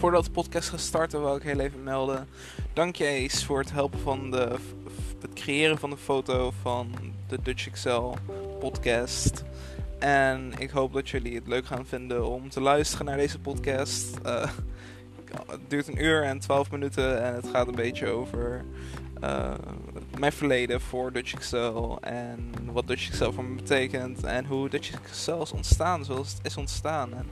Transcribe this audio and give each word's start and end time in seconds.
Voordat 0.00 0.24
de 0.24 0.30
podcast 0.30 0.68
gaat 0.68 0.80
starten, 0.80 1.20
wil 1.20 1.36
ik 1.36 1.42
heel 1.42 1.60
even 1.60 1.82
melden. 1.82 2.28
Dank 2.72 2.96
je 2.96 3.06
Ace 3.06 3.44
voor 3.44 3.58
het 3.58 3.72
helpen 3.72 4.00
van 4.00 4.30
de, 4.30 4.56
het 5.20 5.32
creëren 5.34 5.78
van 5.78 5.90
de 5.90 5.96
foto 5.96 6.52
van 6.62 6.94
de 7.28 7.38
Dutch 7.42 7.66
Excel 7.66 8.16
podcast. 8.58 9.44
En 9.98 10.52
ik 10.58 10.70
hoop 10.70 10.92
dat 10.92 11.08
jullie 11.08 11.34
het 11.34 11.46
leuk 11.46 11.66
gaan 11.66 11.86
vinden 11.86 12.26
om 12.26 12.48
te 12.48 12.60
luisteren 12.60 13.06
naar 13.06 13.16
deze 13.16 13.38
podcast. 13.38 14.18
Uh, 14.26 14.50
het 15.46 15.60
duurt 15.68 15.88
een 15.88 16.04
uur 16.04 16.22
en 16.22 16.38
twaalf 16.38 16.70
minuten 16.70 17.22
en 17.24 17.34
het 17.34 17.48
gaat 17.52 17.68
een 17.68 17.74
beetje 17.74 18.08
over 18.08 18.64
uh, 19.22 19.54
mijn 20.18 20.32
verleden 20.32 20.80
voor 20.80 21.12
Dutch 21.12 21.34
Excel 21.34 21.98
en 22.00 22.52
wat 22.72 22.86
Dutch 22.86 23.08
Excel 23.08 23.32
voor 23.32 23.44
me 23.44 23.54
betekent 23.54 24.24
en 24.24 24.46
hoe 24.46 24.68
Dutch 24.68 24.92
Excel 24.92 25.42
is 25.42 25.52
ontstaan 25.52 26.04
zoals 26.04 26.32
het 26.32 26.46
is 26.46 26.56
ontstaan. 26.56 27.14
En 27.14 27.26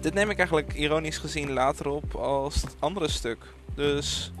dit 0.00 0.14
neem 0.14 0.30
ik 0.30 0.38
eigenlijk 0.38 0.72
ironisch 0.74 1.18
gezien 1.18 1.52
later 1.52 1.88
op 1.88 2.14
als 2.14 2.62
het 2.62 2.76
andere 2.78 3.08
stuk. 3.08 3.38
Dus 3.74 4.32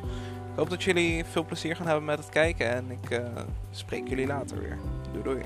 ik 0.50 0.56
hoop 0.56 0.70
dat 0.70 0.82
jullie 0.82 1.24
veel 1.24 1.44
plezier 1.44 1.76
gaan 1.76 1.86
hebben 1.86 2.04
met 2.04 2.18
het 2.18 2.28
kijken 2.28 2.70
en 2.70 2.90
ik 2.90 3.10
uh, 3.10 3.26
spreek 3.70 4.08
jullie 4.08 4.26
later 4.26 4.58
weer. 4.58 4.78
Doei 5.12 5.24
doei. 5.24 5.42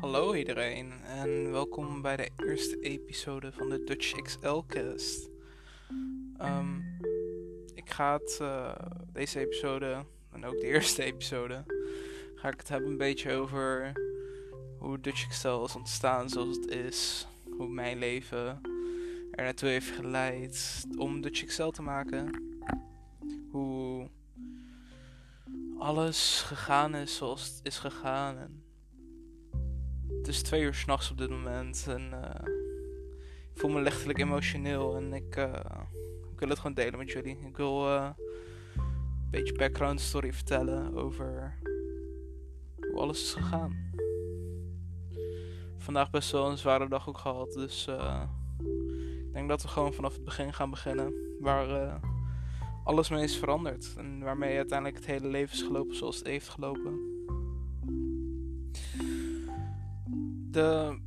Hallo 0.00 0.34
iedereen 0.34 0.92
en 1.06 1.52
welkom 1.52 2.02
bij 2.02 2.16
de 2.16 2.30
eerste 2.36 2.80
episode 2.80 3.52
van 3.52 3.68
de 3.68 3.84
Dutch 3.84 4.22
XL-cast. 4.22 5.28
Um, 6.40 6.84
ik 7.80 7.90
ga 7.90 8.12
het, 8.12 8.38
uh, 8.42 8.74
deze 9.12 9.38
episode, 9.38 10.04
en 10.32 10.44
ook 10.44 10.60
de 10.60 10.66
eerste 10.74 11.02
episode, 11.02 11.64
ga 12.34 12.48
ik 12.48 12.58
het 12.58 12.68
hebben 12.68 12.90
een 12.90 12.96
beetje 12.96 13.32
over 13.32 13.92
hoe 14.78 15.00
Dutch 15.00 15.24
Excel 15.24 15.64
is 15.64 15.76
ontstaan 15.76 16.28
zoals 16.28 16.56
het 16.56 16.68
is. 16.68 17.26
Hoe 17.56 17.68
mijn 17.68 17.98
leven 17.98 18.60
er 19.30 19.44
naartoe 19.44 19.68
heeft 19.68 19.90
geleid 19.90 20.86
om 20.96 21.20
Dutch 21.20 21.42
Excel 21.42 21.70
te 21.70 21.82
maken. 21.82 22.42
Hoe 23.50 24.08
alles 25.78 26.42
gegaan 26.46 26.94
is 26.94 27.16
zoals 27.16 27.46
het 27.46 27.60
is 27.62 27.78
gegaan. 27.78 28.62
Het 30.18 30.28
is 30.28 30.42
twee 30.42 30.62
uur 30.62 30.74
s'nachts 30.74 31.10
op 31.10 31.18
dit 31.18 31.30
moment 31.30 31.86
en 31.88 32.10
uh, 32.12 32.52
ik 33.54 33.60
voel 33.60 33.70
me 33.70 33.80
lichtelijk 33.80 34.18
emotioneel 34.18 34.96
en 34.96 35.12
ik... 35.12 35.36
Ik 35.36 35.99
wil 36.40 36.48
het 36.48 36.58
gewoon 36.58 36.74
delen 36.74 36.98
met 36.98 37.10
jullie. 37.10 37.38
Ik 37.46 37.56
wil 37.56 37.86
uh, 37.86 38.10
een 38.76 39.30
beetje 39.30 39.54
background 39.54 40.00
story 40.00 40.32
vertellen 40.32 40.94
over 40.94 41.58
hoe 42.90 43.00
alles 43.00 43.22
is 43.22 43.32
gegaan. 43.32 43.88
Vandaag 45.78 46.10
best 46.10 46.30
wel 46.30 46.50
een 46.50 46.58
zware 46.58 46.88
dag 46.88 47.08
ook 47.08 47.18
gehad, 47.18 47.52
dus 47.52 47.86
uh, 47.88 48.22
ik 49.26 49.32
denk 49.32 49.48
dat 49.48 49.62
we 49.62 49.68
gewoon 49.68 49.92
vanaf 49.92 50.14
het 50.14 50.24
begin 50.24 50.52
gaan 50.52 50.70
beginnen. 50.70 51.14
Waar 51.40 51.68
uh, 51.68 51.94
alles 52.84 53.08
mee 53.08 53.22
is 53.22 53.36
veranderd 53.36 53.94
en 53.96 54.20
waarmee 54.20 54.56
uiteindelijk 54.56 54.98
het 54.98 55.06
hele 55.06 55.28
leven 55.28 55.56
is 55.56 55.62
gelopen 55.62 55.96
zoals 55.96 56.18
het 56.18 56.26
heeft 56.26 56.48
gelopen. 56.48 56.98
De. 60.50 60.98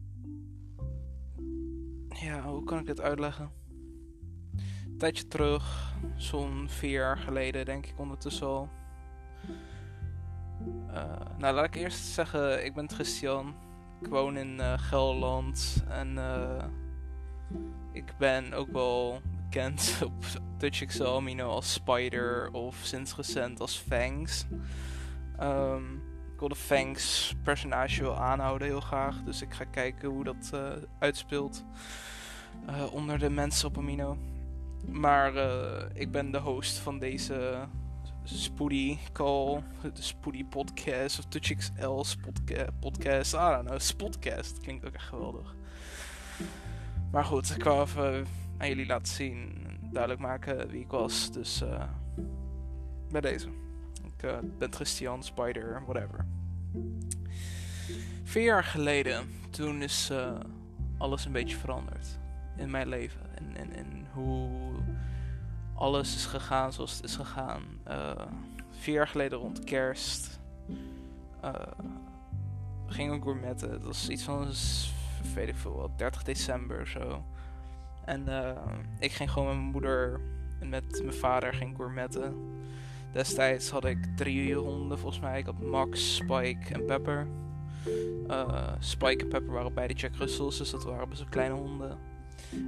Ja, 2.09 2.43
hoe 2.43 2.63
kan 2.63 2.79
ik 2.79 2.85
dit 2.85 3.01
uitleggen? 3.01 3.62
Tijdje 4.97 5.27
terug, 5.27 5.93
zo'n 6.15 6.65
vier 6.69 6.91
jaar 6.91 7.17
geleden 7.17 7.65
denk 7.65 7.85
ik 7.85 7.99
ondertussen 7.99 8.47
al. 8.47 8.69
Uh, 10.87 11.03
nou, 11.37 11.55
laat 11.55 11.65
ik 11.65 11.75
eerst 11.75 12.05
zeggen, 12.05 12.65
ik 12.65 12.73
ben 12.73 12.89
Christian. 12.89 13.55
Ik 14.01 14.07
woon 14.07 14.37
in 14.37 14.57
uh, 14.57 14.73
Gelderland 14.77 15.83
en 15.87 16.15
uh, 16.15 16.63
ik 17.91 18.17
ben 18.17 18.53
ook 18.53 18.71
wel 18.71 19.21
bekend 19.35 19.99
op 20.05 20.25
Dutch 20.57 20.81
Excel 20.81 21.15
Amino 21.15 21.49
als 21.49 21.73
Spider 21.73 22.51
of 22.51 22.75
sinds 22.81 23.15
recent 23.15 23.59
als 23.59 23.77
Fangs. 23.77 24.45
Um, 25.41 26.01
ik 26.33 26.39
wil 26.39 26.47
de 26.47 26.55
Fangs 26.55 27.35
personage 27.43 28.01
wel 28.01 28.17
aanhouden 28.17 28.67
heel 28.67 28.81
graag, 28.81 29.23
dus 29.23 29.41
ik 29.41 29.53
ga 29.53 29.63
kijken 29.63 30.09
hoe 30.09 30.23
dat 30.23 30.51
uitspeelt 30.99 31.63
onder 32.91 33.19
de 33.19 33.29
mensen 33.29 33.67
op 33.67 33.77
Amino. 33.77 34.17
Maar 34.91 35.35
uh, 35.35 35.83
ik 35.93 36.11
ben 36.11 36.31
de 36.31 36.37
host 36.37 36.77
van 36.77 36.99
deze 36.99 37.67
Spoody 38.23 38.97
Call, 39.11 39.63
de 39.81 40.01
Spoody 40.01 40.45
Podcast 40.45 41.19
of 41.19 41.25
Touch 41.25 41.55
XL's 41.55 42.15
podca 42.15 42.65
podcast. 42.79 43.33
I 43.33 43.37
don't 43.37 43.65
know, 43.65 43.79
Spotcast. 43.79 44.59
Klinkt 44.59 44.85
ook 44.85 44.93
echt 44.93 45.07
geweldig. 45.07 45.55
Maar 47.11 47.25
goed, 47.25 47.55
ik 47.55 47.63
wou 47.63 47.81
even 47.81 48.25
aan 48.57 48.67
jullie 48.67 48.85
laten 48.85 49.13
zien, 49.13 49.53
duidelijk 49.81 50.21
maken 50.21 50.69
wie 50.69 50.81
ik 50.81 50.91
was. 50.91 51.31
Dus 51.31 51.61
uh, 51.61 51.83
bij 53.09 53.21
deze. 53.21 53.47
Ik 54.03 54.23
uh, 54.23 54.37
ben 54.57 54.73
Christian, 54.73 55.23
Spider, 55.23 55.83
whatever. 55.85 56.25
Vier 58.23 58.43
jaar 58.43 58.63
geleden, 58.63 59.27
toen 59.49 59.81
is 59.81 60.11
alles 60.97 61.25
een 61.25 61.31
beetje 61.31 61.57
veranderd 61.57 62.19
in 62.57 62.71
mijn 62.71 62.87
leven. 62.87 63.22
En, 63.35 63.55
en, 63.55 63.73
en 63.75 64.07
hoe 64.13 64.49
alles 65.73 66.15
is 66.15 66.25
gegaan 66.25 66.73
zoals 66.73 66.95
het 66.95 67.03
is 67.03 67.15
gegaan. 67.15 67.63
Uh, 67.87 68.11
vier 68.69 68.93
jaar 68.93 69.07
geleden 69.07 69.39
rond 69.39 69.63
kerst 69.63 70.39
uh, 71.43 71.51
ging 72.87 73.13
ik 73.13 73.23
gourmetten. 73.23 73.69
Dat 73.69 73.83
was 73.83 74.09
iets 74.09 74.23
van, 74.23 74.47
weet 75.35 75.47
ik 75.47 75.55
veel, 75.55 75.91
30 75.95 76.23
december 76.23 76.87
zo. 76.87 77.23
En 78.05 78.25
uh, 78.27 78.51
ik 78.99 79.11
ging 79.11 79.31
gewoon 79.31 79.47
met 79.47 79.57
mijn 79.57 79.71
moeder 79.71 80.21
en 80.59 80.69
met 80.69 81.01
mijn 81.03 81.15
vader 81.15 81.53
ging 81.53 81.75
gourmetten. 81.75 82.35
Destijds 83.11 83.69
had 83.69 83.85
ik 83.85 83.97
drie 84.15 84.55
honden 84.55 84.99
volgens 84.99 85.21
mij. 85.21 85.39
Ik 85.39 85.45
had 85.45 85.59
Max, 85.59 86.15
Spike 86.15 86.73
en 86.73 86.85
Pepper. 86.85 87.27
Spike 88.79 89.23
en 89.23 89.29
Pepper 89.29 89.53
waren 89.53 89.73
beide 89.73 89.93
Jack 89.93 90.15
Russells, 90.15 90.57
dus 90.57 90.69
dat 90.71 90.83
waren 90.83 91.09
best 91.09 91.21
wel 91.21 91.29
kleine 91.29 91.55
honden. 91.55 91.97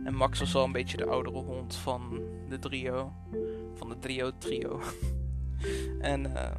En 0.03 0.15
Max 0.15 0.39
was 0.39 0.53
wel 0.53 0.63
een 0.63 0.71
beetje 0.71 0.97
de 0.97 1.05
oudere 1.05 1.37
hond 1.37 1.75
van 1.75 2.19
de 2.49 2.59
trio. 2.59 3.13
Van 3.73 3.89
de 3.89 3.99
trio-trio. 3.99 4.81
en 5.99 6.25
uh, 6.25 6.51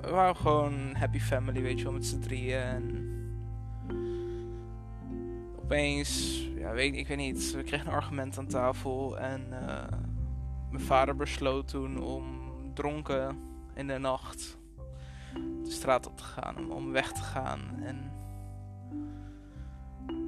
we 0.00 0.10
waren 0.10 0.36
gewoon 0.36 0.94
happy 0.94 1.18
family, 1.18 1.62
weet 1.62 1.78
je 1.78 1.84
wel, 1.84 1.92
met 1.92 2.06
z'n 2.06 2.20
drieën. 2.20 2.60
En 2.60 3.14
opeens, 5.62 6.42
ja, 6.56 6.72
weet, 6.72 6.94
ik 6.94 7.08
weet 7.08 7.16
niet, 7.16 7.52
we 7.52 7.62
kregen 7.62 7.86
een 7.86 7.92
argument 7.92 8.38
aan 8.38 8.46
tafel. 8.46 9.18
En 9.18 9.46
uh, 9.50 9.84
mijn 10.70 10.84
vader 10.84 11.16
besloot 11.16 11.68
toen 11.68 12.02
om 12.02 12.24
dronken 12.74 13.38
in 13.74 13.86
de 13.86 13.98
nacht 13.98 14.58
de 15.62 15.70
straat 15.70 16.06
op 16.06 16.16
te 16.16 16.24
gaan, 16.24 16.56
om, 16.56 16.70
om 16.70 16.92
weg 16.92 17.12
te 17.12 17.22
gaan. 17.22 17.60
En 17.82 18.10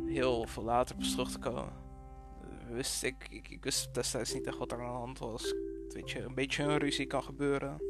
heel 0.08 0.46
veel 0.46 0.62
later 0.62 0.96
pas 0.96 1.10
terug 1.10 1.30
te 1.30 1.38
komen. 1.38 1.72
Wist 2.70 3.02
ik, 3.02 3.28
ik, 3.30 3.48
ik 3.48 3.64
wist 3.64 3.94
destijds 3.94 4.34
niet 4.34 4.46
echt 4.46 4.58
wat 4.58 4.72
er 4.72 4.80
aan 4.80 4.92
de 4.92 4.98
hand 4.98 5.18
was. 5.18 5.54
Weet 5.88 6.10
je, 6.10 6.20
een 6.20 6.34
beetje 6.34 6.62
een 6.62 6.78
ruzie 6.78 7.06
kan 7.06 7.22
gebeuren. 7.22 7.82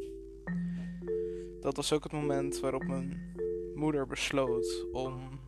Dat 1.61 1.77
was 1.77 1.93
ook 1.93 2.03
het 2.03 2.13
moment 2.13 2.61
waarop 2.61 2.85
mijn 2.85 3.35
moeder 3.75 4.07
besloot 4.07 4.87
om 4.93 5.41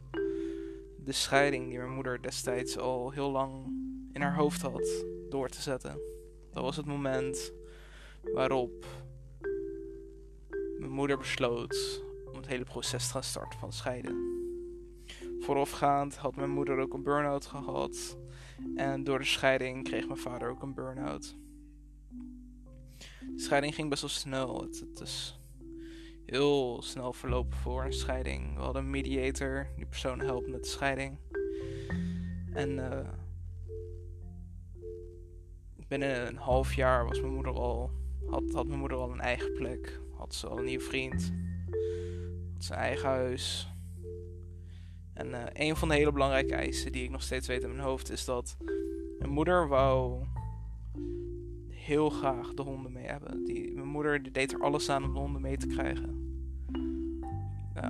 de 1.04 1.12
scheiding 1.12 1.68
die 1.68 1.78
mijn 1.78 1.90
moeder 1.90 2.22
destijds 2.22 2.78
al 2.78 3.10
heel 3.10 3.30
lang 3.30 3.66
in 4.12 4.20
haar 4.20 4.36
hoofd 4.36 4.62
had 4.62 5.04
door 5.28 5.48
te 5.48 5.60
zetten. 5.60 6.00
Dat 6.52 6.62
was 6.62 6.76
het 6.76 6.86
moment 6.86 7.52
waarop 8.32 8.86
mijn 10.78 10.92
moeder 10.92 11.18
besloot 11.18 12.02
om 12.30 12.36
het 12.36 12.46
hele 12.46 12.64
proces 12.64 13.06
te 13.06 13.12
gaan 13.12 13.22
starten 13.22 13.58
van 13.58 13.72
scheiden. 13.72 14.40
Voorafgaand 15.40 16.16
had 16.16 16.36
mijn 16.36 16.50
moeder 16.50 16.78
ook 16.78 16.94
een 16.94 17.02
burn-out 17.02 17.46
gehad. 17.46 18.18
En 18.76 19.04
door 19.04 19.18
de 19.18 19.24
scheiding 19.24 19.84
kreeg 19.84 20.06
mijn 20.06 20.18
vader 20.18 20.50
ook 20.50 20.62
een 20.62 20.74
burn-out. 20.74 21.36
De 23.20 23.40
scheiding 23.40 23.74
ging 23.74 23.88
best 23.88 24.00
wel 24.00 24.10
snel. 24.10 24.62
Het, 24.62 25.00
is 25.00 25.38
heel 26.26 26.82
snel 26.82 27.12
verlopen 27.12 27.58
voor 27.58 27.84
een 27.84 27.92
scheiding. 27.92 28.54
We 28.54 28.60
hadden 28.60 28.82
een 28.82 28.90
mediator, 28.90 29.68
die 29.76 29.86
persoon 29.86 30.20
helpt 30.20 30.48
met 30.48 30.62
de 30.62 30.68
scheiding. 30.68 31.18
En 32.52 32.70
uh, 32.70 33.08
binnen 35.88 36.26
een 36.26 36.36
half 36.36 36.74
jaar 36.74 37.04
was 37.04 37.20
mijn 37.20 37.32
moeder 37.32 37.52
al, 37.52 37.90
had, 38.26 38.42
had 38.52 38.66
mijn 38.66 38.78
moeder 38.78 38.98
al 38.98 39.12
een 39.12 39.20
eigen 39.20 39.52
plek. 39.52 40.00
Had 40.16 40.34
ze 40.34 40.48
al 40.48 40.58
een 40.58 40.64
nieuwe 40.64 40.84
vriend. 40.84 41.32
Had 42.52 42.64
zijn 42.64 42.78
eigen 42.78 43.08
huis 43.08 43.69
en 45.12 45.28
uh, 45.28 45.42
een 45.52 45.76
van 45.76 45.88
de 45.88 45.94
hele 45.94 46.12
belangrijke 46.12 46.54
eisen 46.54 46.92
die 46.92 47.04
ik 47.04 47.10
nog 47.10 47.22
steeds 47.22 47.46
weet 47.46 47.62
in 47.62 47.68
mijn 47.68 47.82
hoofd 47.82 48.10
is 48.10 48.24
dat 48.24 48.56
mijn 49.18 49.30
moeder 49.30 49.68
wou 49.68 50.24
heel 51.68 52.10
graag 52.10 52.54
de 52.54 52.62
honden 52.62 52.92
mee 52.92 53.06
hebben. 53.06 53.44
Die, 53.44 53.72
mijn 53.72 53.88
moeder 53.88 54.32
deed 54.32 54.52
er 54.52 54.62
alles 54.62 54.88
aan 54.90 55.04
om 55.04 55.12
de 55.12 55.18
honden 55.18 55.40
mee 55.40 55.56
te 55.56 55.66
krijgen. 55.66 56.18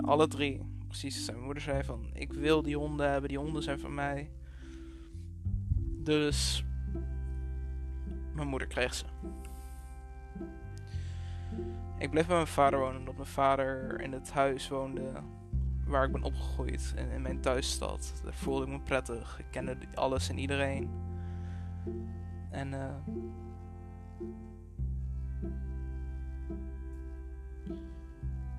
alle 0.00 0.28
drie. 0.28 0.60
Precies, 0.86 1.26
mijn 1.26 1.44
moeder 1.44 1.62
zei 1.62 1.84
van, 1.84 2.10
ik 2.12 2.32
wil 2.32 2.62
die 2.62 2.76
honden 2.76 3.10
hebben, 3.10 3.28
die 3.28 3.38
honden 3.38 3.62
zijn 3.62 3.80
van 3.80 3.94
mij. 3.94 4.30
Dus 6.02 6.64
mijn 8.34 8.48
moeder 8.48 8.68
kreeg 8.68 8.94
ze. 8.94 9.04
Ik 11.98 12.10
bleef 12.10 12.26
bij 12.26 12.36
mijn 12.36 12.46
vader 12.46 12.78
wonen 12.78 12.98
omdat 12.98 13.14
mijn 13.16 13.26
vader 13.26 14.00
in 14.00 14.12
het 14.12 14.30
huis 14.30 14.68
woonde 14.68 15.12
waar 15.90 16.04
ik 16.04 16.12
ben 16.12 16.22
opgegroeid. 16.22 16.94
In, 16.96 17.10
in 17.10 17.22
mijn 17.22 17.40
thuisstad. 17.40 18.20
Daar 18.24 18.34
voelde 18.34 18.64
ik 18.64 18.70
me 18.72 18.80
prettig. 18.80 19.38
Ik 19.38 19.46
kende 19.50 19.76
alles 19.94 20.28
en 20.28 20.38
iedereen. 20.38 20.90
En 22.50 22.72
uh, 22.72 22.94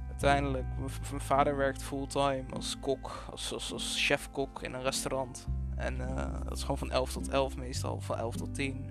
uiteindelijk, 0.08 0.66
mijn 1.10 1.22
vader 1.22 1.56
werkt 1.56 1.84
fulltime 1.84 2.44
als 2.54 2.80
kok, 2.80 3.26
als, 3.32 3.72
als, 3.74 4.06
chef-kok 4.06 4.62
in 4.62 4.74
een 4.74 4.82
restaurant. 4.82 5.48
En 5.76 5.96
uh, 5.96 6.16
dat 6.44 6.58
is 6.58 6.62
gewoon 6.62 6.78
van 6.78 6.92
11 6.92 7.12
tot 7.12 7.30
11 7.30 7.58
meestal, 7.58 8.02
van 8.02 8.18
11 8.18 8.36
tot 8.36 8.56
10. 8.56 8.90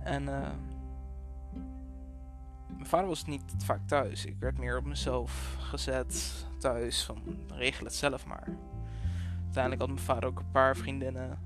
En 0.00 0.22
uh, 0.22 0.48
mijn 2.66 2.86
vader 2.86 3.06
was 3.06 3.24
niet 3.24 3.54
vaak 3.58 3.80
thuis. 3.86 4.24
Ik 4.24 4.36
werd 4.38 4.58
meer 4.58 4.76
op 4.76 4.84
mezelf 4.84 5.56
gezet 5.58 6.46
thuis. 6.66 7.04
Van 7.04 7.22
regel 7.48 7.84
het 7.84 7.94
zelf 7.94 8.26
maar. 8.26 8.48
Uiteindelijk 9.44 9.80
had 9.80 9.90
mijn 9.90 10.06
vader 10.06 10.28
ook 10.28 10.38
een 10.38 10.50
paar 10.50 10.76
vriendinnen 10.76 11.38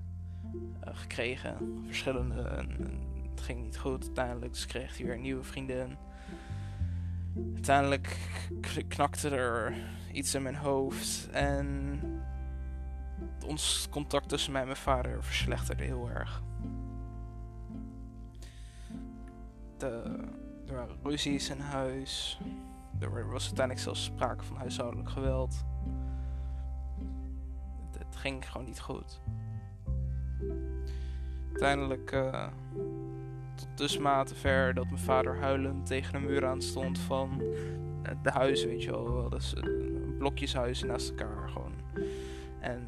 uh, 0.84 0.90
gekregen. 0.93 1.82
Verschillende. 1.87 2.43
En, 2.43 2.70
en, 2.78 3.00
het 3.31 3.40
ging 3.40 3.62
niet 3.62 3.78
goed 3.78 4.05
uiteindelijk. 4.05 4.52
Dus 4.52 4.67
kreeg 4.67 4.96
hij 4.96 5.06
weer 5.06 5.14
een 5.14 5.20
nieuwe 5.20 5.43
vriendin. 5.43 5.96
Uiteindelijk 7.55 8.19
knakte 8.88 9.28
er 9.28 9.75
iets 10.12 10.34
in 10.34 10.43
mijn 10.43 10.56
hoofd. 10.56 11.28
En 11.31 12.00
ons 13.46 13.87
contact 13.90 14.28
tussen 14.28 14.52
mij 14.52 14.61
en 14.61 14.66
mijn 14.66 14.78
vader 14.78 15.25
verslechterde 15.25 15.84
heel 15.84 16.11
erg. 16.11 16.43
De 19.76 20.02
er 20.66 20.76
waren 20.76 20.96
ruzies 21.02 21.50
in 21.50 21.58
huis. 21.58 22.40
Er 23.00 23.31
was 23.31 23.44
uiteindelijk 23.44 23.85
zelfs 23.85 24.05
sprake 24.05 24.44
van 24.44 24.56
huishoudelijk 24.56 25.11
geweld. 25.11 25.64
Het, 27.99 28.17
ging 28.17 28.50
gewoon 28.50 28.67
niet 28.67 28.81
goed. 28.81 29.20
Uiteindelijk 31.49 32.12
uh, 32.12 32.47
tot 33.55 33.69
dusmate 33.75 34.35
ver 34.35 34.75
dat 34.75 34.85
mijn 34.85 34.99
vader 34.99 35.38
huilend 35.38 35.87
tegen 35.87 36.14
een 36.14 36.25
muur 36.25 36.47
aan 36.47 36.62
stond 36.62 36.99
van 36.99 37.41
uh, 37.41 38.11
de 38.23 38.31
huis, 38.31 38.64
weet 38.64 38.82
je 38.82 38.91
wel. 38.91 39.29
Dus 39.29 39.55
uh, 39.55 39.62
blokjeshuizen 40.19 40.87
naast 40.87 41.08
elkaar 41.08 41.49
gewoon. 41.49 41.73
En 42.61 42.87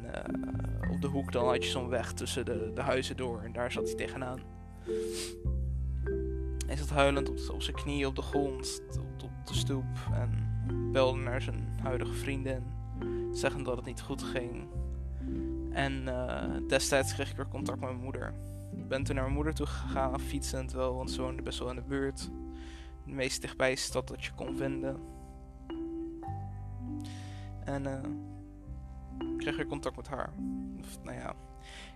op 0.91 1.01
de 1.01 1.07
hoek 1.07 1.31
dan 1.31 1.47
had 1.47 1.63
je 1.63 1.69
zo'n 1.69 1.89
weg 1.89 2.13
tussen 2.13 2.45
de, 2.45 2.71
de 2.73 2.81
huizen 2.81 3.17
door 3.17 3.41
en 3.41 3.51
daar 3.51 3.71
zat 3.71 3.87
hij 3.87 3.95
tegenaan. 3.95 4.39
Hij 6.65 6.75
zat 6.77 6.89
huilend 6.89 7.29
op, 7.29 7.37
op 7.53 7.61
zijn 7.61 7.75
knieën 7.75 8.07
op 8.07 8.15
de 8.15 8.21
grond, 8.21 8.81
de 9.47 9.53
stoep. 9.53 9.85
En 10.13 10.51
belde 10.91 11.19
naar 11.19 11.41
zijn 11.41 11.79
huidige 11.81 12.13
vriendin. 12.13 12.63
Zeggend 13.31 13.65
dat 13.65 13.75
het 13.75 13.85
niet 13.85 14.01
goed 14.01 14.23
ging. 14.23 14.67
En 15.71 16.01
uh, 16.07 16.67
destijds 16.67 17.13
kreeg 17.13 17.29
ik 17.29 17.35
weer 17.35 17.47
contact 17.47 17.79
met 17.79 17.89
mijn 17.89 18.03
moeder. 18.03 18.33
Ik 18.77 18.87
ben 18.87 19.03
toen 19.03 19.15
naar 19.15 19.23
mijn 19.23 19.35
moeder 19.35 19.53
toe 19.53 19.65
gegaan, 19.65 20.19
fietsend 20.19 20.71
wel, 20.71 20.95
want 20.95 21.11
ze 21.11 21.21
woonde 21.21 21.41
best 21.41 21.59
wel 21.59 21.69
in 21.69 21.75
de 21.75 21.81
buurt. 21.81 22.29
De 23.05 23.11
meest 23.11 23.41
dichtbij 23.41 23.75
stad 23.75 24.07
dat 24.07 24.23
je 24.23 24.31
kon 24.33 24.57
vinden. 24.57 24.99
En 27.63 27.83
uh, 27.83 29.31
ik 29.31 29.37
kreeg 29.37 29.55
weer 29.55 29.67
contact 29.67 29.95
met 29.95 30.07
haar. 30.07 30.33
Nou 31.03 31.17
ja, 31.17 31.29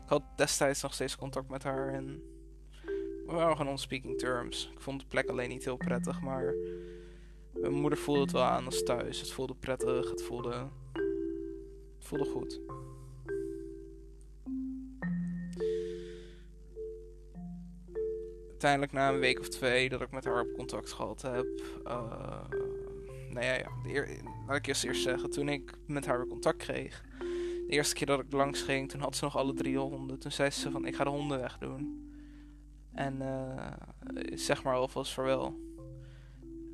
ik 0.03 0.09
had 0.09 0.23
destijds 0.35 0.81
nog 0.81 0.93
steeds 0.93 1.15
contact 1.15 1.49
met 1.49 1.63
haar 1.63 1.93
en 1.93 2.21
we 3.27 3.33
waren 3.33 3.57
gewoon 3.57 3.71
on 3.71 3.77
speaking 3.77 4.17
terms. 4.17 4.71
Ik 4.73 4.81
vond 4.81 4.99
de 4.99 5.07
plek 5.07 5.29
alleen 5.29 5.49
niet 5.49 5.63
heel 5.63 5.77
prettig, 5.77 6.21
maar 6.21 6.53
mijn 7.61 7.73
moeder 7.73 7.99
voelde 7.99 8.21
het 8.21 8.31
wel 8.31 8.43
aan 8.43 8.65
als 8.65 8.83
thuis. 8.83 9.19
Het 9.19 9.31
voelde 9.31 9.55
prettig, 9.55 10.09
het 10.09 10.23
voelde, 10.23 10.67
het 11.97 12.05
voelde 12.05 12.25
goed. 12.25 12.59
Uiteindelijk 18.47 18.91
na 18.91 19.09
een 19.09 19.19
week 19.19 19.39
of 19.39 19.49
twee 19.49 19.89
dat 19.89 20.01
ik 20.01 20.11
met 20.11 20.25
haar 20.25 20.41
op 20.41 20.53
contact 20.55 20.91
gehad 20.91 21.21
heb. 21.21 21.45
Uh, 21.85 22.43
nou 23.29 23.45
ja, 23.45 23.69
laat 24.47 24.57
ik 24.57 24.67
eerst 24.67 24.83
eerst 24.83 25.01
zeggen. 25.01 25.29
Toen 25.29 25.49
ik 25.49 25.73
met 25.85 26.05
haar 26.05 26.17
weer 26.17 26.27
contact 26.27 26.57
kreeg. 26.57 27.03
De 27.67 27.73
eerste 27.73 27.95
keer 27.95 28.07
dat 28.07 28.19
ik 28.19 28.31
langs 28.31 28.61
ging, 28.61 28.89
toen 28.89 29.01
had 29.01 29.15
ze 29.15 29.23
nog 29.23 29.37
alle 29.37 29.53
drie 29.53 29.77
honden. 29.77 30.19
Toen 30.19 30.31
zei 30.31 30.49
ze 30.49 30.71
van 30.71 30.85
ik 30.85 30.95
ga 30.95 31.03
de 31.03 31.09
honden 31.09 31.39
wegdoen. 31.39 32.11
En 32.93 33.21
uh, 33.21 33.71
zeg 34.33 34.63
maar 34.63 34.75
alvast 34.75 35.13
vaarwel. 35.13 35.66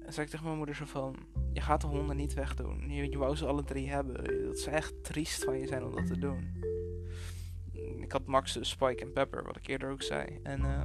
Zei 0.07 0.25
ik 0.25 0.31
tegen 0.31 0.45
mijn 0.45 0.57
moeder 0.57 0.75
zo 0.75 0.85
van... 0.85 1.15
Je 1.53 1.61
gaat 1.61 1.81
de 1.81 1.88
honden 1.88 2.15
niet 2.15 2.33
wegdoen. 2.33 2.89
Je, 2.89 3.09
je 3.09 3.17
wou 3.17 3.35
ze 3.35 3.45
alle 3.45 3.63
drie 3.63 3.89
hebben. 3.89 4.44
Dat 4.45 4.59
zou 4.59 4.75
echt 4.75 5.03
triest 5.03 5.44
van 5.44 5.59
je 5.59 5.67
zijn 5.67 5.83
om 5.83 5.95
dat 5.95 6.07
te 6.07 6.17
doen. 6.17 6.63
Ik 8.01 8.11
had 8.11 8.25
Max, 8.25 8.53
dus 8.53 8.69
Spike 8.69 9.03
en 9.03 9.11
Pepper, 9.11 9.44
wat 9.44 9.57
ik 9.57 9.67
eerder 9.67 9.89
ook 9.89 10.01
zei. 10.01 10.39
En... 10.44 10.61
Uh, 10.61 10.83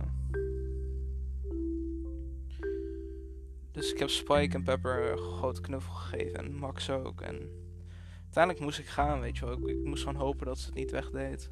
dus 3.73 3.93
ik 3.93 3.99
heb 3.99 4.09
Spike 4.09 4.56
en 4.56 4.62
Pepper 4.62 5.11
een 5.11 5.19
grote 5.19 5.61
knuffel 5.61 5.93
gegeven. 5.93 6.38
En 6.38 6.55
Max 6.55 6.91
ook. 6.91 7.21
En 7.21 7.50
uiteindelijk 8.23 8.64
moest 8.64 8.79
ik 8.79 8.87
gaan, 8.87 9.21
weet 9.21 9.38
je 9.38 9.44
wel. 9.44 9.55
Ik, 9.55 9.67
ik 9.67 9.85
moest 9.85 10.03
gewoon 10.03 10.21
hopen 10.21 10.47
dat 10.47 10.59
ze 10.59 10.67
het 10.67 10.75
niet 10.75 10.91
wegdeed 10.91 11.50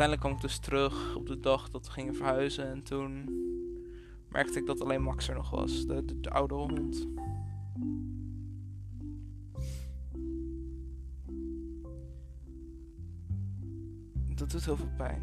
uiteindelijk 0.00 0.20
kwam 0.20 0.32
ik 0.32 0.40
dus 0.40 0.58
terug 0.58 1.16
op 1.16 1.26
de 1.26 1.40
dag 1.40 1.70
dat 1.70 1.86
we 1.86 1.92
gingen 1.92 2.14
verhuizen. 2.14 2.66
En 2.66 2.82
toen 2.82 3.28
merkte 4.30 4.58
ik 4.58 4.66
dat 4.66 4.80
alleen 4.80 5.02
Max 5.02 5.28
er 5.28 5.34
nog 5.34 5.50
was, 5.50 5.86
de, 5.86 6.04
de, 6.04 6.20
de 6.20 6.30
oude 6.30 6.54
hond. 6.54 7.08
Dat 14.34 14.50
doet 14.50 14.64
heel 14.64 14.76
veel 14.76 14.94
pijn. 14.96 15.22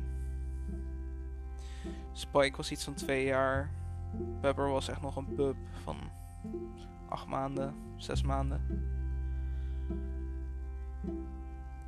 Spike 2.12 2.58
was 2.58 2.72
iets 2.72 2.84
van 2.84 2.94
twee 2.94 3.26
jaar. 3.26 3.72
Pepper 4.42 4.70
was 4.70 4.88
echt 4.88 5.02
nog 5.02 5.16
een 5.16 5.34
pup 5.34 5.56
van 5.84 5.98
acht 7.10 7.28
maanden, 7.28 7.76
zes 7.96 8.22
maanden. 8.22 8.62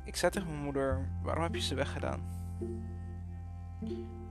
Ik 0.04 0.16
zei 0.16 0.32
tegen 0.32 0.48
mijn 0.48 0.62
moeder: 0.62 1.08
Waarom 1.22 1.42
heb 1.42 1.54
je 1.54 1.60
ze 1.60 1.74
weggedaan? 1.74 2.20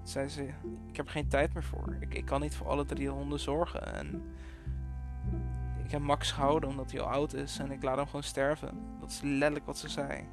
Zei 0.09 0.27
ze, 0.27 0.53
ik 0.87 0.95
heb 0.95 1.07
geen 1.07 1.27
tijd 1.27 1.53
meer 1.53 1.63
voor. 1.63 1.95
Ik, 1.99 2.13
ik 2.13 2.25
kan 2.25 2.41
niet 2.41 2.55
voor 2.55 2.67
alle 2.67 2.85
drie 2.85 3.09
honden 3.09 3.39
zorgen. 3.39 3.93
En 3.93 4.23
ik 5.83 5.91
heb 5.91 6.01
Max 6.01 6.31
gehouden 6.31 6.69
omdat 6.69 6.91
hij 6.91 7.01
al 7.01 7.09
oud 7.09 7.33
is 7.33 7.59
en 7.59 7.71
ik 7.71 7.83
laat 7.83 7.97
hem 7.97 8.05
gewoon 8.05 8.23
sterven. 8.23 8.77
Dat 8.99 9.09
is 9.09 9.21
letterlijk 9.21 9.65
wat 9.65 9.77
ze 9.77 9.89
zei. 9.89 10.27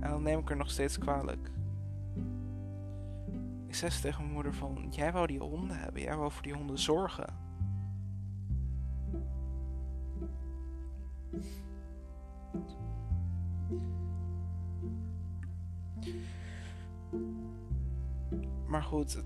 En 0.00 0.10
dan 0.10 0.22
neem 0.22 0.38
ik 0.38 0.50
er 0.50 0.56
nog 0.56 0.70
steeds 0.70 0.98
kwalijk. 0.98 1.50
Ik 3.66 3.74
zei 3.74 3.90
ze 3.90 4.00
tegen 4.00 4.22
mijn 4.22 4.34
moeder 4.34 4.54
van, 4.54 4.86
jij 4.90 5.12
wou 5.12 5.26
die 5.26 5.40
honden 5.40 5.78
hebben, 5.78 6.02
jij 6.02 6.16
wou 6.16 6.32
voor 6.32 6.42
die 6.42 6.54
honden 6.54 6.78
zorgen. 6.78 7.46
Maar 18.78 18.86
goed, 18.86 19.22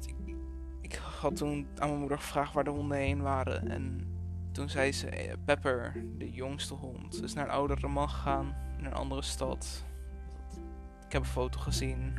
ik, 0.80 0.94
had 1.20 1.36
toen 1.36 1.66
aan 1.78 1.88
mijn 1.88 2.00
moeder 2.00 2.18
gevraagd 2.18 2.52
waar 2.52 2.64
de 2.64 2.70
honden 2.70 2.98
heen 2.98 3.22
waren. 3.22 3.68
En 3.68 4.14
toen 4.52 4.68
zei 4.68 4.92
ze, 4.92 5.08
eh, 5.08 5.34
Pepper, 5.44 6.04
de 6.18 6.30
jongste 6.30 6.74
hond, 6.74 7.22
is 7.22 7.34
naar 7.34 7.44
een 7.44 7.50
oudere 7.50 7.88
man 7.88 8.08
gegaan 8.08 8.54
in 8.78 8.84
een 8.84 8.94
andere 8.94 9.22
stad. 9.22 9.84
Ik 11.06 11.12
heb 11.12 11.22
een 11.22 11.28
foto 11.28 11.58
gezien. 11.58 12.14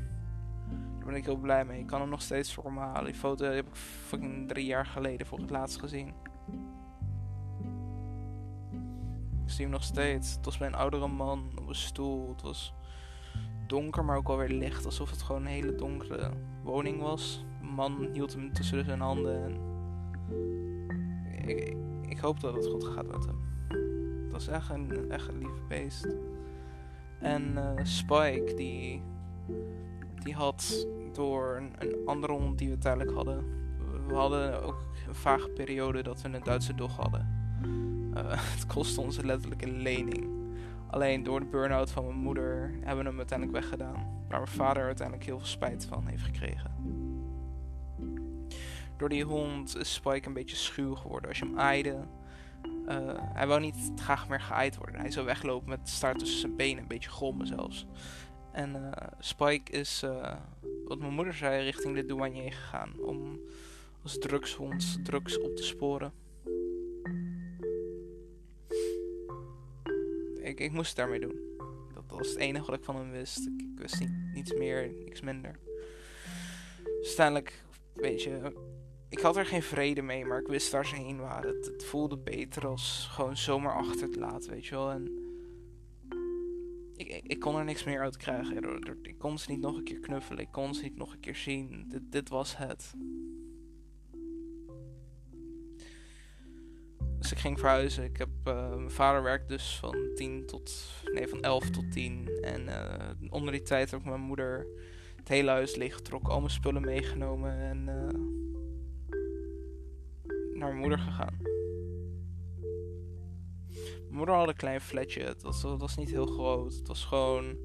Daar 0.97 1.05
ben 1.05 1.15
ik 1.15 1.25
heel 1.25 1.37
blij 1.37 1.65
mee. 1.65 1.79
Ik 1.79 1.87
kan 1.87 2.01
hem 2.01 2.09
nog 2.09 2.21
steeds 2.21 2.53
voor 2.53 2.73
me 2.73 2.79
halen. 2.79 3.05
Die 3.05 3.19
foto 3.19 3.45
heb 3.45 3.67
ik 3.67 3.75
fucking 3.75 4.47
drie 4.47 4.65
jaar 4.65 4.85
geleden 4.85 5.27
voor 5.27 5.39
het 5.39 5.49
laatst 5.49 5.79
gezien. 5.79 6.13
Ik 9.43 9.49
zie 9.49 9.61
hem 9.61 9.73
nog 9.73 9.83
steeds. 9.83 10.35
Het 10.35 10.45
was 10.45 10.57
bij 10.57 10.67
een 10.67 10.75
oudere 10.75 11.07
man 11.07 11.51
op 11.55 11.67
een 11.67 11.75
stoel. 11.75 12.29
Het 12.29 12.41
was 12.41 12.73
donker, 13.67 14.05
maar 14.05 14.17
ook 14.17 14.27
alweer 14.27 14.49
licht. 14.49 14.85
Alsof 14.85 15.09
het 15.09 15.21
gewoon 15.21 15.41
een 15.41 15.47
hele 15.47 15.75
donkere 15.75 16.31
woning 16.63 17.01
was. 17.01 17.45
Een 17.61 17.67
man 17.67 18.07
hield 18.13 18.33
hem 18.33 18.53
tussen 18.53 18.85
zijn 18.85 18.99
handen. 18.99 19.43
En 19.43 19.57
ik, 21.49 21.75
ik, 22.07 22.17
hoop 22.17 22.39
dat 22.39 22.55
het 22.55 22.67
goed 22.67 22.83
gaat 22.83 23.07
met 23.07 23.25
hem. 23.25 23.41
Het 24.23 24.31
was 24.31 24.47
echt 24.47 24.69
een, 24.69 25.11
echt 25.11 25.31
lieve 25.33 25.61
beest. 25.67 26.07
En 27.19 27.51
uh, 27.55 27.71
Spike, 27.83 28.53
die, 28.55 29.01
die 30.23 30.33
had 30.33 30.87
door 31.11 31.57
een, 31.77 32.05
andere 32.05 32.33
hond 32.33 32.57
die 32.57 32.69
we 32.69 32.77
tijdelijk 32.77 33.11
hadden. 33.11 33.43
we 34.07 34.13
hadden 34.13 34.63
ook 34.63 34.87
een 35.07 35.15
vage 35.15 35.49
periode 35.49 36.03
dat 36.03 36.21
we 36.21 36.29
een 36.29 36.43
Duitse 36.43 36.75
dog 36.75 36.95
hadden. 36.95 37.27
Uh, 38.17 38.23
het 38.55 38.65
kostte 38.65 39.01
ons 39.01 39.21
letterlijk 39.21 39.61
een 39.61 39.81
lening. 39.81 40.42
Alleen 40.93 41.23
door 41.23 41.39
de 41.39 41.45
burn-out 41.45 41.91
van 41.91 42.05
mijn 42.05 42.17
moeder 42.17 42.73
hebben 42.81 43.03
we 43.03 43.09
hem 43.09 43.17
uiteindelijk 43.17 43.59
weggedaan. 43.59 44.25
Waar 44.29 44.41
mijn 44.41 44.51
vader 44.51 44.83
uiteindelijk 44.83 45.27
heel 45.27 45.37
veel 45.37 45.47
spijt 45.47 45.85
van 45.85 46.07
heeft 46.07 46.23
gekregen. 46.23 46.71
Door 48.97 49.09
die 49.09 49.23
hond 49.23 49.77
is 49.77 49.93
Spike 49.93 50.27
een 50.27 50.33
beetje 50.33 50.55
schuw 50.55 50.95
geworden. 50.95 51.29
Als 51.29 51.39
je 51.39 51.45
hem 51.45 51.59
aaide, 51.59 52.07
uh, 52.87 52.97
hij 53.17 53.47
wou 53.47 53.59
niet 53.59 53.91
graag 53.95 54.29
meer 54.29 54.41
geaaid 54.41 54.77
worden. 54.77 54.99
Hij 54.99 55.11
zou 55.11 55.25
weglopen 55.25 55.69
met 55.69 55.89
staart 55.89 56.19
tussen 56.19 56.39
zijn 56.39 56.55
benen, 56.55 56.81
een 56.81 56.87
beetje 56.87 57.09
grommen 57.09 57.47
zelfs. 57.47 57.85
En 58.51 58.75
uh, 58.75 58.91
Spike 59.19 59.71
is, 59.71 60.03
uh, 60.03 60.33
wat 60.85 60.99
mijn 60.99 61.13
moeder 61.13 61.33
zei, 61.33 61.63
richting 61.63 61.95
de 61.95 62.05
douanier 62.05 62.53
gegaan 62.53 62.93
om 62.99 63.39
als 64.03 64.17
drugshond 64.19 65.05
drugs 65.05 65.39
op 65.39 65.55
te 65.55 65.63
sporen. 65.63 66.13
Ik, 70.59 70.71
moest 70.71 70.87
het 70.87 70.97
daarmee 70.97 71.19
doen. 71.19 71.39
Dat 71.93 72.03
was 72.07 72.27
het 72.27 72.37
enige 72.37 72.65
wat 72.65 72.79
ik 72.79 72.83
van 72.85 72.95
hem 72.95 73.11
wist. 73.11 73.37
Ik, 73.37 73.67
wist 73.75 73.99
niet, 73.99 74.11
niets 74.33 74.53
meer, 74.53 74.93
niks 75.05 75.21
minder. 75.21 75.59
Dus 76.83 77.07
uiteindelijk, 77.07 77.63
weet 77.93 78.23
je, 78.23 78.53
ik 79.09 79.19
had 79.19 79.37
er 79.37 79.45
geen 79.45 79.63
vrede 79.63 80.01
mee, 80.01 80.25
maar 80.25 80.39
ik 80.39 80.47
wist 80.47 80.71
waar 80.71 80.85
ze 80.85 80.95
heen 80.95 81.19
waren. 81.19 81.55
Het, 81.55 81.65
het 81.65 81.85
voelde 81.85 82.17
beter 82.17 82.67
als 82.67 83.07
gewoon 83.11 83.37
zomaar 83.37 83.75
achter 83.75 84.09
te 84.09 84.19
laten, 84.19 84.51
weet 84.51 84.65
je 84.65 84.75
wel. 84.75 84.91
En 84.91 85.11
ik, 86.95 87.07
ik, 87.07 87.23
ik, 87.23 87.39
kon 87.39 87.55
er 87.55 87.63
niks 87.63 87.83
meer 87.83 88.01
uit 88.01 88.17
krijgen. 88.17 88.79
Ik 89.01 89.17
kon 89.17 89.37
ze 89.37 89.51
niet 89.51 89.61
nog 89.61 89.77
een 89.77 89.83
keer 89.83 89.99
knuffelen. 89.99 90.41
Ik 90.43 90.51
kon 90.51 90.73
ze 90.73 90.83
niet 90.83 90.95
nog 90.95 91.13
een 91.13 91.19
keer 91.19 91.35
zien. 91.35 91.85
Dit, 91.89 92.01
dit 92.11 92.29
was 92.29 92.57
het. 92.57 92.93
Dus 97.23 97.31
ik 97.31 97.37
ging 97.37 97.59
verhuizen. 97.59 98.03
Ik 98.03 98.17
heb, 98.17 98.29
uh, 98.47 98.69
mijn 98.69 98.91
vader 98.91 99.23
werkt 99.23 99.47
dus 99.47 99.77
van 99.77 99.95
10 100.15 100.45
tot, 100.45 100.91
nee, 101.13 101.27
van 101.27 101.41
11 101.41 101.69
tot 101.69 101.91
10. 101.91 102.29
En 102.41 102.67
uh, 102.67 103.09
onder 103.29 103.51
die 103.51 103.61
tijd 103.61 103.91
heb 103.91 103.99
ik 103.99 104.05
mijn 104.05 104.21
moeder 104.21 104.67
het 105.15 105.27
hele 105.27 105.49
huis 105.49 105.75
leeggetrokken, 105.75 106.33
al 106.33 106.39
mijn 106.39 106.51
spullen 106.51 106.81
meegenomen 106.81 107.57
en 107.57 107.77
uh, 107.77 108.19
naar 110.53 110.67
mijn 110.67 110.77
moeder 110.77 110.99
gegaan. 110.99 111.37
Mijn 113.77 114.15
moeder 114.15 114.35
had 114.35 114.47
een 114.47 114.55
klein 114.55 114.81
flatje. 114.81 115.23
Het 115.23 115.41
was, 115.41 115.63
het 115.63 115.79
was 115.79 115.97
niet 115.97 116.09
heel 116.09 116.27
groot. 116.27 116.73
Het 116.73 116.87
was 116.87 117.05
gewoon 117.05 117.57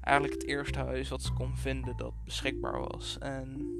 eigenlijk 0.00 0.40
het 0.40 0.50
eerste 0.50 0.78
huis 0.78 1.08
wat 1.08 1.22
ze 1.22 1.32
kon 1.32 1.56
vinden 1.56 1.96
dat 1.96 2.24
beschikbaar 2.24 2.78
was. 2.78 3.18
En 3.18 3.72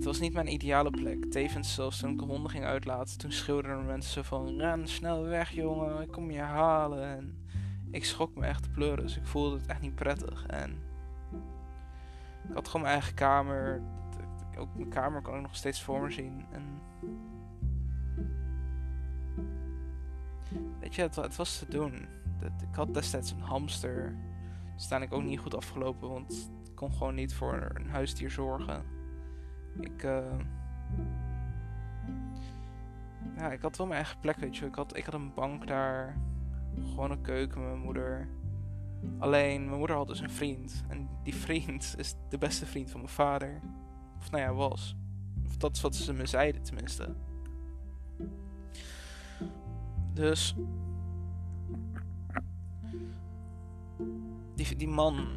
het 0.00 0.08
was 0.08 0.20
niet 0.20 0.32
mijn 0.32 0.52
ideale 0.52 0.90
plek. 0.90 1.24
Tevens 1.24 1.74
zelfs 1.74 1.98
toen 1.98 2.10
ik 2.10 2.18
de 2.18 2.24
honden 2.24 2.50
ging 2.50 2.64
uitlaten, 2.64 3.18
toen 3.18 3.32
schreeuwden 3.32 3.86
mensen 3.86 4.24
van... 4.24 4.56
Ren 4.58 4.88
snel 4.88 5.22
weg 5.22 5.50
jongen, 5.50 6.02
ik 6.02 6.10
kom 6.10 6.30
je 6.30 6.40
halen. 6.40 7.04
En 7.16 7.38
ik 7.90 8.04
schrok 8.04 8.34
me 8.34 8.46
echt 8.46 8.64
de 8.64 8.70
pleuris. 8.70 9.16
Ik 9.16 9.26
voelde 9.26 9.56
het 9.56 9.66
echt 9.66 9.80
niet 9.80 9.94
prettig. 9.94 10.46
En 10.46 10.70
ik 12.48 12.54
had 12.54 12.66
gewoon 12.66 12.82
mijn 12.82 12.94
eigen 12.94 13.14
kamer. 13.14 13.82
Ook 14.58 14.74
mijn 14.74 14.88
kamer 14.88 15.22
kan 15.22 15.34
ik 15.34 15.42
nog 15.42 15.56
steeds 15.56 15.82
voor 15.82 16.02
me 16.02 16.10
zien. 16.10 16.44
En 16.52 16.80
Weet 20.80 20.94
je, 20.94 21.02
het, 21.02 21.16
het 21.16 21.36
was 21.36 21.58
te 21.58 21.68
doen. 21.68 21.94
ik 22.42 22.74
had 22.74 22.94
destijds 22.94 23.30
een 23.30 23.40
hamster. 23.40 24.04
Dat 24.04 24.74
is 24.76 24.90
uiteindelijk 24.90 25.12
ook 25.12 25.30
niet 25.30 25.40
goed 25.40 25.54
afgelopen, 25.54 26.08
want 26.08 26.50
ik 26.64 26.74
kon 26.74 26.92
gewoon 26.92 27.14
niet 27.14 27.34
voor 27.34 27.70
een 27.74 27.88
huisdier 27.88 28.30
zorgen. 28.30 28.99
Ik, 29.78 30.02
uh, 30.02 30.38
ja, 33.36 33.52
ik 33.52 33.60
had 33.60 33.76
wel 33.76 33.86
mijn 33.86 33.98
eigen 33.98 34.20
plek, 34.20 34.36
weet 34.36 34.56
je. 34.56 34.66
Ik 34.66 34.74
had, 34.74 34.96
ik 34.96 35.04
had 35.04 35.14
een 35.14 35.34
bank 35.34 35.66
daar, 35.66 36.16
gewoon 36.84 37.10
een 37.10 37.20
keuken 37.20 37.60
met 37.60 37.70
mijn 37.70 37.82
moeder. 37.82 38.28
Alleen, 39.18 39.64
mijn 39.64 39.78
moeder 39.78 39.96
had 39.96 40.08
dus 40.08 40.20
een 40.20 40.30
vriend. 40.30 40.82
En 40.88 41.08
die 41.22 41.34
vriend 41.34 41.94
is 41.98 42.14
de 42.28 42.38
beste 42.38 42.66
vriend 42.66 42.90
van 42.90 43.00
mijn 43.00 43.12
vader. 43.12 43.60
Of 44.18 44.30
nou 44.30 44.42
ja, 44.42 44.52
was. 44.52 44.96
Of 45.46 45.56
dat 45.56 45.76
is 45.76 45.82
wat 45.82 45.94
ze 45.94 46.12
me 46.12 46.26
zeiden, 46.26 46.62
tenminste. 46.62 47.14
Dus. 50.12 50.54
Die, 54.54 54.76
die 54.76 54.88
man 54.88 55.28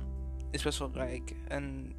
is 0.51 0.63
best 0.63 0.79
wel 0.79 0.91
rijk. 0.93 1.35
En 1.47 1.93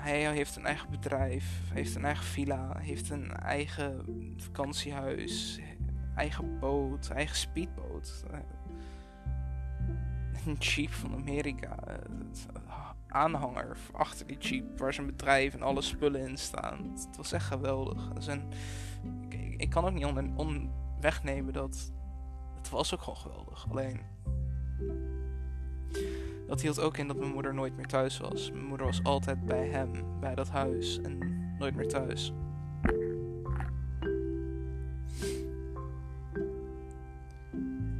hij 0.00 0.32
heeft 0.32 0.56
een 0.56 0.66
eigen 0.66 0.90
bedrijf, 0.90 1.60
heeft 1.72 1.94
een 1.94 2.04
eigen 2.04 2.24
villa, 2.24 2.78
heeft 2.78 3.10
een 3.10 3.32
eigen 3.32 4.04
vakantiehuis, 4.36 5.60
eigen 6.14 6.58
boot, 6.58 7.10
eigen 7.10 7.36
speedboot. 7.36 8.24
Een 10.46 10.54
jeep 10.54 10.92
van 10.92 11.14
Amerika. 11.14 11.76
Aanhanger 13.08 13.76
achter 13.92 14.26
die 14.26 14.38
jeep 14.38 14.78
waar 14.78 14.94
zijn 14.94 15.06
bedrijf 15.06 15.54
en 15.54 15.62
alle 15.62 15.82
spullen 15.82 16.28
in 16.28 16.36
staan. 16.36 16.90
Het 16.92 17.16
was 17.16 17.32
echt 17.32 17.46
geweldig. 17.46 18.10
Ik, 19.28 19.54
ik, 19.56 19.70
kan 19.70 19.84
ook 19.84 19.92
niet 19.92 20.04
on, 20.04 20.36
on 20.36 20.70
wegnemen 21.00 21.52
dat 21.52 21.92
het 22.56 22.70
was 22.70 22.94
ook 22.94 23.02
gewoon 23.02 23.18
geweldig. 23.18 23.66
Alleen. 23.70 24.00
Dat 26.50 26.60
hield 26.60 26.80
ook 26.80 26.96
in 26.96 27.06
dat 27.06 27.16
mijn 27.16 27.32
moeder 27.32 27.54
nooit 27.54 27.76
meer 27.76 27.86
thuis 27.86 28.18
was. 28.18 28.50
Mijn 28.50 28.64
moeder 28.64 28.86
was 28.86 29.02
altijd 29.02 29.44
bij 29.44 29.68
hem, 29.68 29.90
bij 30.20 30.34
dat 30.34 30.48
huis 30.48 31.00
en 31.00 31.18
nooit 31.58 31.74
meer 31.74 31.88
thuis. 31.88 32.32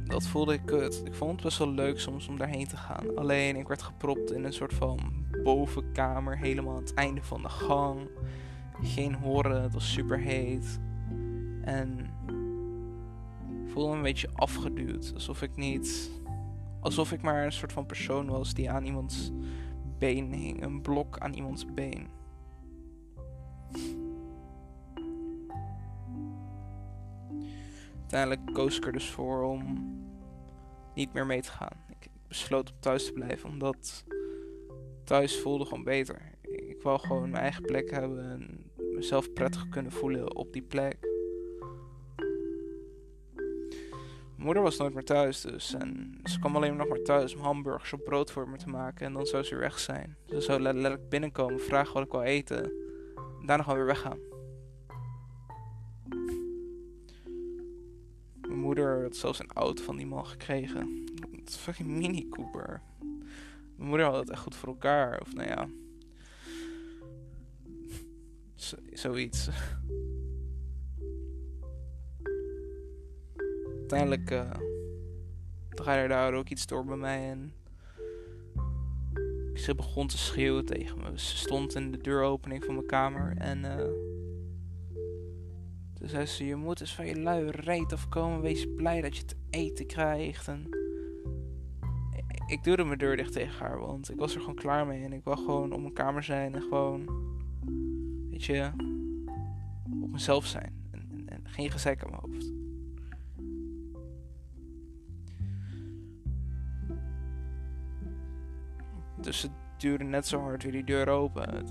Dat 0.05 0.27
voelde 0.27 0.53
ik 0.53 0.61
kut. 0.65 1.01
Ik 1.05 1.13
vond 1.13 1.31
het 1.31 1.41
best 1.41 1.57
wel 1.57 1.69
leuk 1.69 1.99
soms 1.99 2.27
om 2.27 2.37
daarheen 2.37 2.67
te 2.67 2.77
gaan. 2.77 3.15
Alleen 3.15 3.55
ik 3.55 3.67
werd 3.67 3.81
gepropt 3.81 4.31
in 4.31 4.43
een 4.43 4.53
soort 4.53 4.73
van 4.73 4.99
bovenkamer, 5.43 6.37
helemaal 6.37 6.75
aan 6.75 6.81
het 6.81 6.93
einde 6.93 7.23
van 7.23 7.41
de 7.41 7.49
gang. 7.49 8.09
Geen 8.81 9.15
horen, 9.15 9.61
het 9.61 9.73
was 9.73 9.91
super 9.91 10.19
heet. 10.19 10.79
En 11.61 12.09
voelde 13.67 13.89
me 13.89 13.95
een 13.95 14.01
beetje 14.01 14.29
afgeduwd. 14.33 15.11
Alsof 15.13 15.41
ik 15.41 15.55
niet. 15.55 16.11
Alsof 16.81 17.11
ik 17.11 17.21
maar 17.21 17.45
een 17.45 17.51
soort 17.51 17.73
van 17.73 17.85
persoon 17.85 18.27
was 18.27 18.53
die 18.53 18.71
aan 18.71 18.85
iemands 18.85 19.31
been 19.97 20.33
hing. 20.33 20.63
Een 20.63 20.81
blok 20.81 21.19
aan 21.19 21.33
iemands 21.33 21.65
been. 21.73 22.07
Uiteindelijk 27.99 28.53
koos 28.53 28.77
ik 28.77 28.85
er 28.85 28.91
dus 28.91 29.09
voor 29.09 29.43
om 29.43 29.89
niet 30.95 31.13
meer 31.13 31.25
mee 31.25 31.41
te 31.41 31.51
gaan. 31.51 31.77
Ik, 31.89 32.05
ik 32.05 32.11
besloot 32.27 32.71
om 32.71 32.79
thuis 32.79 33.05
te 33.05 33.11
blijven, 33.11 33.49
omdat 33.49 34.05
thuis 35.03 35.39
voelde 35.39 35.65
gewoon 35.65 35.83
beter. 35.83 36.21
Ik 36.41 36.81
wou 36.81 36.99
gewoon 36.99 37.29
mijn 37.29 37.43
eigen 37.43 37.61
plek 37.61 37.91
hebben 37.91 38.31
en 38.31 38.71
mezelf 38.93 39.33
prettig 39.33 39.69
kunnen 39.69 39.91
voelen 39.91 40.35
op 40.35 40.53
die 40.53 40.61
plek. 40.61 41.10
Moeder 44.41 44.63
was 44.63 44.77
nooit 44.77 44.93
meer 44.93 45.03
thuis 45.03 45.41
dus. 45.41 45.73
En 45.73 46.19
ze 46.23 46.39
kwam 46.39 46.55
alleen 46.55 46.75
nog 46.75 46.87
maar 46.87 47.01
thuis 47.01 47.35
om 47.35 47.41
hamburgers 47.41 47.93
op 47.93 48.03
brood 48.03 48.31
voor 48.31 48.49
me 48.49 48.57
te 48.57 48.69
maken. 48.69 49.05
En 49.05 49.13
dan 49.13 49.25
zou 49.25 49.43
ze 49.43 49.49
weer 49.49 49.59
weg 49.59 49.79
zijn. 49.79 50.17
Ze 50.25 50.41
zou 50.41 50.61
letterlijk 50.61 51.09
binnenkomen, 51.09 51.59
vragen 51.59 51.93
wat 51.93 52.03
ik 52.03 52.11
wil 52.11 52.21
eten. 52.21 52.63
En 53.15 53.45
daarna 53.45 53.63
gewoon 53.63 53.77
weer 53.77 53.87
weggaan. 53.87 54.19
Mijn 58.41 58.59
moeder 58.59 59.01
had 59.01 59.15
zelfs 59.15 59.39
een 59.39 59.51
auto 59.53 59.83
van 59.83 59.97
die 59.97 60.05
man 60.07 60.25
gekregen. 60.25 61.03
Is 61.45 61.55
fucking 61.55 61.89
Mini 61.89 62.29
Cooper. 62.29 62.81
Mijn 63.75 63.89
moeder 63.89 64.05
had 64.05 64.19
het 64.19 64.29
echt 64.29 64.41
goed 64.41 64.55
voor 64.55 64.69
elkaar. 64.69 65.21
Of 65.21 65.33
nou 65.33 65.47
ja. 65.47 65.67
zoiets. 68.93 69.49
Uiteindelijk 73.91 74.31
uh, 74.31 74.51
draaide 75.69 76.07
daar 76.07 76.33
ook 76.33 76.49
iets 76.49 76.67
door 76.67 76.85
bij 76.85 76.97
mij 76.97 77.29
en 77.29 77.53
ze 79.53 79.75
begon 79.75 80.07
te 80.07 80.17
schreeuwen 80.17 80.65
tegen 80.65 80.97
me. 80.97 81.19
Ze 81.19 81.37
stond 81.37 81.75
in 81.75 81.91
de 81.91 81.97
deuropening 81.97 82.63
van 82.63 82.73
mijn 82.73 82.87
kamer 82.87 83.33
en 83.37 83.63
uh, 83.63 83.75
toen 85.93 86.09
zei 86.09 86.25
ze: 86.25 86.45
Je 86.45 86.55
moet 86.55 86.79
eens 86.79 86.95
van 86.95 87.05
je 87.05 87.21
lui 87.21 87.49
reet 87.49 87.93
afkomen. 87.93 88.41
Wees 88.41 88.67
blij 88.75 89.01
dat 89.01 89.17
je 89.17 89.25
te 89.25 89.35
eten 89.49 89.85
krijgt. 89.85 90.47
En 90.47 90.69
ik 92.47 92.63
duwde 92.63 92.83
mijn 92.83 92.97
deur 92.97 93.17
dicht 93.17 93.33
tegen 93.33 93.59
haar, 93.59 93.79
want 93.79 94.11
ik 94.11 94.17
was 94.17 94.33
er 94.35 94.39
gewoon 94.39 94.55
klaar 94.55 94.87
mee. 94.87 95.03
En 95.03 95.13
ik 95.13 95.23
wou 95.23 95.37
gewoon 95.37 95.71
op 95.71 95.81
mijn 95.81 95.93
kamer 95.93 96.23
zijn 96.23 96.55
en 96.55 96.61
gewoon, 96.61 97.09
weet 98.29 98.43
je, 98.43 98.71
op 100.01 100.11
mezelf 100.11 100.45
zijn. 100.45 100.73
En 101.25 101.41
geen 101.43 101.71
gezeik 101.71 102.03
aan 102.03 102.09
mijn 102.09 102.21
hoofd. 102.21 102.60
Tussen 109.21 109.51
duwde 109.77 110.03
net 110.03 110.27
zo 110.27 110.41
hard 110.41 110.63
weer 110.63 110.71
die 110.71 110.83
deur 110.83 111.07
open. 111.07 111.65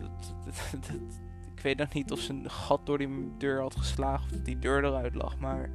ik 1.54 1.61
weet 1.62 1.76
nog 1.76 1.92
niet 1.92 2.12
of 2.12 2.19
ze 2.19 2.33
een 2.33 2.50
gat 2.50 2.87
door 2.87 2.99
die 2.99 3.33
deur 3.38 3.61
had 3.61 3.76
geslagen 3.76 4.25
of 4.25 4.30
dat 4.30 4.45
die 4.45 4.59
deur 4.59 4.85
eruit 4.85 5.14
lag, 5.14 5.38
maar 5.38 5.71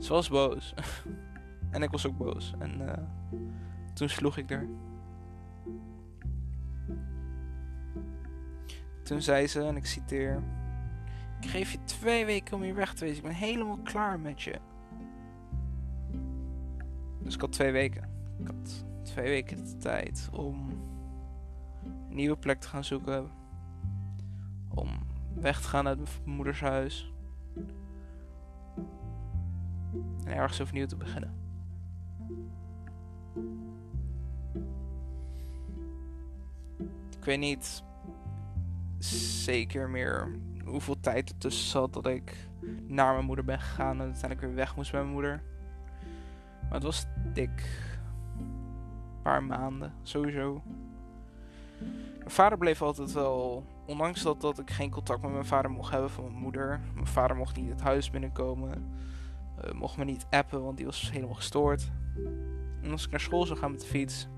ze 0.00 0.12
was 0.12 0.28
boos. 0.28 0.74
en 1.70 1.82
ik 1.82 1.90
was 1.90 2.06
ook 2.06 2.18
boos. 2.18 2.54
En 2.58 2.80
uh, 2.80 2.92
toen 3.94 4.08
sloeg 4.08 4.36
ik 4.36 4.50
er. 4.50 4.68
Toen 9.02 9.22
zei 9.22 9.46
ze, 9.46 9.62
en 9.62 9.76
ik 9.76 9.86
citeer: 9.86 10.42
Ik 11.40 11.48
geef 11.48 11.72
je 11.72 11.84
twee 11.84 12.24
weken 12.24 12.56
om 12.56 12.62
hier 12.62 12.74
weg 12.74 12.94
te 12.94 13.04
wezen. 13.04 13.16
Ik 13.16 13.22
ben 13.22 13.34
helemaal 13.34 13.78
klaar 13.78 14.20
met 14.20 14.42
je. 14.42 14.58
Dus 17.22 17.34
ik 17.34 17.40
had 17.40 17.52
twee 17.52 17.72
weken. 17.72 18.08
Ik 18.38 18.46
had 18.46 18.84
twee 19.12 19.28
weken 19.28 19.64
de 19.64 19.76
tijd 19.76 20.28
om 20.32 20.68
een 21.84 22.14
nieuwe 22.14 22.36
plek 22.36 22.60
te 22.60 22.68
gaan 22.68 22.84
zoeken. 22.84 23.30
Om 24.68 24.88
weg 25.34 25.60
te 25.60 25.68
gaan 25.68 25.86
uit 25.86 25.98
mijn 25.98 26.36
moeders 26.36 26.60
huis. 26.60 27.12
En 30.24 30.32
ergens 30.32 30.60
opnieuw 30.60 30.86
te 30.86 30.96
beginnen. 30.96 31.34
Ik 37.18 37.24
weet 37.24 37.38
niet 37.38 37.82
zeker 39.42 39.90
meer 39.90 40.38
hoeveel 40.64 41.00
tijd 41.00 41.30
er 41.30 41.38
tussen 41.38 41.70
zat 41.70 41.92
dat 41.92 42.06
ik 42.06 42.48
naar 42.86 43.12
mijn 43.12 43.26
moeder 43.26 43.44
ben 43.44 43.60
gegaan 43.60 43.96
en 43.96 44.04
uiteindelijk 44.04 44.40
weer 44.40 44.54
weg 44.54 44.76
moest 44.76 44.90
bij 44.90 45.00
mijn 45.00 45.12
moeder. 45.12 45.42
Maar 46.62 46.72
het 46.72 46.82
was 46.82 47.06
dik. 47.32 47.90
Paar 49.22 49.42
maanden, 49.42 49.92
sowieso. 50.02 50.62
Mijn 52.18 52.30
vader 52.30 52.58
bleef 52.58 52.82
altijd 52.82 53.12
wel, 53.12 53.64
ondanks 53.86 54.22
dat, 54.22 54.40
dat 54.40 54.58
ik 54.58 54.70
geen 54.70 54.90
contact 54.90 55.22
met 55.22 55.32
mijn 55.32 55.44
vader 55.44 55.70
mocht 55.70 55.92
hebben 55.92 56.10
van 56.10 56.24
mijn 56.24 56.36
moeder. 56.36 56.80
Mijn 56.94 57.06
vader 57.06 57.36
mocht 57.36 57.56
niet 57.56 57.68
het 57.68 57.80
huis 57.80 58.10
binnenkomen. 58.10 58.94
Uh, 59.64 59.72
mocht 59.72 59.96
me 59.96 60.04
niet 60.04 60.26
appen, 60.30 60.62
want 60.62 60.76
die 60.76 60.86
was 60.86 61.10
helemaal 61.10 61.34
gestoord. 61.34 61.90
En 62.82 62.90
als 62.90 63.04
ik 63.04 63.10
naar 63.10 63.20
school 63.20 63.46
zou 63.46 63.58
gaan 63.58 63.70
met 63.70 63.80
de 63.80 63.86
fiets, 63.86 64.28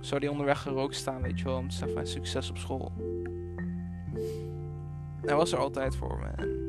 zou 0.00 0.20
die 0.20 0.30
onderweg 0.30 0.62
gerookt 0.62 0.94
staan, 0.94 1.22
weet 1.22 1.38
je 1.38 1.44
wel, 1.44 1.56
om 1.56 1.68
te 1.68 1.76
zeggen 1.76 2.06
succes 2.06 2.50
op 2.50 2.58
school. 2.58 2.92
Hij 5.22 5.36
was 5.36 5.52
er 5.52 5.58
altijd 5.58 5.96
voor 5.96 6.18
me. 6.18 6.60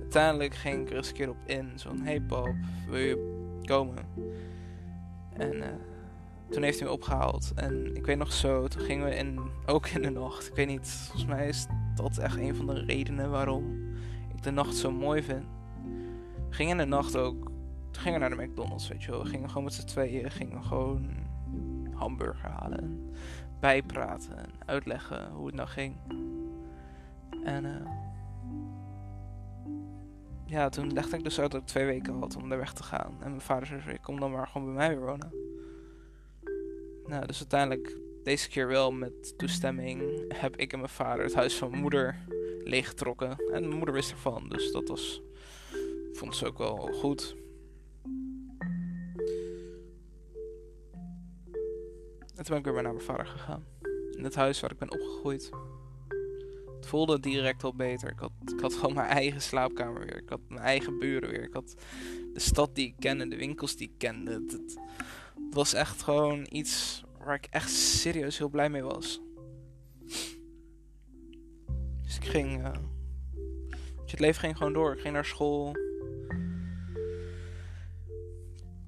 Uiteindelijk 0.00 0.54
ging 0.54 0.80
ik 0.80 0.90
er 0.90 0.96
eens 0.96 1.08
een 1.08 1.14
keer 1.14 1.28
op 1.28 1.36
in. 1.44 1.70
Zo'n, 1.74 2.00
hey 2.00 2.20
pap, 2.20 2.54
wil 2.88 2.98
je 2.98 3.58
komen? 3.64 4.04
En 5.32 5.54
uh, 5.54 5.66
toen 6.52 6.62
heeft 6.62 6.78
hij 6.78 6.88
me 6.88 6.94
opgehaald. 6.94 7.52
En 7.54 7.96
ik 7.96 8.06
weet 8.06 8.18
nog 8.18 8.32
zo, 8.32 8.68
toen 8.68 8.82
gingen 8.82 9.08
we 9.08 9.14
in, 9.14 9.40
ook 9.66 9.86
in 9.86 10.02
de 10.02 10.10
nacht. 10.10 10.48
Ik 10.48 10.54
weet 10.54 10.66
niet, 10.66 10.88
volgens 10.88 11.26
mij 11.26 11.48
is 11.48 11.66
dat 11.94 12.18
echt 12.18 12.36
een 12.36 12.54
van 12.54 12.66
de 12.66 12.84
redenen 12.84 13.30
waarom 13.30 13.80
ik 14.34 14.42
de 14.42 14.50
nacht 14.50 14.76
zo 14.76 14.90
mooi 14.90 15.22
vind. 15.22 15.44
We 16.50 16.64
in 16.64 16.76
de 16.76 16.84
nacht 16.84 17.16
ook, 17.16 17.44
toen 17.90 18.02
gingen 18.02 18.20
we 18.20 18.26
naar 18.26 18.36
de 18.36 18.44
McDonald's, 18.44 18.88
weet 18.88 19.02
je 19.02 19.10
wel. 19.10 19.22
We 19.22 19.28
gingen 19.28 19.48
gewoon 19.48 19.64
met 19.64 19.74
z'n 19.74 19.86
tweeën, 19.86 20.30
gingen 20.30 20.64
gewoon 20.64 21.10
hamburger 21.94 22.50
halen. 22.50 22.80
En 22.80 23.14
bijpraten 23.60 24.36
en 24.38 24.50
uitleggen 24.66 25.30
hoe 25.30 25.46
het 25.46 25.54
nou 25.54 25.68
ging. 25.68 25.96
En 27.44 27.64
uh, 27.64 27.90
ja, 30.44 30.68
toen 30.68 30.92
legde 30.92 31.16
ik 31.16 31.24
dus 31.24 31.40
uit 31.40 31.50
dat 31.50 31.60
ik 31.60 31.66
twee 31.66 31.84
weken 31.86 32.18
had 32.18 32.36
om 32.36 32.48
daar 32.48 32.58
weg 32.58 32.72
te 32.72 32.82
gaan. 32.82 33.12
En 33.20 33.28
mijn 33.28 33.40
vader 33.40 33.66
zei, 33.66 33.98
kom 34.00 34.20
dan 34.20 34.30
maar 34.30 34.46
gewoon 34.46 34.66
bij 34.66 34.76
mij 34.76 34.88
weer 34.88 35.06
wonen. 35.06 35.32
Nou, 37.12 37.26
dus 37.26 37.38
uiteindelijk, 37.38 37.96
deze 38.22 38.48
keer 38.48 38.66
wel 38.66 38.92
met 38.92 39.38
toestemming, 39.38 40.24
heb 40.28 40.56
ik 40.56 40.72
en 40.72 40.78
mijn 40.78 40.90
vader 40.90 41.24
het 41.24 41.34
huis 41.34 41.54
van 41.54 41.70
mijn 41.70 41.82
moeder 41.82 42.18
leeggetrokken. 42.64 43.30
En 43.30 43.60
mijn 43.60 43.76
moeder 43.76 43.94
wist 43.94 44.10
ervan, 44.10 44.48
dus 44.48 44.72
dat 44.72 44.88
was, 44.88 45.22
vond 46.12 46.36
ze 46.36 46.46
ook 46.46 46.58
wel 46.58 46.76
goed. 46.76 47.36
En 52.34 52.44
toen 52.44 52.44
ben 52.44 52.58
ik 52.58 52.64
weer 52.64 52.82
naar 52.82 52.92
mijn 52.92 53.04
vader 53.04 53.26
gegaan. 53.26 53.64
In 54.16 54.24
het 54.24 54.34
huis 54.34 54.60
waar 54.60 54.70
ik 54.70 54.78
ben 54.78 54.92
opgegroeid. 54.92 55.50
Het 56.76 56.86
voelde 56.86 57.20
direct 57.20 57.64
al 57.64 57.74
beter. 57.74 58.10
Ik 58.10 58.18
had, 58.18 58.32
ik 58.54 58.60
had 58.60 58.74
gewoon 58.74 58.94
mijn 58.94 59.08
eigen 59.08 59.42
slaapkamer 59.42 60.00
weer. 60.00 60.16
Ik 60.16 60.28
had 60.28 60.40
mijn 60.48 60.60
eigen 60.60 60.98
buren 60.98 61.30
weer. 61.30 61.42
Ik 61.42 61.54
had 61.54 61.74
de 62.32 62.40
stad 62.40 62.74
die 62.74 62.86
ik 62.86 62.94
kende, 62.98 63.28
de 63.28 63.36
winkels 63.36 63.76
die 63.76 63.88
ik 63.88 63.98
kende. 63.98 64.44
Was 65.54 65.74
echt 65.74 66.02
gewoon 66.02 66.46
iets 66.50 67.04
waar 67.24 67.34
ik 67.34 67.46
echt 67.50 67.70
serieus 67.70 68.38
heel 68.38 68.48
blij 68.48 68.68
mee 68.68 68.82
was. 68.82 69.20
Dus 72.02 72.16
ik 72.16 72.24
ging. 72.24 72.60
Uh, 72.60 72.72
het 74.06 74.20
leven 74.20 74.40
ging 74.40 74.56
gewoon 74.56 74.72
door. 74.72 74.92
Ik 74.92 75.00
ging 75.00 75.14
naar 75.14 75.24
school. 75.24 75.72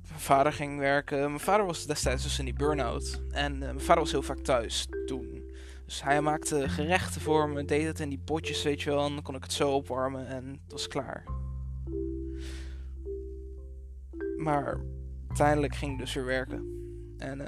Mijn 0.09 0.21
vader 0.21 0.53
ging 0.53 0.79
werken. 0.79 1.19
Mijn 1.19 1.41
vader 1.41 1.67
was 1.67 1.87
destijds 1.87 2.23
dus 2.23 2.39
in 2.39 2.45
die 2.45 2.55
burn-out. 2.55 3.23
En 3.31 3.53
uh, 3.53 3.59
mijn 3.59 3.81
vader 3.81 4.03
was 4.03 4.13
heel 4.13 4.23
vaak 4.23 4.39
thuis 4.39 4.87
toen. 5.07 5.53
Dus 5.85 6.03
hij 6.03 6.21
maakte 6.21 6.69
gerechten 6.69 7.21
voor 7.21 7.49
me, 7.49 7.65
deed 7.65 7.87
het 7.87 8.01
in 8.01 8.09
die 8.09 8.23
potjes, 8.25 8.63
weet 8.63 8.83
je 8.83 8.91
wel. 8.91 9.09
Dan 9.09 9.23
kon 9.23 9.35
ik 9.35 9.43
het 9.43 9.53
zo 9.53 9.71
opwarmen 9.71 10.27
en 10.27 10.61
het 10.63 10.73
was 10.73 10.89
klaar. 10.89 11.25
Maar 14.37 14.81
uiteindelijk 15.39 15.75
ging 15.75 15.93
ik 15.93 15.99
dus 15.99 16.15
weer 16.15 16.25
werken. 16.25 16.65
En 17.19 17.41
uh, 17.41 17.47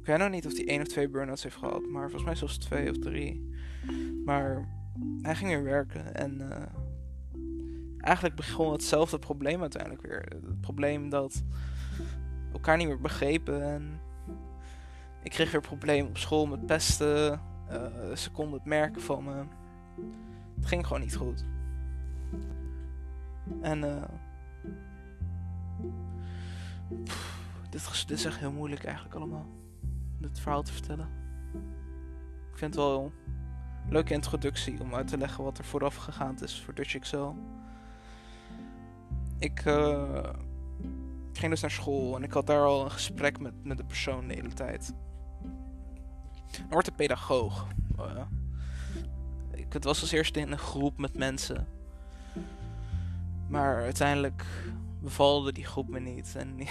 ik 0.00 0.06
weet 0.06 0.18
nog 0.18 0.30
niet 0.30 0.46
of 0.46 0.52
hij 0.52 0.68
één 0.68 0.80
of 0.80 0.86
twee 0.86 1.08
burn-outs 1.08 1.42
heeft 1.42 1.56
gehad. 1.56 1.86
Maar 1.88 2.02
volgens 2.02 2.24
mij 2.24 2.34
zelfs 2.34 2.58
twee 2.58 2.90
of 2.90 2.98
drie. 2.98 3.50
Maar 4.24 4.68
hij 5.22 5.34
ging 5.34 5.50
weer 5.50 5.62
werken. 5.62 6.14
En 6.14 6.40
uh, 6.40 6.62
eigenlijk 7.98 8.36
begon 8.36 8.72
hetzelfde 8.72 9.18
probleem 9.18 9.60
uiteindelijk 9.60 10.02
weer. 10.02 10.26
Het 10.28 10.60
probleem 10.60 11.08
dat 11.08 11.42
elkaar 12.52 12.76
niet 12.76 12.86
meer 12.86 13.00
begrepen. 13.00 13.62
En 13.62 14.00
ik 15.22 15.30
kreeg 15.30 15.52
weer 15.52 15.60
problemen 15.60 16.08
op 16.08 16.18
school 16.18 16.46
met 16.46 16.66
pesten. 16.66 17.40
Uh, 17.70 18.16
ze 18.16 18.30
konden 18.30 18.54
het 18.54 18.64
merken 18.64 19.02
van 19.02 19.24
me. 19.24 19.44
Het 20.56 20.66
ging 20.66 20.86
gewoon 20.86 21.02
niet 21.02 21.16
goed. 21.16 21.44
En 23.60 24.08
dit, 27.70 28.10
is 28.10 28.24
echt 28.24 28.38
heel 28.38 28.52
moeilijk 28.52 28.84
eigenlijk 28.84 29.14
allemaal. 29.14 29.46
Dit 30.18 30.40
verhaal 30.40 30.62
te 30.62 30.72
vertellen. 30.72 31.08
Ik 32.52 32.58
vind 32.58 32.74
het 32.74 32.84
wel 32.84 33.12
een 33.84 33.92
leuke 33.92 34.12
introductie 34.12 34.80
om 34.80 34.94
uit 34.94 35.08
te 35.08 35.18
leggen 35.18 35.44
wat 35.44 35.58
er 35.58 35.64
vooraf 35.64 35.96
gegaan 35.96 36.42
is 36.42 36.60
voor 36.60 36.74
Dutch 36.74 36.94
Excel. 36.94 37.36
Ik, 39.38 39.64
uh, 39.64 40.18
ik 41.32 41.38
ging 41.38 41.50
dus 41.50 41.60
naar 41.60 41.70
school 41.70 42.16
en 42.16 42.22
ik 42.22 42.32
had 42.32 42.46
daar 42.46 42.64
al 42.64 42.84
een 42.84 42.90
gesprek 42.90 43.40
met, 43.40 43.64
met 43.64 43.76
de 43.76 43.84
persoon 43.84 44.28
de 44.28 44.34
hele 44.34 44.52
tijd 44.52 44.94
een 46.58 46.74
orthopedagoog. 46.74 47.66
Uh, 47.98 48.20
ik, 49.50 49.72
het 49.72 49.84
was 49.84 50.00
als 50.00 50.12
eerste 50.12 50.40
in 50.40 50.52
een 50.52 50.58
groep 50.58 50.98
met 50.98 51.16
mensen. 51.16 51.66
Maar 53.48 53.82
uiteindelijk 53.82 54.44
bevalde 55.06 55.52
die 55.52 55.64
groep 55.64 55.88
me 55.88 56.00
niet. 56.00 56.34
En 56.36 56.58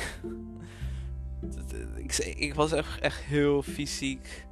ik, 2.04 2.16
ik, 2.18 2.54
was 2.54 2.72
echt, 2.72 3.00
echt 3.00 3.22
heel 3.22 3.62
fysiek 3.62 4.46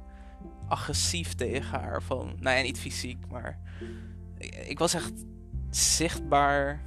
agressief 0.68 1.34
tegen 1.34 1.80
haar. 1.80 2.02
Van, 2.02 2.36
nou 2.40 2.56
ja, 2.56 2.62
niet 2.62 2.78
fysiek, 2.78 3.26
maar 3.30 3.58
ik, 4.66 4.78
was 4.78 4.94
echt 4.94 5.12
zichtbaar 5.70 6.80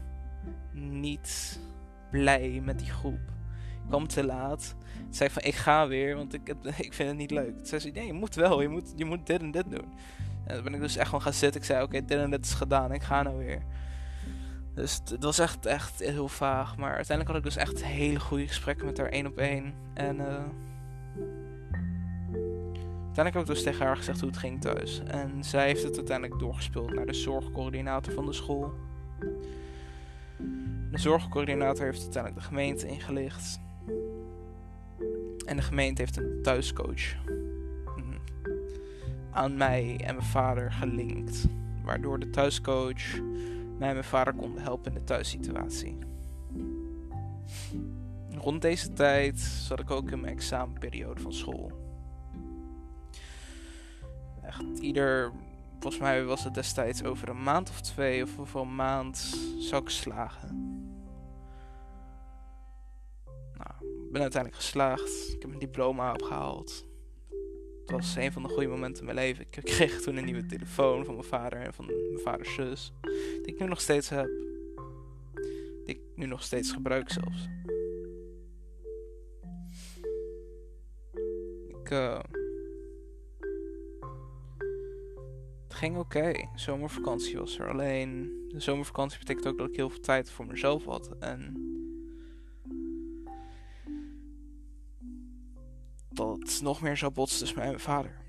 niet 0.74 1.60
blij 2.12 2.62
met 2.64 2.80
die 2.80 2.92
groep. 2.92 3.20
Ik 3.84 3.88
kwam 3.88 4.08
te 4.08 4.26
laat 4.26 4.76
zei 5.10 5.30
van 5.30 5.44
ik 5.44 5.56
ga 5.56 5.88
weer, 5.88 6.16
want 6.16 6.34
ik, 6.34 6.56
ik 6.88 6.94
vind 6.94 7.10
het 7.10 7.18
niet 7.18 7.32
leuk. 7.32 7.56
Toen 7.56 7.66
zei 7.66 7.82
ze, 7.82 7.90
nee, 7.90 8.06
je 8.06 8.14
moet 8.14 8.36
wel, 8.36 8.62
je 8.62 8.68
moet, 8.68 8.94
je 8.96 9.06
moet 9.06 9.26
dit 9.26 9.42
en 9.42 9.52
dit 9.52 9.70
doen. 9.70 9.94
En 10.46 10.56
dan 10.56 10.64
ben 10.64 10.74
ik 10.74 10.80
dus 10.80 10.96
echt 10.96 11.06
gewoon 11.06 11.22
gaan 11.22 11.34
zitten. 11.34 11.62
Ik 11.62 11.68
zei, 11.68 11.84
oké, 11.84 12.06
dit 12.06 12.20
en 12.20 12.30
dit 12.30 12.46
is 12.46 12.54
gedaan, 12.54 12.92
ik 12.92 13.04
ga 13.04 13.24
nou 13.24 13.38
weer. 13.38 13.64
Dus 14.78 15.02
het 15.10 15.24
was 15.24 15.40
echt, 15.40 15.66
echt 15.66 16.00
heel 16.00 16.28
vaag. 16.28 16.78
Maar 16.78 16.96
uiteindelijk 16.96 17.28
had 17.28 17.38
ik 17.38 17.44
dus 17.44 17.56
echt 17.56 17.84
hele 17.84 18.20
goede 18.20 18.48
gesprekken 18.48 18.86
met 18.86 18.98
haar 18.98 19.10
één 19.10 19.26
op 19.26 19.38
één. 19.38 19.74
En 19.94 20.16
uh, 20.16 20.24
uiteindelijk 23.06 23.34
heb 23.34 23.36
ik 23.36 23.46
dus 23.46 23.64
tegen 23.64 23.86
haar 23.86 23.98
gezegd 23.98 24.20
hoe 24.20 24.30
het 24.30 24.38
ging 24.38 24.62
thuis. 24.62 25.02
En 25.08 25.44
zij 25.44 25.66
heeft 25.66 25.84
het 25.84 25.96
uiteindelijk 25.96 26.40
doorgespeeld 26.40 26.94
naar 26.94 27.06
de 27.06 27.14
zorgcoördinator 27.14 28.14
van 28.14 28.26
de 28.26 28.34
school. 28.34 28.74
De 30.92 31.00
zorgcoördinator 31.00 31.86
heeft 31.86 32.02
uiteindelijk 32.02 32.42
de 32.42 32.48
gemeente 32.48 32.88
ingelicht. 32.88 33.60
En 35.46 35.56
de 35.56 35.62
gemeente 35.62 36.02
heeft 36.02 36.18
een 36.18 36.40
thuiscoach 36.44 37.16
mm, 37.96 38.20
aan 39.32 39.58
mij 39.58 40.00
en 40.04 40.16
mijn 40.16 40.28
vader 40.28 40.72
gelinkt. 40.72 41.46
Waardoor 41.84 42.20
de 42.20 42.30
thuiscoach 42.30 43.20
mij 43.78 43.88
en 43.88 43.94
mijn 43.94 44.08
vader 44.08 44.34
konden 44.34 44.62
helpen 44.62 44.92
in 44.92 44.98
de 44.98 45.04
thuissituatie. 45.04 45.98
Rond 48.30 48.62
deze 48.62 48.94
tijd 48.94 49.40
zat 49.40 49.80
ik 49.80 49.92
ook 49.92 50.12
in 50.12 50.20
mijn 50.20 50.34
examenperiode 50.34 51.22
van 51.22 51.34
school. 51.34 51.72
echt 54.42 54.80
ieder, 54.80 55.32
volgens 55.80 56.02
mij 56.02 56.26
was 56.26 56.44
het 56.44 56.54
destijds 56.54 57.04
over 57.04 57.30
een 57.30 57.44
maand 57.44 57.70
of 57.70 57.82
twee 57.82 58.24
of 58.40 58.54
een 58.54 58.76
maand 58.76 59.18
zou 59.60 59.82
ik 59.82 59.90
slagen. 59.90 60.56
Nou, 63.58 64.04
ik 64.06 64.12
ben 64.12 64.22
uiteindelijk 64.22 64.62
geslaagd. 64.62 65.34
Ik 65.34 65.42
heb 65.42 65.48
mijn 65.48 65.60
diploma 65.60 66.12
opgehaald. 66.12 66.86
Het 67.88 67.96
was 67.96 68.16
een 68.16 68.32
van 68.32 68.44
de 68.44 68.50
goede 68.50 68.68
momenten 68.68 69.00
in 69.00 69.14
mijn 69.14 69.28
leven. 69.28 69.46
Ik 69.50 69.64
kreeg 69.64 70.02
toen 70.02 70.18
een 70.18 70.26
nieuwe 70.26 70.46
telefoon 70.46 71.06
van 71.06 71.14
mijn 71.14 71.28
vader 71.28 71.60
en 71.60 71.74
van 71.74 71.86
mijn 71.86 72.20
vaders 72.24 72.54
zus. 72.54 72.94
Die 73.44 73.54
ik 73.54 73.60
nu 73.60 73.68
nog 73.68 73.82
steeds 73.82 74.10
heb. 74.10 74.30
Die 75.86 75.96
ik 75.96 76.02
nu 76.16 76.26
nog 76.26 76.44
steeds 76.44 76.72
gebruik 76.72 77.12
zelfs. 77.12 77.48
Ik... 81.68 81.92
Uh, 81.92 82.20
het 85.64 85.74
ging 85.74 85.98
oké. 85.98 86.32
Zomervakantie 86.56 87.38
was 87.38 87.60
er. 87.60 87.70
Alleen 87.70 88.32
de 88.48 88.60
zomervakantie 88.60 89.20
betekent 89.20 89.48
ook 89.48 89.58
dat 89.58 89.70
ik 89.70 89.76
heel 89.76 89.90
veel 89.90 90.00
tijd 90.00 90.32
voor 90.32 90.46
mezelf 90.46 90.86
had. 90.86 91.16
En 91.20 91.54
dat 96.18 96.38
het 96.40 96.60
nog 96.62 96.82
meer 96.82 96.98
zou 96.98 97.12
botsen 97.12 97.40
tussen 97.40 97.58
mij 97.58 97.66
en 97.66 97.72
mijn 97.72 97.84
vader. 97.84 98.26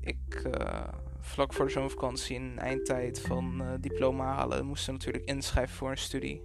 Ik, 0.00 0.44
uh, 0.58 0.88
vlak 1.18 1.52
voor 1.52 1.66
de 1.66 1.72
zomervakantie 1.72 2.36
in 2.36 2.58
eindtijd 2.58 3.20
van 3.20 3.62
uh, 3.62 3.72
diploma 3.80 4.34
halen, 4.34 4.66
moesten 4.66 4.92
natuurlijk 4.92 5.24
inschrijven 5.24 5.76
voor 5.76 5.90
een 5.90 5.98
studie. 5.98 6.42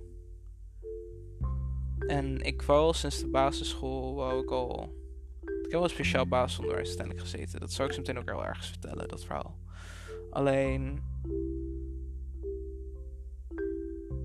En 2.08 2.42
ik 2.42 2.62
wou 2.62 2.94
sinds 2.94 3.20
de 3.20 3.28
basisschool, 3.28 4.16
wou 4.16 4.42
ik 4.42 4.52
al... 4.52 4.96
Ik 5.42 5.62
heb 5.62 5.72
wel 5.72 5.84
een 5.84 5.90
speciaal 5.90 6.28
basisonderwijs 6.28 6.88
uiteindelijk 6.88 7.30
gezeten. 7.30 7.60
Dat 7.60 7.72
zou 7.72 7.88
ik 7.88 7.94
zo 7.94 8.00
meteen 8.00 8.20
ook 8.20 8.30
wel 8.30 8.46
ergens 8.46 8.68
vertellen, 8.68 9.08
dat 9.08 9.26
verhaal. 9.26 9.60
Alleen... 10.30 11.02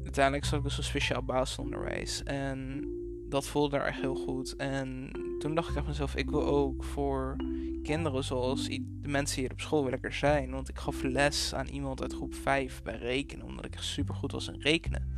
Uiteindelijk 0.02 0.44
zat 0.44 0.58
ik 0.58 0.64
dus 0.64 0.78
een 0.78 0.84
speciaal 0.84 1.24
basisonderwijs. 1.24 2.22
En 2.22 2.84
dat 3.32 3.46
voelde 3.46 3.76
daar 3.76 3.86
echt 3.86 4.00
heel 4.00 4.14
goed. 4.14 4.56
En 4.56 5.10
toen 5.38 5.54
dacht 5.54 5.70
ik 5.70 5.76
aan 5.76 5.84
mezelf, 5.86 6.14
ik 6.14 6.30
wil 6.30 6.46
ook 6.46 6.84
voor 6.84 7.36
kinderen 7.82 8.24
zoals 8.24 8.68
de 8.68 9.08
mensen 9.08 9.40
hier 9.40 9.50
op 9.50 9.60
school 9.60 9.84
wil 9.84 9.92
ik 9.92 10.04
er 10.04 10.12
zijn. 10.12 10.50
Want 10.50 10.68
ik 10.68 10.78
gaf 10.78 11.02
les 11.02 11.54
aan 11.54 11.66
iemand 11.66 12.02
uit 12.02 12.12
groep 12.12 12.34
5 12.34 12.82
bij 12.82 12.96
rekenen, 12.96 13.46
omdat 13.46 13.64
ik 13.64 13.74
echt 13.74 13.84
super 13.84 14.14
goed 14.14 14.32
was 14.32 14.48
in 14.48 14.60
rekenen. 14.60 15.16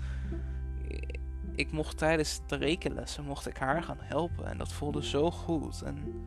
Ik 1.55 1.73
mocht 1.73 1.99
tijdens 1.99 2.41
de 2.47 2.57
rekenlessen 2.57 3.25
mocht 3.25 3.47
ik 3.47 3.57
haar 3.57 3.83
gaan 3.83 4.01
helpen 4.01 4.47
en 4.47 4.59
dat 4.59 4.73
voelde 4.73 5.05
zo 5.05 5.31
goed. 5.31 5.83
En 5.83 6.27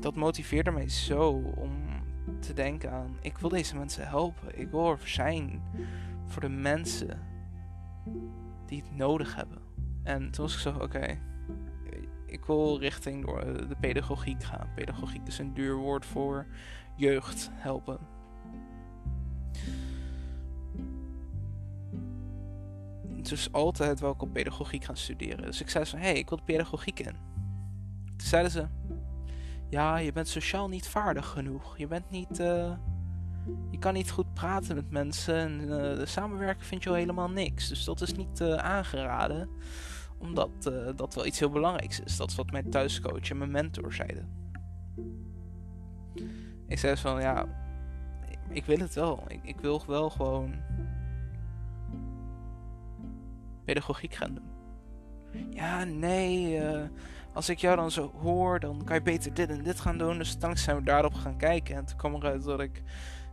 dat 0.00 0.14
motiveerde 0.14 0.70
mij 0.70 0.88
zo 0.88 1.30
om 1.56 1.72
te 2.40 2.52
denken 2.52 2.92
aan, 2.92 3.16
ik 3.20 3.38
wil 3.38 3.48
deze 3.48 3.76
mensen 3.76 4.08
helpen. 4.08 4.58
Ik 4.58 4.70
wil 4.70 4.90
er 4.90 5.00
zijn 5.04 5.62
voor 6.26 6.40
de 6.40 6.48
mensen 6.48 7.20
die 8.66 8.82
het 8.82 8.96
nodig 8.96 9.34
hebben. 9.34 9.65
En 10.06 10.30
toen 10.30 10.44
was 10.44 10.54
ik 10.54 10.60
zo, 10.60 10.74
oké, 10.80 11.18
ik 12.26 12.44
wil 12.44 12.78
richting 12.78 13.24
de 13.68 13.76
pedagogiek 13.80 14.42
gaan. 14.42 14.68
Pedagogiek 14.74 15.26
is 15.26 15.38
een 15.38 15.54
duur 15.54 15.76
woord 15.76 16.06
voor 16.06 16.46
jeugd 16.96 17.50
helpen. 17.52 17.98
Dus 23.22 23.52
altijd 23.52 24.00
wel 24.00 24.14
op 24.18 24.32
pedagogiek 24.32 24.84
gaan 24.84 24.96
studeren. 24.96 25.44
Dus 25.44 25.60
ik 25.60 25.70
zei 25.70 25.84
zo, 25.84 25.96
hé, 25.96 26.02
hey, 26.02 26.18
ik 26.18 26.28
wil 26.28 26.38
de 26.38 26.44
pedagogiek 26.44 27.00
in. 27.00 27.16
Toen 28.16 28.26
zeiden 28.26 28.50
ze, 28.50 28.66
ja, 29.70 29.96
je 29.96 30.12
bent 30.12 30.28
sociaal 30.28 30.68
niet 30.68 30.88
vaardig 30.88 31.26
genoeg. 31.26 31.78
Je 31.78 31.86
bent 31.86 32.10
niet... 32.10 32.40
Uh, 32.40 32.72
je 33.70 33.78
kan 33.78 33.94
niet 33.94 34.10
goed 34.10 34.34
praten 34.34 34.74
met 34.74 34.90
mensen 34.90 35.36
en 35.36 35.66
de 35.96 36.06
samenwerken 36.06 36.66
vind 36.66 36.82
je 36.82 36.88
al 36.88 36.94
helemaal 36.94 37.30
niks. 37.30 37.68
Dus 37.68 37.84
dat 37.84 38.00
is 38.00 38.14
niet 38.14 38.42
aangeraden 38.42 39.48
omdat 40.18 40.50
uh, 40.68 40.88
dat 40.96 41.14
wel 41.14 41.26
iets 41.26 41.38
heel 41.38 41.50
belangrijks 41.50 42.00
is. 42.00 42.16
Dat 42.16 42.30
is 42.30 42.36
wat 42.36 42.50
mijn 42.50 42.70
thuiscoach 42.70 43.30
en 43.30 43.38
mijn 43.38 43.50
mentor 43.50 43.92
zeiden. 43.92 44.28
Ik 46.66 46.78
zei 46.78 46.96
van 46.96 47.20
ja, 47.20 47.46
ik, 48.48 48.64
wil 48.64 48.78
het 48.78 48.94
wel. 48.94 49.24
Ik, 49.28 49.40
ik, 49.42 49.60
wil 49.60 49.82
wel 49.86 50.10
gewoon 50.10 50.54
pedagogiek 53.64 54.14
gaan 54.14 54.34
doen. 54.34 54.54
Ja, 55.50 55.84
nee, 55.84 56.60
uh, 56.60 56.82
als 57.32 57.48
ik 57.48 57.58
jou 57.58 57.76
dan 57.76 57.90
zo 57.90 58.12
hoor, 58.20 58.60
dan 58.60 58.84
kan 58.84 58.96
je 58.96 59.02
beter 59.02 59.34
dit 59.34 59.48
en 59.48 59.62
dit 59.62 59.80
gaan 59.80 59.98
doen. 59.98 60.18
Dus 60.18 60.38
dankzij 60.38 60.64
zijn 60.64 60.76
we 60.76 60.82
daarop 60.82 61.14
gaan 61.14 61.36
kijken. 61.36 61.76
En 61.76 61.84
toen 61.84 61.96
kwam 61.96 62.14
eruit 62.14 62.44
dat 62.44 62.60
ik, 62.60 62.82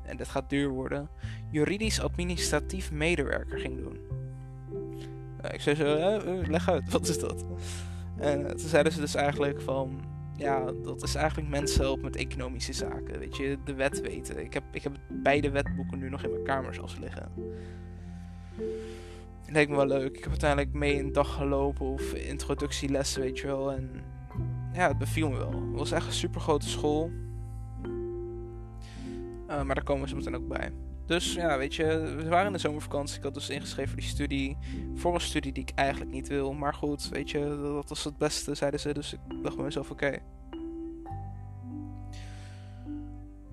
en 0.05 0.17
dit 0.17 0.27
gaat 0.27 0.49
duur 0.49 0.69
worden, 0.69 1.09
juridisch-administratief 1.51 2.91
medewerker 2.91 3.59
ging 3.59 3.77
doen 3.77 4.22
ik 5.51 5.61
zei 5.61 5.75
zo, 5.75 5.95
eh, 5.95 6.47
leg 6.47 6.69
uit, 6.69 6.91
wat 6.91 7.07
is 7.07 7.19
dat? 7.19 7.45
En 8.17 8.47
toen 8.47 8.69
zeiden 8.69 8.91
ze 8.91 8.99
dus 8.99 9.15
eigenlijk 9.15 9.61
van, 9.61 10.01
ja, 10.37 10.71
dat 10.83 11.03
is 11.03 11.15
eigenlijk 11.15 11.49
mensen 11.49 11.81
helpen 11.81 12.03
met 12.03 12.15
economische 12.15 12.73
zaken. 12.73 13.19
Weet 13.19 13.37
je, 13.37 13.57
de 13.65 13.73
wet 13.73 14.01
weten. 14.01 14.43
Ik 14.43 14.53
heb, 14.53 14.63
ik 14.71 14.83
heb 14.83 14.97
beide 15.09 15.49
wetboeken 15.49 15.99
nu 15.99 16.09
nog 16.09 16.23
in 16.23 16.29
mijn 16.29 16.43
kamer 16.43 16.73
zelfs 16.73 16.97
liggen. 16.97 17.31
Leek 19.47 19.69
me 19.69 19.75
wel 19.75 19.85
leuk. 19.85 20.15
Ik 20.15 20.19
heb 20.19 20.29
uiteindelijk 20.29 20.73
mee 20.73 20.99
een 20.99 21.11
dag 21.11 21.33
gelopen 21.33 21.85
of 21.85 22.13
introductielessen, 22.13 23.21
weet 23.21 23.39
je 23.39 23.47
wel. 23.47 23.71
En 23.71 23.89
ja, 24.73 24.87
het 24.87 24.97
beviel 24.97 25.29
me 25.29 25.37
wel. 25.37 25.51
Het 25.51 25.79
was 25.79 25.91
echt 25.91 26.05
een 26.05 26.13
super 26.13 26.41
grote 26.41 26.69
school. 26.69 27.11
Uh, 29.47 29.63
maar 29.63 29.75
daar 29.75 29.83
komen 29.83 30.09
ze 30.09 30.15
meteen 30.15 30.35
ook 30.35 30.47
bij. 30.47 30.71
Dus 31.05 31.33
ja, 31.33 31.57
weet 31.57 31.75
je, 31.75 31.85
we 32.17 32.27
waren 32.27 32.47
in 32.47 32.53
de 32.53 32.59
zomervakantie. 32.59 33.17
Ik 33.17 33.23
had 33.23 33.33
dus 33.33 33.49
ingeschreven 33.49 33.91
voor 33.91 33.99
die 33.99 34.09
studie. 34.09 34.57
Voor 34.95 35.13
een 35.13 35.21
studie 35.21 35.51
die 35.51 35.63
ik 35.63 35.71
eigenlijk 35.75 36.11
niet 36.11 36.27
wil. 36.27 36.53
Maar 36.53 36.73
goed, 36.73 37.09
weet 37.09 37.29
je, 37.29 37.39
dat 37.73 37.89
was 37.89 38.03
het 38.03 38.17
beste, 38.17 38.55
zeiden 38.55 38.79
ze. 38.79 38.93
Dus 38.93 39.13
ik 39.13 39.19
dacht 39.43 39.55
bij 39.55 39.65
mezelf, 39.65 39.91
oké. 39.91 40.05
Okay. 40.05 40.21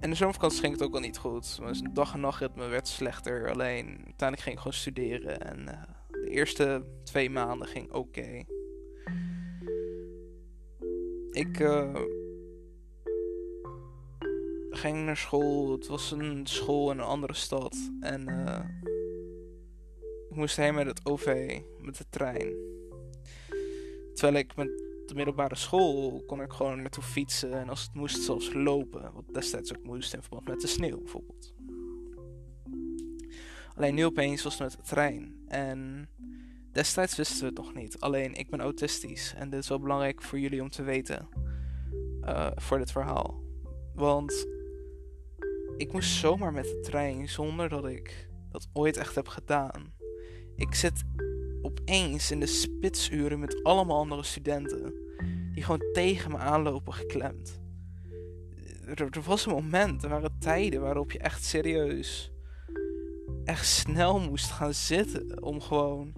En 0.01 0.11
de 0.11 0.17
zomervakantie 0.17 0.61
ging 0.61 0.73
het 0.73 0.83
ook 0.83 0.95
al 0.95 1.01
niet 1.01 1.19
goed. 1.19 1.59
Mijn 1.63 1.91
dag- 1.93 2.15
en 2.15 2.21
nachtritme 2.21 2.67
werd 2.67 2.89
slechter. 2.89 3.51
Alleen, 3.51 3.87
uiteindelijk 3.87 4.41
ging 4.41 4.55
ik 4.55 4.59
gewoon 4.59 4.73
studeren. 4.73 5.41
En 5.41 5.59
uh, 5.61 5.83
de 6.09 6.31
eerste 6.31 6.85
twee 7.05 7.31
maanden 7.31 7.69
ging 7.69 7.93
oké. 7.93 8.45
Ik... 11.31 11.59
Uh, 11.61 11.95
ging 14.71 15.05
naar 15.05 15.17
school. 15.17 15.73
Het 15.73 15.87
was 15.87 16.11
een 16.11 16.47
school 16.47 16.91
in 16.91 16.99
een 16.99 17.05
andere 17.05 17.35
stad. 17.35 17.77
En 18.01 18.29
uh, 18.29 18.61
ik 20.31 20.37
moest 20.37 20.57
heen 20.57 20.75
met 20.75 20.87
het 20.87 21.07
OV, 21.07 21.59
met 21.79 21.97
de 21.97 22.05
trein. 22.11 22.55
Terwijl 24.15 24.45
ik 24.45 24.57
met 24.57 24.69
de 25.07 25.15
middelbare 25.15 25.57
school 25.57 26.23
kon 26.27 26.43
ik 26.43 26.53
gewoon 26.53 26.81
naartoe 26.81 27.03
fietsen. 27.03 27.53
En 27.53 27.69
als 27.69 27.83
het 27.83 27.95
moest 27.95 28.23
zelfs 28.23 28.53
lopen. 28.53 29.13
Wat 29.15 29.25
destijds 29.33 29.77
ook 29.77 29.85
moest 29.85 30.15
in 30.15 30.23
verband 30.23 30.49
met 30.49 30.61
de 30.61 30.67
sneeuw 30.67 30.99
bijvoorbeeld. 30.99 31.55
Alleen 33.77 33.95
nu 33.95 34.05
opeens 34.05 34.43
was 34.43 34.59
het 34.59 34.63
met 34.63 34.73
de 34.77 34.83
trein. 34.83 35.43
En 35.47 36.09
destijds 36.73 37.17
wisten 37.17 37.41
we 37.41 37.47
het 37.47 37.57
nog 37.57 37.75
niet. 37.75 38.01
Alleen 38.01 38.35
ik 38.35 38.51
ben 38.51 38.61
autistisch. 38.61 39.35
En 39.37 39.51
dit 39.51 39.61
is 39.61 39.69
wel 39.69 39.81
belangrijk 39.81 40.23
voor 40.23 40.39
jullie 40.39 40.63
om 40.63 40.71
te 40.71 40.83
weten. 40.83 41.29
Uh, 42.23 42.51
voor 42.55 42.79
dit 42.79 42.93
verhaal. 42.93 43.43
Want 43.95 44.47
ik 45.81 45.93
moest 45.93 46.11
zomaar 46.11 46.53
met 46.53 46.65
de 46.65 46.81
trein 46.81 47.29
zonder 47.29 47.69
dat 47.69 47.87
ik 47.87 48.29
dat 48.51 48.69
ooit 48.73 48.97
echt 48.97 49.15
heb 49.15 49.29
gedaan. 49.29 49.93
Ik 50.57 50.75
zit 50.75 51.03
opeens 51.63 52.31
in 52.31 52.41
de 52.41 52.47
spitsuren 52.47 53.41
met 53.41 53.63
allemaal 53.63 53.99
andere 53.99 54.23
studenten 54.23 54.95
die 55.53 55.63
gewoon 55.63 55.93
tegen 55.93 56.31
me 56.31 56.37
aanlopen 56.37 56.93
geklemd. 56.93 57.61
Er, 58.95 59.23
was 59.25 59.47
een 59.47 59.53
moment, 59.53 60.03
er 60.03 60.09
waren 60.09 60.39
tijden 60.39 60.81
waarop 60.81 61.13
je 61.13 61.19
echt 61.19 61.45
serieus 61.45 62.33
echt 63.45 63.67
snel 63.67 64.21
moest 64.21 64.51
gaan 64.51 64.75
zitten 64.75 65.43
om 65.43 65.61
gewoon 65.61 66.13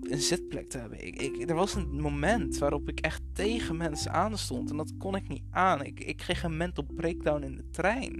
een, 0.00 0.20
zitplek 0.20 0.68
te 0.68 0.78
hebben. 0.78 1.06
Ik, 1.06 1.20
ik, 1.20 1.50
er 1.50 1.56
was 1.56 1.74
een 1.74 2.00
moment 2.00 2.58
waarop 2.58 2.88
ik 2.88 3.00
echt 3.00 3.22
tegen 3.32 3.76
mensen 3.76 4.12
aanstond 4.12 4.70
en 4.70 4.76
dat 4.76 4.96
kon 4.98 5.16
ik 5.16 5.28
niet 5.28 5.44
aan. 5.50 5.84
Ik, 5.84 6.00
ik 6.00 6.16
kreeg 6.16 6.42
een 6.42 6.56
mental 6.56 6.84
breakdown 6.94 7.42
in 7.42 7.56
de 7.56 7.70
trein. 7.70 8.12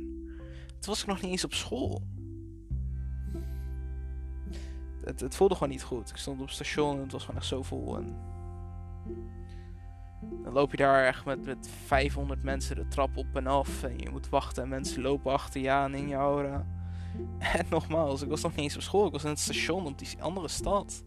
Toen 0.66 0.90
was 0.90 1.00
ik 1.00 1.06
nog 1.06 1.20
niet 1.22 1.30
eens 1.30 1.44
op 1.44 1.54
school. 1.54 2.02
Het, 5.04 5.20
het 5.20 5.34
voelde 5.34 5.54
gewoon 5.54 5.68
niet 5.68 5.82
goed. 5.82 6.10
Ik 6.10 6.16
stond 6.16 6.40
op 6.40 6.46
het 6.46 6.54
station 6.54 6.96
en 6.96 7.02
het 7.02 7.12
was 7.12 7.24
gewoon 7.24 7.40
echt 7.40 7.48
zo 7.48 7.62
vol. 7.62 7.96
En 7.96 8.16
dan 10.42 10.52
loop 10.52 10.70
je 10.70 10.76
daar 10.76 11.06
echt 11.06 11.24
met, 11.24 11.44
met 11.44 11.68
500 11.86 12.42
mensen 12.42 12.76
de 12.76 12.88
trap 12.88 13.16
op 13.16 13.26
en 13.36 13.46
af. 13.46 13.82
En 13.82 13.98
je 13.98 14.10
moet 14.10 14.28
wachten 14.28 14.62
en 14.62 14.68
mensen 14.68 15.02
lopen 15.02 15.32
achter 15.32 15.60
je 15.60 15.70
aan 15.70 15.94
in 15.94 16.08
je 16.08 16.14
aura. 16.14 16.66
En 17.38 17.66
nogmaals, 17.70 18.22
ik 18.22 18.28
was 18.28 18.42
nog 18.42 18.54
niet 18.54 18.64
eens 18.64 18.76
op 18.76 18.82
school. 18.82 19.06
Ik 19.06 19.12
was 19.12 19.24
in 19.24 19.30
het 19.30 19.38
station 19.38 19.86
op 19.86 19.98
die 19.98 20.22
andere 20.22 20.48
stad. 20.48 21.04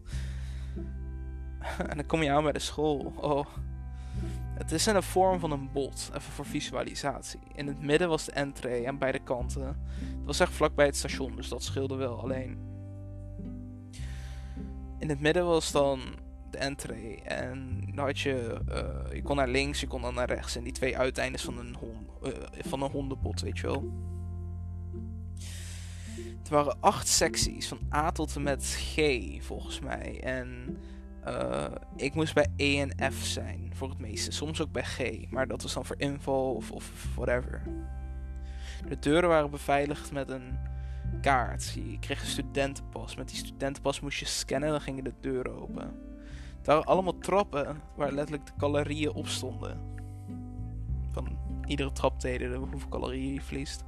En 1.90 1.96
dan 1.96 2.06
kom 2.06 2.22
je 2.22 2.30
aan 2.30 2.42
bij 2.42 2.52
de 2.52 2.58
school. 2.58 3.12
Oh. 3.16 3.46
Het 4.54 4.72
is 4.72 4.86
in 4.86 4.94
de 4.94 5.02
vorm 5.02 5.40
van 5.40 5.50
een 5.50 5.72
bot, 5.72 6.08
even 6.08 6.32
voor 6.32 6.46
visualisatie. 6.46 7.40
In 7.54 7.66
het 7.66 7.82
midden 7.82 8.08
was 8.08 8.24
de 8.24 8.32
entree 8.32 8.84
en 8.84 8.98
beide 8.98 9.18
kanten. 9.18 9.66
Het 9.66 10.24
was 10.24 10.40
echt 10.40 10.52
vlakbij 10.52 10.86
het 10.86 10.96
station, 10.96 11.36
dus 11.36 11.48
dat 11.48 11.62
scheelde 11.62 11.94
wel. 11.94 12.20
Alleen. 12.20 12.58
In 14.98 15.08
het 15.08 15.20
midden 15.20 15.46
was 15.46 15.72
dan 15.72 16.00
de 16.50 16.58
entree. 16.58 17.22
En 17.22 17.82
dan 17.94 18.04
had 18.04 18.18
je. 18.18 18.60
Uh, 18.68 19.14
je 19.14 19.22
kon 19.22 19.36
naar 19.36 19.48
links, 19.48 19.80
je 19.80 19.86
kon 19.86 20.02
dan 20.02 20.14
naar 20.14 20.28
rechts. 20.28 20.56
En 20.56 20.64
die 20.64 20.72
twee 20.72 20.98
uiteindes 20.98 21.42
van 21.42 21.58
een, 21.58 21.76
hond, 21.78 22.08
uh, 22.22 22.32
van 22.58 22.82
een 22.82 22.90
hondenbot, 22.90 23.40
weet 23.40 23.58
je 23.58 23.66
wel. 23.66 23.84
Het 26.38 26.48
waren 26.48 26.76
acht 26.80 27.08
secties, 27.08 27.68
van 27.68 27.78
A 27.92 28.10
tot 28.10 28.36
en 28.36 28.42
met 28.42 28.64
G 28.64 28.98
volgens 29.40 29.80
mij. 29.80 30.20
En 30.22 30.78
uh, 31.28 31.64
ik 31.96 32.14
moest 32.14 32.34
bij 32.34 32.46
E 32.56 32.80
en 32.80 33.12
F 33.12 33.24
zijn 33.24 33.70
voor 33.74 33.88
het 33.88 33.98
meeste. 33.98 34.32
Soms 34.32 34.62
ook 34.62 34.72
bij 34.72 34.84
G, 34.84 35.30
maar 35.30 35.46
dat 35.46 35.62
was 35.62 35.74
dan 35.74 35.84
voor 35.84 35.98
inval 35.98 36.54
of, 36.54 36.70
of 36.70 37.14
whatever. 37.14 37.62
De 38.88 38.98
deuren 38.98 39.28
waren 39.28 39.50
beveiligd 39.50 40.12
met 40.12 40.30
een 40.30 40.58
kaart. 41.20 41.72
Je 41.74 41.98
kreeg 41.98 42.20
een 42.20 42.26
studentenpas. 42.26 43.16
Met 43.16 43.28
die 43.28 43.36
studentenpas 43.36 44.00
moest 44.00 44.18
je 44.18 44.24
scannen, 44.24 44.70
dan 44.70 44.80
gingen 44.80 45.04
de 45.04 45.14
deuren 45.20 45.60
open. 45.60 46.04
Het 46.56 46.66
waren 46.66 46.84
allemaal 46.84 47.18
trappen 47.18 47.80
waar 47.94 48.12
letterlijk 48.12 48.46
de 48.46 48.52
calorieën 48.58 49.12
op 49.12 49.26
stonden. 49.26 49.80
Van 51.12 51.38
iedere 51.66 51.92
traptreden 51.92 52.54
hoeveel 52.54 52.88
calorieën 52.88 53.32
je 53.32 53.40
verliest. 53.40 53.84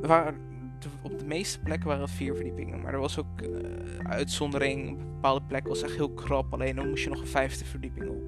Waar 0.00 0.34
op 1.02 1.18
de 1.18 1.24
meeste 1.24 1.60
plekken 1.60 1.88
waren 1.88 2.02
het 2.02 2.10
vier 2.10 2.34
verdiepingen. 2.34 2.80
Maar 2.80 2.92
er 2.92 3.00
was 3.00 3.18
ook 3.18 3.42
uh, 3.42 3.48
uitzondering. 3.98 4.90
Op 4.90 4.98
bepaalde 4.98 5.44
plekken 5.46 5.70
was 5.70 5.82
echt 5.82 5.94
heel 5.94 6.10
krap. 6.10 6.52
Alleen 6.52 6.76
dan 6.76 6.88
moest 6.88 7.04
je 7.04 7.10
nog 7.10 7.20
een 7.20 7.26
vijfde 7.26 7.64
verdieping 7.64 8.08
op. 8.08 8.22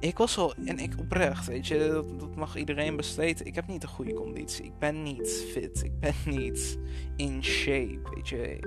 Ik 0.00 0.18
was 0.18 0.38
al, 0.38 0.54
en 0.64 0.78
ik 0.78 0.94
oprecht, 0.98 1.46
weet 1.46 1.66
je, 1.66 1.88
dat, 1.92 2.20
dat 2.20 2.36
mag 2.36 2.56
iedereen 2.56 2.96
besteden. 2.96 3.46
Ik 3.46 3.54
heb 3.54 3.66
niet 3.66 3.82
een 3.82 3.88
goede 3.88 4.14
conditie. 4.14 4.64
Ik 4.64 4.78
ben 4.78 5.02
niet 5.02 5.46
fit. 5.52 5.84
Ik 5.84 6.00
ben 6.00 6.14
niet 6.24 6.78
in 7.16 7.44
shape, 7.44 8.00
weet 8.14 8.28
je. 8.28 8.58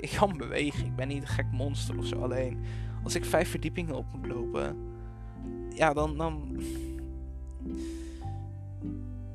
Ik 0.00 0.14
kan 0.18 0.36
bewegen. 0.36 0.84
Ik 0.84 0.96
ben 0.96 1.08
niet 1.08 1.22
een 1.22 1.28
gek 1.28 1.50
monster 1.52 1.98
of 1.98 2.06
zo. 2.06 2.20
Alleen, 2.20 2.58
als 3.04 3.14
ik 3.14 3.24
vijf 3.24 3.50
verdiepingen 3.50 3.94
op 3.94 4.06
moet 4.12 4.26
lopen, 4.26 4.76
ja, 5.74 5.92
dan, 5.92 6.16
dan 6.16 6.60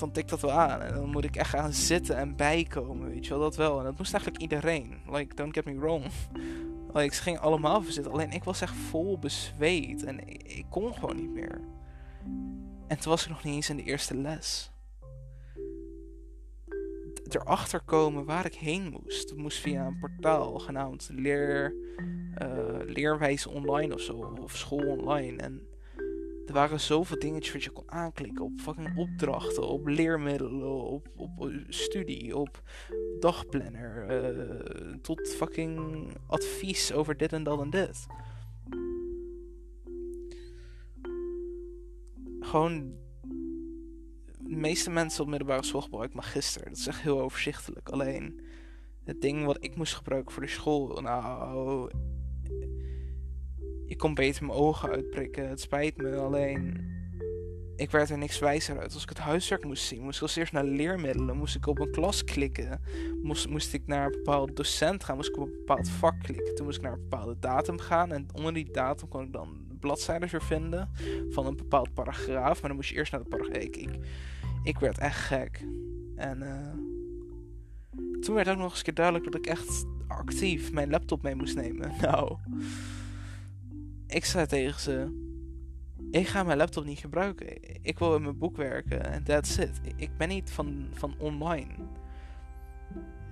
dan 0.04 0.12
tikt 0.12 0.30
dat 0.30 0.42
wel 0.42 0.52
aan. 0.52 0.82
En 0.82 0.94
dan 0.94 1.10
moet 1.10 1.24
ik 1.24 1.36
echt 1.36 1.50
gaan 1.50 1.74
zitten 1.74 2.18
en 2.18 2.36
bijkomen, 2.36 3.10
weet 3.10 3.26
je 3.26 3.30
wel, 3.30 3.39
dat 3.39 3.56
wel. 3.56 3.78
En 3.78 3.84
dat 3.84 3.98
moest 3.98 4.13
eigenlijk 4.13 4.44
iedereen. 4.44 4.98
Like, 5.10 5.36
don't 5.36 5.54
get 5.54 5.66
me 5.66 5.80
wrong. 5.80 6.06
Like, 6.94 7.16
ze 7.16 7.22
gingen 7.22 7.42
allemaal 7.42 7.82
verzitten. 7.82 8.12
Alleen 8.12 8.32
ik 8.32 8.44
was 8.44 8.62
echt 8.62 8.76
vol 8.76 9.20
bezweet. 9.20 10.04
En 10.04 10.28
ik, 10.28 10.44
ik, 10.44 10.66
kon 10.70 10.94
gewoon 10.94 11.16
niet 11.16 11.34
meer. 11.34 11.62
En 12.88 13.00
toen 13.00 13.12
was 13.12 13.24
ik 13.24 13.30
nog 13.30 13.44
niet 13.44 13.54
eens 13.54 13.70
in 13.70 13.76
de 13.76 13.84
eerste 13.84 14.18
les. 14.18 14.72
Erachter 17.30 17.82
komen 17.82 18.26
waar 18.26 18.46
ik 18.46 18.54
heen 18.54 18.89
moest. 18.89 19.36
Moest 19.36 19.60
via 19.60 19.86
een 19.86 20.00
portaal 20.00 20.60
genaamd 20.60 21.10
Leer, 21.12 21.76
uh, 22.42 22.80
Leerwijze 22.86 23.50
Online 23.50 23.94
of 23.94 24.02
zo. 24.02 24.36
Of 24.42 24.58
School 24.58 24.88
Online. 24.98 25.42
En 25.42 25.68
er 26.45 26.53
waren 26.53 26.79
zoveel 26.79 27.19
dingetjes 27.19 27.53
wat 27.53 27.63
je 27.63 27.69
kon 27.69 27.91
aanklikken 27.91 28.45
op 28.45 28.60
fucking 28.60 28.97
opdrachten, 28.97 29.67
op 29.67 29.88
leermiddelen, 29.88 30.84
op, 30.84 31.08
op 31.15 31.51
studie, 31.67 32.38
op 32.38 32.62
dagplanner, 33.19 34.23
uh, 34.23 34.93
tot 35.01 35.27
fucking 35.27 36.08
advies 36.27 36.93
over 36.93 37.17
dit 37.17 37.34
en 37.34 37.43
dat 37.43 37.60
en 37.60 37.69
dit. 37.69 38.06
Gewoon, 42.39 42.93
de 44.39 44.56
meeste 44.56 44.89
mensen 44.89 45.23
op 45.23 45.29
middelbare 45.29 45.63
school 45.63 45.82
gebruiken 45.82 46.17
magister. 46.17 46.63
Dat 46.63 46.77
is 46.77 46.88
echt 46.88 47.01
heel 47.01 47.21
overzichtelijk. 47.21 47.89
Alleen, 47.89 48.41
het 49.03 49.21
ding 49.21 49.45
wat 49.45 49.58
ik 49.60 49.75
moest 49.75 49.93
gebruiken 49.95 50.32
voor 50.32 50.43
de 50.43 50.49
school, 50.49 51.01
nou, 51.01 51.91
ik 53.86 53.98
kon 53.98 54.13
beter 54.13 54.46
mijn 54.46 54.58
ogen 54.58 54.89
uitprikken. 54.89 55.50
Het 55.50 55.62
spijt 55.62 55.98
me, 55.98 56.15
alleen 56.15 56.91
ik 57.76 57.91
werd 57.91 58.10
er 58.10 58.17
niks 58.17 58.39
wijzer 58.39 58.80
uit. 58.80 58.93
Als 58.93 59.04
ik 59.04 59.10
het 59.10 59.17
huiswerk 59.17 59.63
moest 59.63 59.84
zien, 59.84 60.02
moest 60.02 60.15
ik 60.15 60.22
als 60.22 60.36
eerst 60.36 60.54
naar 60.54 60.63
leermiddelen. 60.63 61.38
Moest 61.38 61.56
ik 61.56 61.67
op 61.67 61.80
een 61.80 61.91
klas 61.91 62.24
klikken. 62.24 62.82
Moest, 63.24 63.50
moest 63.50 63.74
ik 63.74 63.88
naar 63.88 64.06
een 64.06 64.12
bepaald 64.12 64.56
docent 64.56 65.04
gaan. 65.04 65.15
Moest 65.15 65.30
ik 65.30 65.38
op 65.38 65.48
een 65.48 65.54
bepaald 65.58 65.89
vak 65.89 66.19
klikken. 66.19 66.56
Toen 66.56 66.65
moest 66.65 66.78
ik 66.78 66.84
naar 66.84 66.93
een 66.93 67.08
bepaalde 67.10 67.39
datum 67.39 67.80
gaan. 67.80 68.12
En 68.12 68.28
onder 68.34 68.54
die 68.54 68.72
datum 68.72 69.08
kon 69.08 69.24
ik 69.24 69.34
dan 69.34 69.65
bladzijden 69.80 70.30
weer 70.30 70.43
vinden 70.43 70.89
van 71.30 71.46
een 71.46 71.56
bepaald 71.56 71.93
paragraaf. 71.93 72.60
Maar 72.60 72.69
dan 72.69 72.76
moest 72.76 72.89
je 72.89 72.96
eerst 72.96 73.12
naar 73.12 73.24
de 73.24 73.30
paragraaf. 73.30 73.63
Ik, 73.63 73.89
ik, 74.63 74.80
werd 74.80 74.98
echt 74.98 75.19
gek. 75.19 75.65
En 76.15 76.41
uh, 76.41 76.74
toen 78.22 78.36
werd 78.36 78.50
ook 78.50 78.58
nog 78.58 78.69
eens 78.69 78.78
een 78.78 78.84
keer 78.84 78.93
duidelijk 78.93 79.26
dat 79.26 79.36
ik 79.36 79.46
echt 79.46 79.86
actief 80.08 80.72
mijn 80.72 80.89
laptop 80.89 81.22
mee 81.22 81.36
moest 81.36 81.56
nemen. 81.56 81.91
Nou 82.02 82.38
ik 84.13 84.26
zei 84.26 84.45
tegen 84.45 84.82
ze: 84.82 85.21
Ik 86.12 86.28
ga 86.28 86.43
mijn 86.43 86.58
laptop 86.58 86.86
niet 86.86 86.99
gebruiken. 86.99 87.84
Ik 87.84 87.99
wil 87.99 88.15
in 88.15 88.21
mijn 88.21 88.38
boek 88.38 88.58
werken 88.58 89.06
en 89.06 89.23
that's 89.23 89.58
it. 89.58 89.82
Ik 89.95 90.17
ben 90.17 90.30
niet 90.30 90.52
van, 90.52 90.88
van 90.91 91.15
online. 91.17 91.73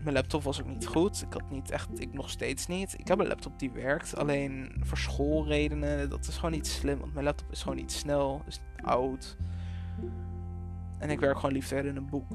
Mijn 0.03 0.15
laptop 0.15 0.43
was 0.43 0.61
ook 0.61 0.67
niet 0.67 0.87
goed. 0.87 1.21
Ik 1.21 1.33
had 1.33 1.49
niet 1.49 1.71
echt, 1.71 1.99
ik 1.99 2.13
nog 2.13 2.29
steeds 2.29 2.67
niet. 2.67 2.99
Ik 2.99 3.07
heb 3.07 3.19
een 3.19 3.27
laptop 3.27 3.59
die 3.59 3.71
werkt. 3.71 4.15
Alleen 4.15 4.71
voor 4.79 4.97
schoolredenen, 4.97 6.09
dat 6.09 6.27
is 6.27 6.35
gewoon 6.35 6.51
niet 6.51 6.67
slim. 6.67 6.99
Want 6.99 7.13
mijn 7.13 7.25
laptop 7.25 7.51
is 7.51 7.61
gewoon 7.61 7.77
niet 7.77 7.91
snel, 7.91 8.41
is 8.47 8.59
oud. 8.75 9.37
En 10.99 11.09
ik 11.09 11.19
werk 11.19 11.35
gewoon 11.35 11.51
liever 11.51 11.85
in 11.85 11.95
een 11.95 12.09
boek. 12.09 12.29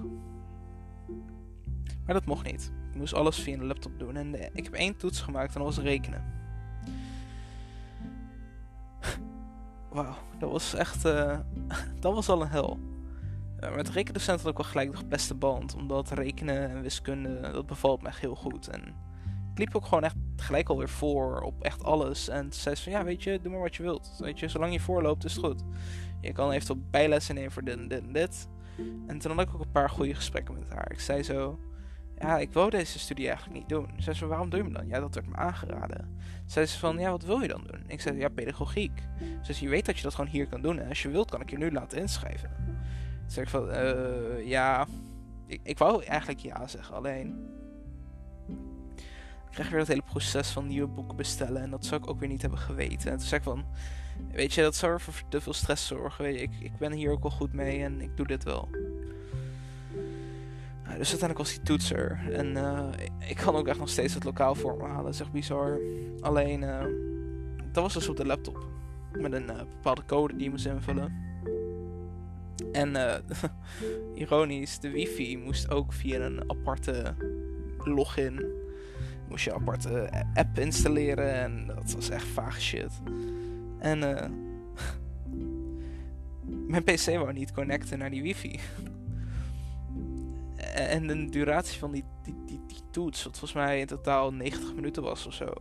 Maar 2.05 2.15
dat 2.15 2.27
mocht 2.27 2.51
niet. 2.51 2.73
Ik 2.91 2.97
moest 2.97 3.15
alles 3.15 3.39
via 3.41 3.55
een 3.55 3.67
laptop 3.67 3.99
doen. 3.99 4.17
En 4.17 4.35
ik 4.55 4.65
heb 4.65 4.73
één 4.73 4.97
toets 4.97 5.21
gemaakt 5.21 5.55
en 5.55 5.61
dat 5.63 5.75
was 5.75 5.85
rekenen. 5.85 6.36
Wauw, 9.97 10.17
dat 10.39 10.51
was 10.51 10.75
echt. 10.75 11.05
Uh, 11.07 11.39
dat 12.01 12.15
was 12.15 12.29
al 12.29 12.43
een 12.43 12.49
hel. 12.49 12.79
Uh, 13.61 13.75
met 13.75 13.89
rekendocent 13.89 14.41
had 14.41 14.51
ik 14.51 14.57
wel 14.57 14.67
gelijk 14.67 14.99
de 14.99 15.07
beste 15.07 15.35
band. 15.35 15.75
Omdat 15.75 16.11
rekenen 16.11 16.71
en 16.71 16.83
wiskunde, 16.83 17.41
dat 17.41 17.67
bevalt 17.67 18.03
me 18.03 18.09
echt 18.09 18.21
heel 18.21 18.35
goed. 18.35 18.69
En 18.69 18.83
ik 19.53 19.59
liep 19.59 19.77
ook 19.77 19.85
gewoon 19.85 20.05
echt 20.05 20.17
gelijk 20.37 20.69
alweer 20.69 20.89
voor 20.89 21.41
op 21.41 21.63
echt 21.63 21.85
alles. 21.85 22.29
En 22.29 22.53
ze 22.53 22.61
zei 22.61 22.77
van 22.77 22.93
ja, 22.93 23.05
weet 23.05 23.23
je, 23.23 23.41
doe 23.43 23.53
maar 23.53 23.61
wat 23.61 23.77
je 23.77 23.83
wilt. 23.83 24.17
Weet 24.19 24.39
je, 24.39 24.49
zolang 24.49 24.73
je 24.73 24.81
voorloopt 24.81 25.25
is 25.25 25.35
het 25.35 25.45
goed. 25.45 25.63
Je 26.21 26.33
kan 26.33 26.51
eventueel 26.51 26.87
bijlessen 26.91 27.35
nemen 27.35 27.53
voor 27.53 27.65
dit 27.65 27.79
en 27.79 27.89
dit 27.89 28.03
en 28.03 28.13
dit. 28.13 28.49
En 29.07 29.19
toen 29.19 29.37
had 29.37 29.49
ik 29.49 29.55
ook 29.55 29.61
een 29.61 29.71
paar 29.71 29.91
goede 29.91 30.15
gesprekken 30.15 30.55
met 30.55 30.69
haar. 30.69 30.93
Ik 30.93 31.01
zei 31.01 31.23
zo 31.23 31.59
ja, 32.19 32.39
ik 32.39 32.53
wou 32.53 32.71
deze 32.71 32.99
studie 32.99 33.29
eigenlijk 33.29 33.59
niet 33.59 33.69
doen. 33.69 33.91
Zei 33.99 34.17
ze, 34.17 34.27
waarom 34.27 34.51
doe 34.51 34.59
je 34.59 34.65
hem 34.65 34.75
dan? 34.75 34.87
Ja, 34.89 35.01
dat 35.01 35.15
werd 35.15 35.29
me 35.29 35.37
aangeraden. 35.37 36.16
Zei 36.47 36.67
ze 36.67 36.79
van, 36.79 36.99
ja, 36.99 37.11
wat 37.11 37.25
wil 37.25 37.41
je 37.41 37.49
dan 37.49 37.65
doen? 37.71 37.83
Ik 37.87 38.01
zei, 38.01 38.19
ja, 38.19 38.29
pedagogiek. 38.29 39.03
Ze 39.43 39.55
je 39.59 39.69
weet 39.69 39.87
dat 39.87 39.97
je 39.97 40.03
dat 40.03 40.15
gewoon 40.15 40.31
hier 40.31 40.47
kan 40.47 40.63
doen. 40.63 40.79
En 40.79 40.89
als 40.89 41.03
je 41.03 41.09
wilt, 41.09 41.31
kan 41.31 41.41
ik 41.41 41.51
je 41.51 41.59
nu 41.59 41.73
laten 41.73 41.99
inschrijven. 41.99 42.51
Toen 42.57 43.31
zei 43.31 43.45
ik 43.45 43.51
van, 43.51 43.69
uh, 43.69 44.47
ja, 44.47 44.87
ik, 45.47 45.61
ik 45.63 45.79
wou 45.79 46.05
eigenlijk 46.05 46.41
ja 46.41 46.67
zeggen, 46.67 46.95
alleen... 46.95 47.55
Ik 49.47 49.63
kreeg 49.63 49.71
weer 49.71 49.79
dat 49.79 49.89
hele 49.89 50.03
proces 50.03 50.51
van 50.51 50.67
nieuwe 50.67 50.89
boeken 50.89 51.17
bestellen. 51.17 51.63
En 51.63 51.71
dat 51.71 51.85
zou 51.85 52.03
ik 52.03 52.11
ook 52.11 52.19
weer 52.19 52.29
niet 52.29 52.43
hebben 52.43 52.61
geweten. 52.61 53.11
En 53.11 53.19
toen 53.19 53.27
zei 53.27 53.41
ik 53.41 53.47
van, 53.47 53.65
weet 54.33 54.55
je, 54.55 54.63
dat 54.63 54.75
zou 54.75 54.93
er 54.93 55.01
voor 55.01 55.15
te 55.29 55.41
veel 55.41 55.53
stress 55.53 55.87
zorgen. 55.87 56.25
Weet 56.25 56.35
je, 56.35 56.43
ik, 56.43 56.51
ik 56.61 56.79
ben 56.79 56.93
hier 56.93 57.11
ook 57.11 57.23
wel 57.23 57.31
goed 57.31 57.53
mee 57.53 57.83
en 57.83 58.01
ik 58.01 58.17
doe 58.17 58.27
dit 58.27 58.45
wel 58.45 58.69
dus 60.87 61.11
uiteindelijk 61.11 61.39
was 61.39 61.51
die 61.51 61.63
toetser. 61.63 62.19
En 62.33 62.57
uh, 62.57 62.89
ik 63.29 63.37
kan 63.37 63.55
ook 63.55 63.69
echt 63.69 63.79
nog 63.79 63.89
steeds 63.89 64.15
het 64.15 64.25
lokaal 64.25 64.55
voor 64.55 64.77
me 64.77 64.85
halen. 64.85 65.05
Dat 65.05 65.15
is 65.15 65.21
echt 65.21 65.33
bizar. 65.33 65.81
Alleen, 66.21 66.63
uh, 66.63 66.85
dat 67.73 67.83
was 67.83 67.95
dus 67.95 68.09
op 68.09 68.17
de 68.17 68.27
laptop. 68.27 68.69
Met 69.13 69.33
een 69.33 69.47
bepaalde 69.47 70.05
code 70.07 70.35
die 70.35 70.45
je 70.45 70.51
moest 70.51 70.67
invullen. 70.67 71.25
En 72.73 72.95
ironisch, 74.15 74.79
de 74.79 74.91
wifi 74.91 75.39
moest 75.39 75.71
ook 75.71 75.93
via 75.93 76.21
een 76.21 76.51
aparte 76.51 77.15
login. 77.79 78.45
Moest 79.29 79.45
je 79.45 79.51
een 79.51 79.57
aparte 79.57 80.25
app 80.35 80.59
installeren. 80.59 81.33
En 81.33 81.67
dat 81.67 81.93
was 81.93 82.11
echt 82.11 82.27
vaag 82.27 82.61
shit. 82.61 83.01
En 83.79 83.99
mijn 86.73 86.85
PC 86.85 87.05
wou 87.05 87.33
niet 87.33 87.53
connecten 87.53 87.99
naar 87.99 88.11
die 88.11 88.23
wifi 88.23 88.61
en 90.75 91.07
de 91.07 91.29
duratie 91.29 91.79
van 91.79 91.93
die, 91.93 92.05
die, 92.23 92.35
die, 92.47 92.61
die 92.67 92.81
toets, 92.91 93.25
wat 93.25 93.39
volgens 93.39 93.65
mij 93.65 93.81
in 93.81 93.87
totaal 93.87 94.33
90 94.33 94.75
minuten 94.75 95.03
was 95.03 95.27
of 95.27 95.33
zo. 95.33 95.53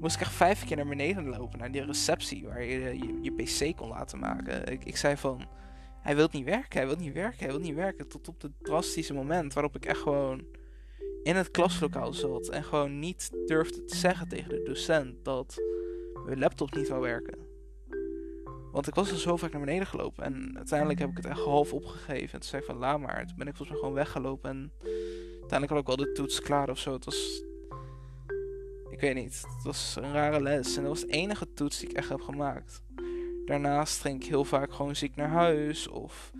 Moest 0.00 0.14
ik 0.14 0.20
echt 0.20 0.32
vijf 0.32 0.64
keer 0.64 0.76
naar 0.76 0.88
beneden 0.88 1.28
lopen, 1.28 1.58
naar 1.58 1.72
die 1.72 1.84
receptie 1.84 2.46
waar 2.46 2.64
je 2.64 2.80
je, 2.80 3.18
je 3.22 3.32
PC 3.32 3.76
kon 3.76 3.88
laten 3.88 4.18
maken. 4.18 4.72
Ik, 4.72 4.84
ik 4.84 4.96
zei 4.96 5.16
van, 5.16 5.46
hij 6.00 6.16
wil 6.16 6.28
niet 6.32 6.44
werken, 6.44 6.78
hij 6.78 6.86
wil 6.86 6.96
niet 6.96 7.12
werken, 7.12 7.38
hij 7.38 7.48
wil 7.48 7.60
niet 7.60 7.74
werken. 7.74 8.08
Tot 8.08 8.28
op 8.28 8.42
het 8.42 8.52
drastische 8.62 9.14
moment 9.14 9.52
waarop 9.52 9.76
ik 9.76 9.84
echt 9.84 10.00
gewoon 10.00 10.44
in 11.22 11.36
het 11.36 11.50
klaslokaal 11.50 12.12
zat 12.12 12.48
en 12.48 12.64
gewoon 12.64 12.98
niet 12.98 13.30
durfde 13.46 13.84
te 13.84 13.96
zeggen 13.96 14.28
tegen 14.28 14.48
de 14.48 14.62
docent 14.62 15.24
dat 15.24 15.62
mijn 16.26 16.38
laptop 16.38 16.74
niet 16.74 16.88
wou 16.88 17.00
werken. 17.00 17.41
Want 18.72 18.86
ik 18.86 18.94
was 18.94 19.10
er 19.10 19.18
zo 19.18 19.36
vaak 19.36 19.50
naar 19.50 19.60
beneden 19.60 19.86
gelopen. 19.86 20.24
En 20.24 20.52
uiteindelijk 20.56 20.98
heb 20.98 21.10
ik 21.10 21.16
het 21.16 21.26
echt 21.26 21.40
half 21.40 21.72
opgegeven. 21.72 22.32
En 22.32 22.40
toen 22.40 22.48
zei 22.48 22.62
ik 22.62 22.68
van, 22.68 22.76
laat 22.76 23.00
maar. 23.00 23.26
Toen 23.26 23.36
ben 23.36 23.46
ik 23.46 23.56
volgens 23.56 23.68
mij 23.68 23.78
gewoon 23.78 23.94
weggelopen. 23.94 24.50
En 24.50 24.72
uiteindelijk 25.40 25.70
had 25.70 25.78
ik 25.80 25.86
wel 25.86 25.96
de 25.96 26.12
toets 26.12 26.40
klaar 26.40 26.70
of 26.70 26.78
zo. 26.78 26.92
Het 26.92 27.04
was... 27.04 27.42
Ik 28.90 29.00
weet 29.00 29.14
niet. 29.14 29.44
Het 29.54 29.64
was 29.64 29.96
een 29.96 30.12
rare 30.12 30.40
les. 30.42 30.76
En 30.76 30.82
dat 30.82 30.92
was 30.92 31.00
de 31.00 31.12
enige 31.12 31.52
toets 31.52 31.78
die 31.78 31.88
ik 31.88 31.96
echt 31.96 32.08
heb 32.08 32.20
gemaakt. 32.20 32.82
Daarnaast 33.44 34.00
ging 34.00 34.22
ik 34.22 34.28
heel 34.28 34.44
vaak 34.44 34.72
gewoon 34.72 34.96
ziek 34.96 35.16
naar 35.16 35.28
huis. 35.28 35.88
Of 35.88 36.32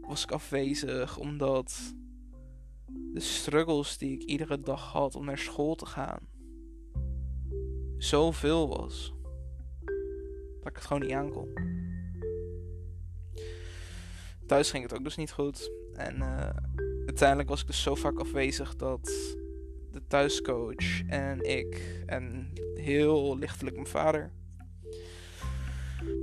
was 0.00 0.22
ik 0.22 0.32
afwezig 0.32 1.18
omdat 1.18 1.94
de 3.12 3.20
struggles 3.20 3.98
die 3.98 4.12
ik 4.12 4.22
iedere 4.22 4.60
dag 4.60 4.92
had 4.92 5.14
om 5.14 5.24
naar 5.24 5.38
school 5.38 5.74
te 5.74 5.86
gaan 5.86 6.28
zoveel 8.02 8.68
was 8.68 9.12
ik 10.70 10.76
het 10.76 10.86
gewoon 10.86 11.02
niet 11.02 11.12
aankon. 11.12 11.48
Thuis 14.46 14.70
ging 14.70 14.82
het 14.82 14.94
ook 14.94 15.04
dus 15.04 15.16
niet 15.16 15.32
goed. 15.32 15.70
En 15.94 16.16
uh, 16.16 16.50
uiteindelijk 17.06 17.48
was 17.48 17.60
ik 17.60 17.66
dus 17.66 17.82
zo 17.82 17.94
vaak 17.94 18.18
afwezig 18.18 18.76
dat 18.76 19.36
de 19.90 20.06
thuiscoach 20.08 21.06
en 21.06 21.40
ik 21.48 22.02
en 22.06 22.52
heel 22.74 23.38
lichtelijk 23.38 23.76
mijn 23.76 23.88
vader 23.88 24.32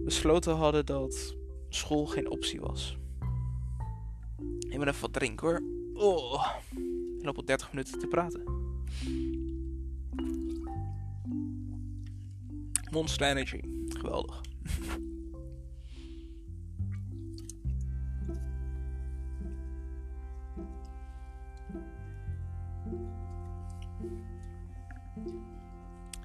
besloten 0.04 0.56
hadden 0.56 0.86
dat 0.86 1.36
school 1.70 2.06
geen 2.06 2.30
optie 2.30 2.60
was. 2.60 2.98
Ik 4.60 4.78
moet 4.78 4.88
even 4.88 5.02
wat 5.02 5.14
drinken 5.14 5.48
hoor. 5.48 5.62
Oh, 5.94 6.48
ik 7.18 7.26
loop 7.26 7.38
al 7.38 7.46
30 7.46 7.72
minuten 7.72 8.00
te 8.00 8.08
praten. 8.08 8.44
Monster 12.92 13.28
Energy. 13.28 13.60
Geweldig. 14.08 14.42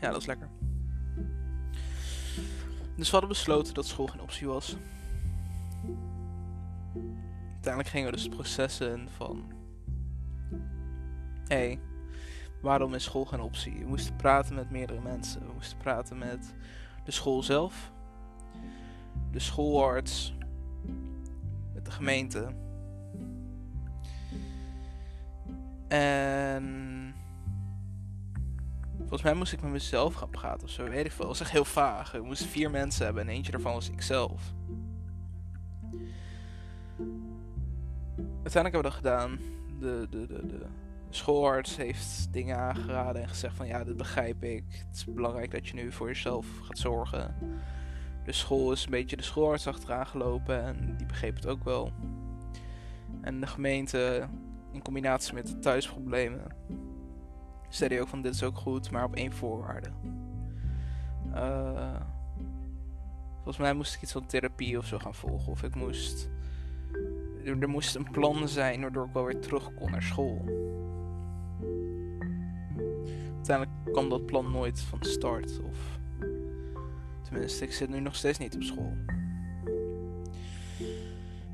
Ja, 0.01 0.11
dat 0.11 0.21
is 0.21 0.27
lekker. 0.27 0.49
Dus 2.97 3.07
we 3.07 3.11
hadden 3.11 3.29
besloten 3.29 3.75
dat 3.75 3.87
school 3.87 4.07
geen 4.07 4.21
optie 4.21 4.47
was. 4.47 4.77
Uiteindelijk 7.53 7.89
gingen 7.89 8.07
we 8.07 8.13
dus 8.13 8.23
het 8.23 8.35
proces 8.35 8.81
in 8.81 9.09
van... 9.17 9.53
Hé, 11.47 11.57
hey, 11.57 11.81
waarom 12.61 12.95
is 12.95 13.05
school 13.05 13.25
geen 13.25 13.41
optie? 13.41 13.79
We 13.79 13.87
moesten 13.87 14.17
praten 14.17 14.55
met 14.55 14.71
meerdere 14.71 15.01
mensen. 15.01 15.47
We 15.47 15.53
moesten 15.53 15.79
praten 15.79 16.19
met 16.19 16.55
de 17.05 17.11
school 17.11 17.43
zelf, 17.43 17.93
de 19.31 19.39
schoolarts, 19.39 20.35
met 21.75 21.85
de 21.85 21.91
gemeente. 21.91 22.55
En 25.89 27.15
volgens 28.99 29.23
mij 29.23 29.35
moest 29.35 29.53
ik 29.53 29.63
met 29.63 29.71
mezelf 29.73 30.15
gaan 30.15 30.31
praten 30.31 30.63
of 30.63 30.71
zo, 30.71 30.89
weet 30.89 31.05
ik 31.05 31.11
veel. 31.13 31.19
Dat 31.19 31.39
was 31.39 31.41
echt 31.41 31.51
heel 31.51 31.65
vaag. 31.65 32.13
We 32.13 32.23
moesten 32.23 32.49
vier 32.49 32.71
mensen 32.71 33.05
hebben 33.05 33.23
en 33.23 33.29
eentje 33.29 33.53
daarvan 33.53 33.73
was 33.73 33.91
ikzelf. 33.91 34.55
Uiteindelijk 38.43 38.53
hebben 38.53 38.73
we 38.73 38.83
dat 38.83 38.93
gedaan. 38.93 39.39
De, 39.79 40.07
de, 40.11 40.27
de, 40.27 40.47
de 40.47 40.67
schoolarts 41.17 41.77
heeft 41.77 42.29
dingen 42.33 42.59
aangeraden 42.59 43.23
en 43.23 43.29
gezegd 43.29 43.57
van 43.57 43.67
ja, 43.67 43.85
dat 43.85 43.97
begrijp 43.97 44.45
ik. 44.45 44.65
Het 44.89 44.97
is 44.97 45.05
belangrijk 45.05 45.51
dat 45.51 45.69
je 45.69 45.75
nu 45.75 45.93
voor 45.93 46.07
jezelf 46.07 46.47
gaat 46.63 46.79
zorgen. 46.79 47.35
De 48.25 48.33
school 48.33 48.73
is 48.73 48.85
een 48.85 48.91
beetje 48.91 49.17
de 49.17 49.23
schoolarts 49.23 49.67
achteraan 49.67 50.07
gelopen 50.07 50.65
en 50.65 50.95
die 50.97 51.07
begreep 51.07 51.35
het 51.35 51.47
ook 51.47 51.65
wel. 51.65 51.93
En 53.21 53.41
de 53.41 53.47
gemeente, 53.47 54.29
in 54.73 54.83
combinatie 54.83 55.35
met 55.35 55.47
de 55.47 55.59
thuisproblemen, 55.59 56.47
zei 57.69 57.91
hij 57.91 58.01
ook 58.01 58.09
van 58.09 58.23
dit 58.23 58.35
is 58.35 58.43
ook 58.43 58.57
goed, 58.57 58.91
maar 58.91 59.05
op 59.05 59.17
één 59.17 59.33
voorwaarde. 59.33 59.91
Uh, 61.35 62.01
volgens 63.35 63.59
mij 63.59 63.75
moest 63.75 63.95
ik 63.95 64.03
iets 64.03 64.13
van 64.13 64.27
therapie 64.27 64.79
of 64.79 64.87
zo 64.87 64.99
gaan 64.99 65.15
volgen. 65.15 65.53
Of 65.53 65.63
ik 65.63 65.75
moest. 65.75 66.31
Er 67.45 67.69
moest 67.69 67.95
een 67.95 68.11
plan 68.11 68.49
zijn 68.49 68.81
waardoor 68.81 69.07
ik 69.07 69.13
wel 69.13 69.25
weer 69.25 69.41
terug 69.41 69.75
kon 69.75 69.91
naar 69.91 70.03
school 70.03 70.45
uiteindelijk 73.53 73.93
kwam 73.93 74.09
dat 74.09 74.27
plan 74.27 74.51
nooit 74.51 74.81
van 74.81 74.99
start. 75.03 75.61
Of 75.61 75.99
tenminste, 77.23 77.65
ik 77.65 77.73
zit 77.73 77.89
nu 77.89 78.01
nog 78.01 78.17
steeds 78.17 78.39
niet 78.39 78.55
op 78.55 78.63
school. 78.63 78.97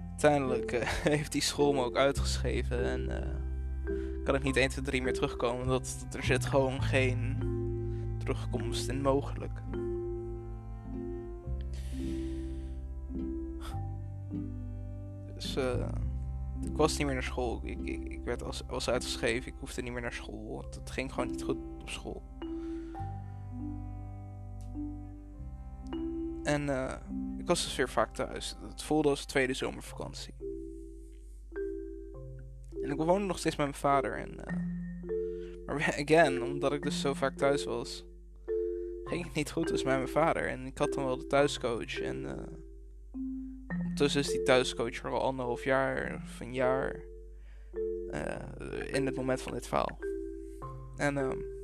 Uiteindelijk 0.08 0.72
uh, 0.72 0.80
heeft 1.14 1.32
die 1.32 1.42
school 1.42 1.72
me 1.72 1.82
ook 1.84 1.96
uitgeschreven 1.96 2.84
en 2.84 3.00
uh, 3.00 4.24
kan 4.24 4.34
ik 4.34 4.42
niet 4.42 4.56
1, 4.56 4.68
2, 4.68 4.84
3 4.84 5.02
meer 5.02 5.12
terugkomen. 5.12 5.66
Dat, 5.66 5.96
dat 6.04 6.14
er 6.14 6.24
zit 6.24 6.46
gewoon 6.46 6.82
geen 6.82 7.37
terugkomst 8.18 8.88
in 8.88 9.02
mogelijk. 9.02 9.61
Dus 15.34 15.56
uh, 15.56 15.88
ik 16.62 16.76
was 16.76 16.96
niet 16.96 17.06
meer 17.06 17.14
naar 17.14 17.22
school. 17.22 17.61
Ik, 17.62 17.78
ik, 17.82 18.04
ik 18.04 18.24
werd 18.24 18.42
als, 18.42 18.62
was 18.66 18.90
uitgeschreven. 18.90 19.52
Ik 19.52 19.58
hoefde 19.61 19.82
niet 19.82 19.92
meer 19.92 20.02
naar 20.02 20.12
school. 20.12 20.64
Het 20.70 20.90
ging 20.90 21.12
gewoon 21.12 21.30
niet 21.30 21.42
goed 21.42 21.77
school. 21.90 22.22
En 26.42 26.62
uh, 26.66 26.94
ik 27.38 27.46
was 27.46 27.62
dus 27.62 27.77
weer 27.77 27.88
vaak 27.88 28.14
thuis. 28.14 28.57
Het 28.68 28.83
voelde 28.83 29.09
als 29.09 29.24
tweede 29.24 29.55
zomervakantie. 29.55 30.35
En 32.83 32.90
ik 32.90 32.96
woonde 32.96 33.27
nog 33.27 33.38
steeds 33.38 33.57
met 33.57 33.66
mijn 33.66 33.79
vader. 33.79 34.18
En, 34.18 34.31
uh, 34.31 35.66
maar 35.66 35.96
again, 36.05 36.42
omdat 36.42 36.72
ik 36.72 36.83
dus 36.83 37.01
zo 37.01 37.14
vaak 37.14 37.37
thuis 37.37 37.64
was, 37.64 38.05
ging 39.05 39.24
het 39.24 39.35
niet 39.35 39.51
goed 39.51 39.68
dus 39.68 39.83
met 39.83 39.94
mijn 39.94 40.09
vader. 40.09 40.48
En 40.48 40.66
ik 40.66 40.79
had 40.79 40.92
dan 40.92 41.05
wel 41.05 41.18
de 41.18 41.27
thuiscoach. 41.27 42.01
En 42.01 42.22
uh, 42.24 42.33
ondertussen 43.79 44.20
is 44.20 44.31
die 44.31 44.42
thuiscoach 44.42 45.05
al 45.05 45.20
anderhalf 45.20 45.64
jaar 45.64 46.22
of 46.24 46.40
een 46.40 46.55
jaar 46.55 47.05
in 48.92 49.07
het 49.07 49.16
moment 49.16 49.42
van 49.42 49.53
dit 49.53 49.66
verhaal. 49.66 49.98
En 50.96 51.16
um, 51.16 51.57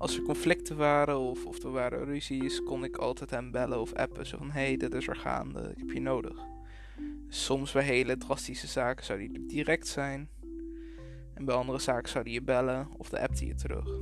als 0.00 0.16
er 0.16 0.22
conflicten 0.22 0.76
waren 0.76 1.18
of, 1.18 1.46
of 1.46 1.62
er 1.62 1.70
waren 1.70 2.04
ruzies, 2.04 2.62
kon 2.62 2.84
ik 2.84 2.96
altijd 2.96 3.30
hem 3.30 3.50
bellen 3.50 3.80
of 3.80 3.92
appen. 3.92 4.26
Zo 4.26 4.36
van, 4.36 4.50
hé, 4.50 4.66
hey, 4.66 4.76
dit 4.76 4.94
is 4.94 5.08
er 5.08 5.16
gaande, 5.16 5.70
ik 5.70 5.78
heb 5.78 5.90
je 5.90 6.00
nodig. 6.00 6.36
Soms 7.28 7.72
bij 7.72 7.82
hele 7.82 8.16
drastische 8.16 8.66
zaken 8.66 9.04
zou 9.04 9.18
hij 9.18 9.40
direct 9.46 9.86
zijn. 9.86 10.28
En 11.34 11.44
bij 11.44 11.54
andere 11.54 11.78
zaken 11.78 12.10
zou 12.10 12.24
hij 12.24 12.32
je 12.32 12.42
bellen 12.42 12.88
of 12.96 13.08
de 13.08 13.20
appte 13.20 13.46
je 13.46 13.54
terug. 13.54 14.00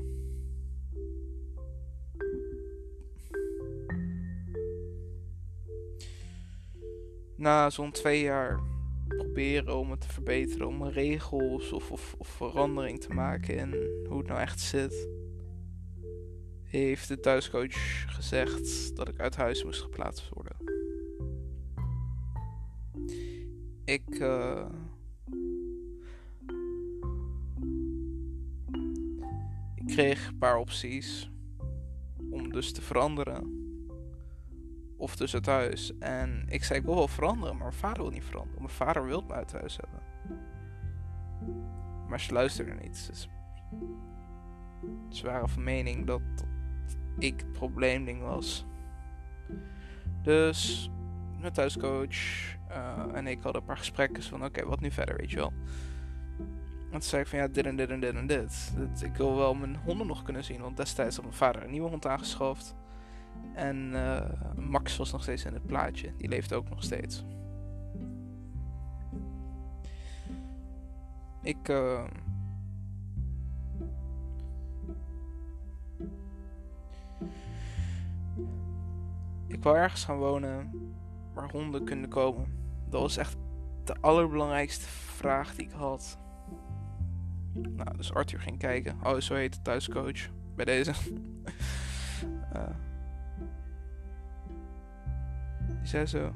Na 7.36 7.70
zo'n 7.70 7.90
twee 7.90 8.22
jaar 8.22 8.60
proberen 9.08 9.78
om 9.78 9.90
het 9.90 10.00
te 10.00 10.08
verbeteren, 10.08 10.66
om 10.66 10.84
regels 10.88 11.72
of, 11.72 11.90
of 12.18 12.28
verandering 12.28 13.00
te 13.00 13.12
maken 13.14 13.56
in 13.56 13.74
hoe 14.08 14.18
het 14.18 14.26
nou 14.26 14.40
echt 14.40 14.60
zit 14.60 15.08
heeft 16.68 17.08
de 17.08 17.20
thuiscoach 17.20 18.04
gezegd 18.06 18.96
dat 18.96 19.08
ik 19.08 19.20
uit 19.20 19.36
huis 19.36 19.64
moest 19.64 19.82
geplaatst 19.82 20.28
worden. 20.28 20.56
Ik. 23.84 24.18
Uh, 24.18 24.66
ik 29.74 29.86
kreeg 29.86 30.26
een 30.26 30.38
paar 30.38 30.56
opties 30.56 31.30
om 32.30 32.52
dus 32.52 32.72
te 32.72 32.82
veranderen. 32.82 33.56
Of 34.96 35.16
dus 35.16 35.34
uit 35.34 35.46
huis. 35.46 35.98
En 35.98 36.44
ik 36.48 36.64
zei: 36.64 36.78
Ik 36.78 36.84
wil 36.84 36.94
wel 36.94 37.08
veranderen, 37.08 37.56
maar 37.56 37.66
mijn 37.66 37.78
vader 37.78 38.02
wil 38.02 38.12
niet 38.12 38.24
veranderen. 38.24 38.62
Mijn 38.62 38.74
vader 38.74 39.06
wil 39.06 39.20
me 39.20 39.32
uit 39.32 39.52
huis 39.52 39.76
hebben. 39.76 40.02
Maar 42.08 42.20
ze 42.20 42.32
luisterden 42.32 42.78
niet. 42.82 43.10
Ze, 45.10 45.26
waren 45.26 45.48
van 45.48 45.62
mening 45.62 46.06
dat 46.06 46.20
het 47.18 47.52
probleemding 47.52 48.22
was. 48.22 48.66
Dus 50.22 50.90
mijn 51.40 51.52
thuiscoach 51.52 52.16
uh, 52.70 53.04
en 53.14 53.26
ik 53.26 53.40
hadden 53.42 53.60
een 53.60 53.66
paar 53.66 53.76
gesprekken 53.76 54.22
van 54.22 54.44
oké, 54.44 54.64
wat 54.66 54.80
nu 54.80 54.90
verder, 54.90 55.16
weet 55.16 55.30
je 55.30 55.36
wel. 55.36 55.52
En 56.84 56.90
toen 56.90 57.02
zei 57.02 57.22
ik 57.22 57.28
van 57.28 57.38
ja, 57.38 57.48
dit 57.48 57.66
en 57.66 57.76
dit 57.76 57.90
en 57.90 58.00
dit 58.00 58.14
en 58.14 58.26
dit. 58.26 58.74
Ik 59.02 59.14
wil 59.14 59.36
wel 59.36 59.54
mijn 59.54 59.76
honden 59.76 60.06
nog 60.06 60.22
kunnen 60.22 60.44
zien, 60.44 60.60
want 60.60 60.76
destijds 60.76 61.16
had 61.16 61.24
mijn 61.24 61.36
vader 61.36 61.62
een 61.62 61.70
nieuwe 61.70 61.88
hond 61.88 62.06
aangeschaft. 62.06 62.74
En 63.54 63.90
uh, 63.92 64.20
Max 64.56 64.96
was 64.96 65.12
nog 65.12 65.22
steeds 65.22 65.44
in 65.44 65.52
het 65.54 65.66
plaatje, 65.66 66.12
die 66.16 66.28
leeft 66.28 66.52
ook 66.52 66.68
nog 66.68 66.82
steeds. 66.82 67.24
Ik... 71.42 71.68
Uh, 71.68 72.04
Ik 79.48 79.62
wou 79.62 79.76
ergens 79.76 80.04
gaan 80.04 80.18
wonen 80.18 80.70
waar 81.34 81.50
honden 81.50 81.84
kunnen 81.84 82.10
komen. 82.10 82.46
Dat 82.88 83.00
was 83.00 83.16
echt 83.16 83.36
de 83.84 83.96
allerbelangrijkste 84.00 84.86
vraag 84.88 85.54
die 85.54 85.66
ik 85.66 85.72
had. 85.72 86.18
Nou, 87.52 87.96
dus 87.96 88.14
Arthur 88.14 88.40
ging 88.40 88.58
kijken. 88.58 88.98
Oh, 89.02 89.20
zo 89.20 89.34
heet 89.34 89.54
de 89.54 89.62
thuiscoach. 89.62 90.28
Bij 90.54 90.64
deze. 90.64 90.92
uh, 92.54 92.62
die 95.78 95.86
zei 95.86 96.06
zo. 96.06 96.32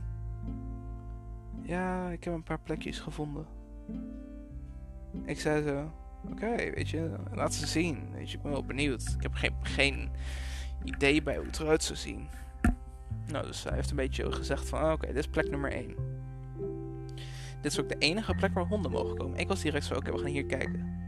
Ja, 1.63 2.11
ik 2.11 2.25
heb 2.25 2.35
een 2.35 2.43
paar 2.43 2.61
plekjes 2.61 3.01
gevonden. 3.01 3.47
Ik 5.25 5.41
zei 5.41 5.63
zo. 5.63 5.93
Oké, 6.31 6.57
weet 6.75 6.89
je, 6.89 7.11
laat 7.33 7.55
ze 7.55 7.67
zien. 7.67 8.15
Ik 8.17 8.43
ben 8.43 8.53
wel 8.53 8.65
benieuwd. 8.65 9.15
Ik 9.17 9.23
heb 9.23 9.35
geen, 9.35 9.55
geen 9.63 10.11
idee 10.85 11.23
bij 11.23 11.37
hoe 11.37 11.47
het 11.47 11.61
eruit 11.61 11.83
zou 11.83 11.99
zien. 11.99 12.29
Nou, 13.27 13.47
dus 13.47 13.65
hij 13.65 13.75
heeft 13.75 13.91
een 13.91 13.97
beetje 13.97 14.33
gezegd 14.33 14.69
van, 14.69 14.93
oké, 14.93 15.07
dit 15.07 15.17
is 15.17 15.27
plek 15.27 15.51
nummer 15.51 15.73
1. 15.73 15.95
Dit 17.61 17.73
is 17.73 17.81
ook 17.81 17.89
de 17.89 17.99
enige 17.99 18.35
plek 18.35 18.55
waar 18.55 18.67
honden 18.67 18.91
mogen 18.91 19.17
komen. 19.17 19.39
Ik 19.39 19.49
was 19.49 19.63
direct 19.63 19.85
zo, 19.85 19.95
oké, 19.95 20.13
we 20.13 20.19
gaan 20.19 20.27
hier 20.27 20.47
kijken. 20.47 21.01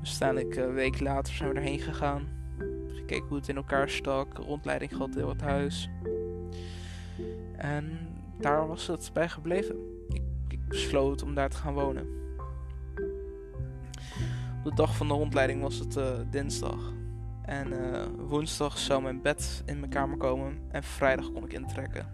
Dus 0.00 0.20
uiteindelijk 0.20 0.68
een 0.68 0.74
week 0.74 1.00
later 1.00 1.34
zijn 1.34 1.48
we 1.48 1.54
erheen 1.54 1.80
gegaan. 1.80 2.28
Gekeken 2.94 3.26
hoe 3.28 3.36
het 3.36 3.48
in 3.48 3.56
elkaar 3.56 3.88
stak. 3.88 4.38
Rondleiding 4.38 4.90
gehad 4.92 5.12
door 5.12 5.30
het 5.30 5.40
huis. 5.40 5.90
En 7.56 7.98
daar 8.38 8.66
was 8.68 8.86
het 8.86 9.10
bij 9.12 9.28
gebleven. 9.28 9.76
Ik, 10.08 10.22
ik 10.48 10.68
besloot 10.68 11.22
om 11.22 11.34
daar 11.34 11.48
te 11.50 11.56
gaan 11.56 11.74
wonen. 11.74 12.06
De 14.64 14.74
dag 14.74 14.96
van 14.96 15.08
de 15.08 15.14
rondleiding 15.14 15.62
was 15.62 15.78
het 15.78 15.96
uh, 15.96 16.10
dinsdag. 16.30 16.92
En 17.46 17.72
uh, 17.72 18.04
woensdag 18.16 18.78
zou 18.78 19.02
mijn 19.02 19.22
bed 19.22 19.62
in 19.66 19.78
mijn 19.78 19.90
kamer 19.90 20.16
komen. 20.16 20.58
En 20.68 20.82
vrijdag 20.82 21.32
kon 21.32 21.44
ik 21.44 21.52
intrekken. 21.52 22.06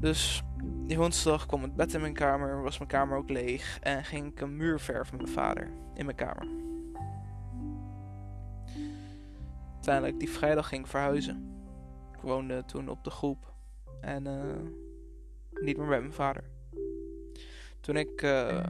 Dus 0.00 0.42
die 0.62 0.96
woensdag 0.96 1.46
kwam 1.46 1.62
het 1.62 1.76
bed 1.76 1.94
in 1.94 2.00
mijn 2.00 2.14
kamer, 2.14 2.62
was 2.62 2.78
mijn 2.78 2.90
kamer 2.90 3.16
ook 3.16 3.28
leeg. 3.28 3.78
En 3.80 4.04
ging 4.04 4.32
ik 4.32 4.40
een 4.40 4.56
muur 4.56 4.80
verven 4.80 5.16
met 5.16 5.24
mijn 5.24 5.36
vader 5.36 5.70
in 5.94 6.04
mijn 6.04 6.16
kamer. 6.16 6.46
Uiteindelijk, 9.74 10.18
die 10.18 10.30
vrijdag 10.30 10.68
ging 10.68 10.80
ik 10.80 10.90
verhuizen. 10.90 11.52
Ik 12.12 12.20
woonde 12.20 12.64
toen 12.64 12.88
op 12.88 13.04
de 13.04 13.10
groep. 13.10 13.52
En 14.00 14.26
uh, 14.26 14.42
niet 15.60 15.76
meer 15.76 15.86
bij 15.86 16.00
mijn 16.00 16.12
vader. 16.12 16.44
Toen 17.80 17.96
ik, 17.96 18.22
uh, 18.22 18.66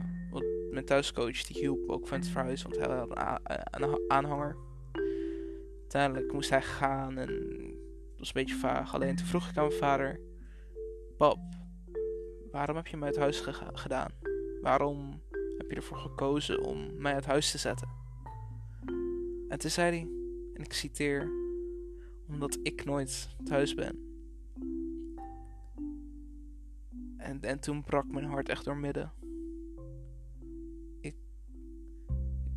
mijn 0.71 0.85
thuiscoach, 0.85 1.43
die 1.43 1.57
hielp 1.59 1.89
ook 1.89 2.07
van 2.07 2.17
het 2.19 2.27
verhuizen, 2.27 2.69
want 2.69 2.85
hij 2.85 2.95
had 2.95 3.09
een, 3.71 4.01
aanhanger. 4.07 4.55
Uiteindelijk 5.95 6.33
moest 6.33 6.49
hij 6.49 6.61
gaan 6.61 7.17
en 7.17 7.27
het 7.27 8.17
was 8.19 8.27
een 8.27 8.33
beetje 8.33 8.55
vaag. 8.55 8.93
Alleen 8.93 9.15
toen 9.15 9.25
vroeg 9.25 9.49
ik 9.49 9.57
aan 9.57 9.67
mijn 9.67 9.79
vader: 9.79 10.19
Pap, 11.17 11.39
waarom 12.51 12.75
heb 12.75 12.87
je 12.87 12.97
mij 12.97 13.07
uit 13.07 13.17
huis 13.17 13.43
gedaan? 13.73 14.11
Waarom 14.61 15.21
heb 15.57 15.69
je 15.69 15.75
ervoor 15.75 15.97
gekozen 15.97 16.63
om 16.63 17.01
mij 17.01 17.13
uit 17.13 17.25
huis 17.25 17.51
te 17.51 17.57
zetten? 17.57 17.87
En 19.49 19.59
toen 19.59 19.69
zei 19.69 19.89
hij, 19.89 20.07
en 20.53 20.63
ik 20.63 20.73
citeer: 20.73 21.31
Omdat 22.27 22.59
ik 22.61 22.85
nooit 22.85 23.35
thuis 23.43 23.73
ben. 23.73 23.99
En, 27.17 27.41
en 27.41 27.59
toen 27.59 27.83
brak 27.83 28.11
mijn 28.11 28.25
hart 28.25 28.49
echt 28.49 28.65
door 28.65 28.77
midden. 28.77 29.11
Ik, 30.99 31.15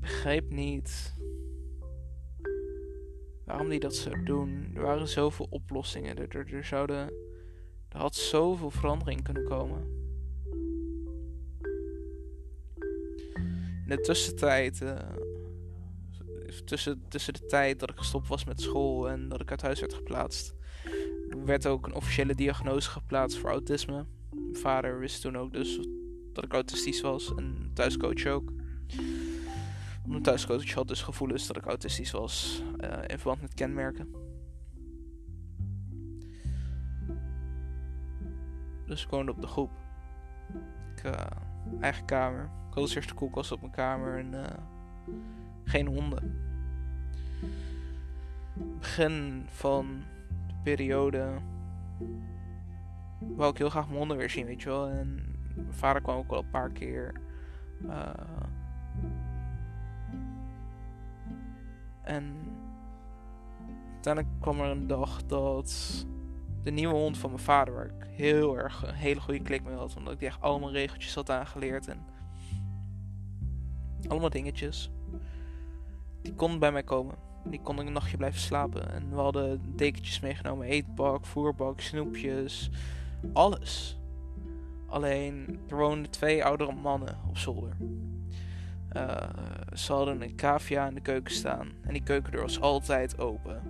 begreep 0.01 0.51
niet 0.51 1.17
waarom 3.49 3.69
hij 3.69 3.79
dat 3.79 3.95
zou 3.95 4.23
doen. 4.23 4.71
Er 4.75 4.83
waren 4.83 5.09
zoveel 5.09 5.47
oplossingen. 5.51 6.17
Er, 6.17 6.55
er, 6.55 6.65
zouden, 6.65 7.13
er 7.89 7.99
had 7.99 8.15
zoveel 8.15 8.71
verandering 8.71 9.23
kunnen 9.23 9.45
komen. 9.45 9.97
In 13.85 13.97
de 13.97 14.01
tussentijd, 14.01 14.81
uh, 14.81 14.99
tussen, 16.65 17.03
tussen 17.09 17.33
de 17.33 17.47
tijd 17.47 17.81
dat 17.81 17.91
ik 17.91 17.99
gestopt 17.99 18.29
was 18.29 18.45
met 18.45 18.61
school 18.61 19.09
en 19.09 19.29
dat 19.29 19.41
ik 19.41 19.51
uit 19.51 19.63
huis 19.63 19.81
werd 19.81 19.95
geplaatst, 19.95 20.55
werd 21.45 21.67
ook 21.67 21.87
een 21.87 21.95
officiële 21.95 22.35
diagnose 22.35 22.91
geplaatst 22.91 23.39
voor 23.39 23.51
autisme. 23.51 24.07
Mijn 24.35 24.57
vader 24.57 24.99
wist 24.99 25.21
toen 25.21 25.37
ook 25.37 25.53
dus 25.53 25.81
dat 26.33 26.45
ik 26.45 26.53
autistisch 26.53 27.01
was 27.01 27.35
en 27.37 27.71
thuiscoach 27.75 28.27
ook. 28.27 28.53
Mijn 30.09 30.23
thuiscoach 30.23 30.73
had 30.73 30.89
dus 30.89 31.03
gevoelens 31.03 31.47
dat 31.47 31.57
ik 31.57 31.67
autistisch 31.67 32.11
was 32.11 32.63
uh, 32.81 32.99
in 33.07 33.19
verband 33.19 33.41
met 33.41 33.55
kenmerken. 33.55 34.15
Dus 38.87 39.05
ik 39.05 39.11
woonde 39.11 39.33
op 39.33 39.41
de 39.41 39.47
groep. 39.47 39.71
Ik, 40.97 41.05
uh, 41.05 41.27
eigen 41.81 42.05
kamer. 42.05 42.43
Ik 42.43 42.75
had 42.75 42.77
als 42.77 42.95
eerste 42.95 43.15
koelkast 43.15 43.53
op 43.53 43.61
mijn 43.61 43.73
kamer 43.73 44.19
en 44.19 44.33
uh, 44.33 44.45
geen 45.65 45.87
honden. 45.87 46.41
Begin 48.79 49.45
van 49.47 50.05
de 50.47 50.55
periode 50.63 51.39
wou 53.19 53.51
ik 53.51 53.59
heel 53.59 53.71
graag 53.71 53.87
mijn 53.87 53.99
honden 53.99 54.17
weer 54.17 54.31
zien, 54.31 54.47
weet 54.47 54.63
je 54.63 54.69
wel. 54.69 54.89
En 54.89 55.15
mijn 55.55 55.73
vader 55.73 56.03
kwam 56.03 56.17
ook 56.17 56.31
wel 56.31 56.39
een 56.39 56.51
paar 56.51 56.71
keer. 56.71 57.21
En 62.09 62.37
uiteindelijk 63.93 64.41
kwam 64.41 64.61
er 64.61 64.71
een 64.71 64.87
dag 64.87 65.27
dat 65.27 66.07
de 66.63 66.71
nieuwe 66.71 66.95
hond 66.95 67.19
van 67.19 67.31
mijn 67.31 67.43
vader, 67.43 67.75
waar 67.75 67.87
ik 67.87 68.07
heel 68.11 68.59
erg 68.59 68.87
een 68.87 68.95
hele 68.95 69.21
goede 69.21 69.43
klik 69.43 69.65
mee 69.65 69.75
had, 69.75 69.97
omdat 69.97 70.13
ik 70.13 70.19
die 70.19 70.29
echt 70.29 70.41
allemaal 70.41 70.73
regeltjes 70.73 71.15
had 71.15 71.31
aangeleerd 71.31 71.89
en 71.89 71.99
allemaal 74.09 74.31
dingetjes, 74.31 74.91
die 76.23 76.35
kon 76.35 76.59
bij 76.59 76.73
mij 76.73 76.83
komen. 76.83 77.15
Die 77.45 77.61
kon 77.61 77.81
ik 77.81 77.87
een 77.87 77.93
nachtje 77.93 78.17
blijven 78.17 78.41
slapen. 78.41 78.93
En 78.93 79.11
we 79.11 79.17
hadden 79.17 79.77
dekentjes 79.77 80.21
meegenomen, 80.21 80.67
eetbak, 80.67 81.27
voerbak, 81.27 81.81
snoepjes, 81.81 82.71
alles. 83.33 83.99
Alleen 84.87 85.61
er 85.69 85.77
woonden 85.77 86.11
twee 86.11 86.45
oudere 86.45 86.73
mannen 86.73 87.19
op 87.29 87.39
zolder. 87.39 87.77
Uh, 88.97 89.17
ze 89.75 89.93
hadden 89.93 90.23
een 90.23 90.37
cavia 90.37 90.87
in 90.87 90.95
de 90.95 91.01
keuken 91.01 91.35
staan. 91.35 91.73
En 91.83 91.93
die 91.93 92.03
keukendeur 92.03 92.43
was 92.43 92.61
altijd 92.61 93.19
open. 93.19 93.63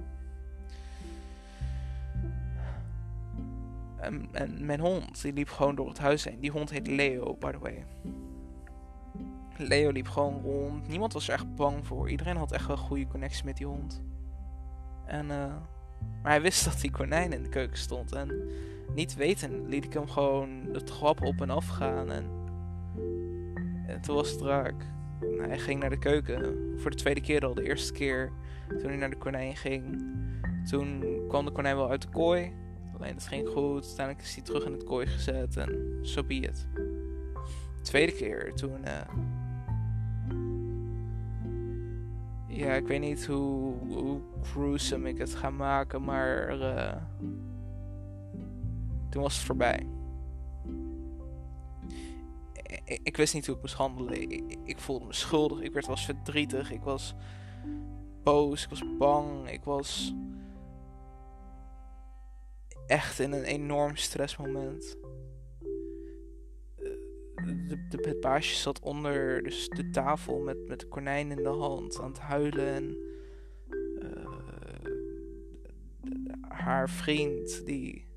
En, 4.01 4.29
en, 4.33 4.67
mijn 4.67 4.81
hond, 4.81 5.23
die 5.23 5.33
liep 5.33 5.49
gewoon 5.49 5.75
door 5.75 5.89
het 5.89 5.99
huis 5.99 6.25
heen. 6.25 6.41
Die 6.41 6.51
hond 6.51 6.71
heet 6.71 6.87
Leo, 6.87 7.37
by 7.39 7.51
the 7.51 7.59
way. 7.59 7.85
Leo 9.57 9.91
liep 9.91 10.09
gewoon 10.09 10.41
rond. 10.43 10.89
Niemand 10.89 11.13
was 11.13 11.29
er 11.29 11.35
echt 11.35 11.55
bang 11.55 11.87
voor. 11.87 12.11
Iedereen 12.11 12.37
had 12.37 12.53
echt 12.53 12.67
wel 12.67 12.77
een 12.77 12.83
goede 12.83 13.07
connectie 13.07 13.45
met 13.45 13.57
die 13.57 13.67
hond. 13.67 14.03
En, 15.07 15.25
uh, 15.25 15.55
maar 16.23 16.33
hij 16.33 16.43
wist 16.43 16.65
dat 16.71 16.81
die 16.81 16.91
konijn 16.91 17.33
in 17.33 17.43
de 17.43 17.49
keuken 17.49 17.79
stond. 17.79 18.13
En 18.13 18.43
niet 18.95 19.15
weten 19.15 19.69
liet 19.69 19.85
ik 19.85 19.93
hem 19.93 20.09
gewoon 20.09 20.73
de 20.73 20.83
trap 20.83 21.23
op 21.23 21.41
en 21.41 21.51
af 21.51 21.67
gaan. 21.67 22.11
En, 22.11 22.25
en 23.87 24.01
toen 24.01 24.15
was 24.15 24.31
het 24.31 24.41
raak. 24.41 24.97
Hij 25.39 25.59
ging 25.59 25.81
naar 25.81 25.91
de 25.91 25.99
keuken. 25.99 26.57
Voor 26.77 26.91
de 26.91 26.97
tweede 26.97 27.21
keer 27.21 27.45
al. 27.45 27.55
De 27.55 27.63
eerste 27.63 27.93
keer 27.93 28.33
toen 28.69 28.89
hij 28.89 28.97
naar 28.97 29.11
de 29.11 29.17
konijn 29.17 29.57
ging. 29.57 30.03
Toen 30.71 31.05
kwam 31.29 31.45
de 31.45 31.51
konijn 31.53 31.77
wel 31.77 31.91
uit 31.91 32.03
de 32.03 32.09
kooi. 32.09 32.53
Alleen 32.99 33.15
het 33.15 33.27
ging 33.27 33.49
goed. 33.49 33.85
Uiteindelijk 33.85 34.27
is 34.27 34.35
hij 34.35 34.45
terug 34.45 34.65
in 34.65 34.73
het 34.73 34.85
kooi 34.85 35.07
gezet. 35.07 35.57
En 35.57 35.99
zo 36.03 36.21
so 36.21 36.25
be 36.25 36.51
tweede 37.83 38.13
keer 38.13 38.55
toen... 38.55 38.81
Uh, 38.85 39.01
ja, 42.49 42.73
ik 42.73 42.87
weet 42.87 43.01
niet 43.01 43.27
hoe, 43.27 43.75
hoe 43.89 44.21
gruesome 44.43 45.09
ik 45.09 45.19
het 45.19 45.35
ga 45.35 45.51
maken, 45.51 46.05
maar... 46.05 46.59
Uh, 46.59 46.97
toen 49.11 49.23
was 49.23 49.37
het 49.37 49.45
voorbij. 49.45 49.87
Ik, 52.85 53.17
wist 53.17 53.35
niet 53.35 53.47
hoe 53.47 53.55
ik 53.55 53.61
moest 53.61 53.75
handelen. 53.75 54.31
Ik, 54.65 54.79
voelde 54.79 55.07
me 55.07 55.13
schuldig. 55.13 55.61
Ik 55.61 55.73
werd 55.73 55.87
was 55.87 56.05
verdrietig. 56.05 56.71
Ik 56.71 56.83
was 56.83 57.15
boos. 58.23 58.63
Ik 58.63 58.69
was 58.69 58.97
bang. 58.99 59.51
Ik 59.51 59.65
was 59.65 60.15
echt 62.87 63.19
in 63.19 63.33
een 63.33 63.45
enorm 63.45 63.97
stressmoment. 63.97 64.97
De, 67.45 67.87
de, 67.89 67.99
het 68.01 68.21
baasje 68.21 68.55
zat 68.55 68.81
onder 68.81 69.43
dus 69.43 69.69
de 69.69 69.91
tafel 69.91 70.39
met, 70.39 70.69
met 70.69 70.81
de 70.81 70.89
konijn 70.89 71.31
in 71.31 71.43
de 71.43 71.49
hand 71.49 72.01
aan 72.01 72.11
het 72.11 72.19
huilen. 72.19 72.67
En 72.75 72.97
uh, 73.99 74.39
haar 76.49 76.91
vriend 76.91 77.67
die 77.67 78.08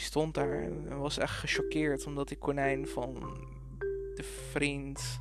stond 0.00 0.34
daar 0.34 0.62
en 0.62 0.98
was 0.98 1.18
echt 1.18 1.38
gechoqueerd 1.38 2.06
omdat 2.06 2.28
die 2.28 2.38
konijn 2.38 2.88
van 2.88 3.14
de 4.14 4.22
vriend 4.50 5.20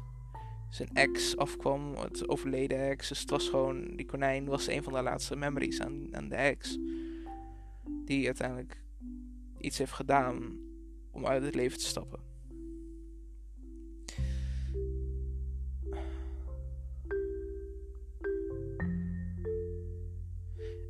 zijn 0.69 0.89
ex 0.93 1.37
afkwam, 1.37 1.95
het 1.95 2.27
overleden 2.27 2.89
ex. 2.89 3.07
Dus 3.07 3.19
het 3.19 3.29
was 3.29 3.49
gewoon, 3.49 3.95
die 3.95 4.05
konijn 4.05 4.45
was 4.45 4.67
een 4.67 4.83
van 4.83 4.93
de 4.93 5.01
laatste 5.01 5.35
memories 5.35 5.81
aan, 5.81 6.15
aan 6.15 6.29
de 6.29 6.35
ex. 6.35 6.77
Die 8.05 8.25
uiteindelijk 8.25 8.83
iets 9.57 9.77
heeft 9.77 9.91
gedaan 9.91 10.59
om 11.11 11.25
uit 11.25 11.43
het 11.43 11.55
leven 11.55 11.77
te 11.77 11.85
stappen. 11.85 12.19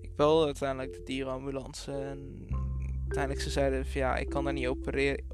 Ik 0.02 0.16
belde 0.16 0.46
uiteindelijk 0.46 0.94
de 0.94 1.04
dierenambulance 1.04 1.92
en 1.92 2.48
uiteindelijk 3.10 3.42
ze 3.42 3.50
zeiden 3.50 3.86
van 3.86 4.02
ja, 4.02 4.16
ik 4.16 4.30
kan 4.30 4.44
daar 4.44 4.54
niet 4.54 4.68
opereren, 4.68 5.26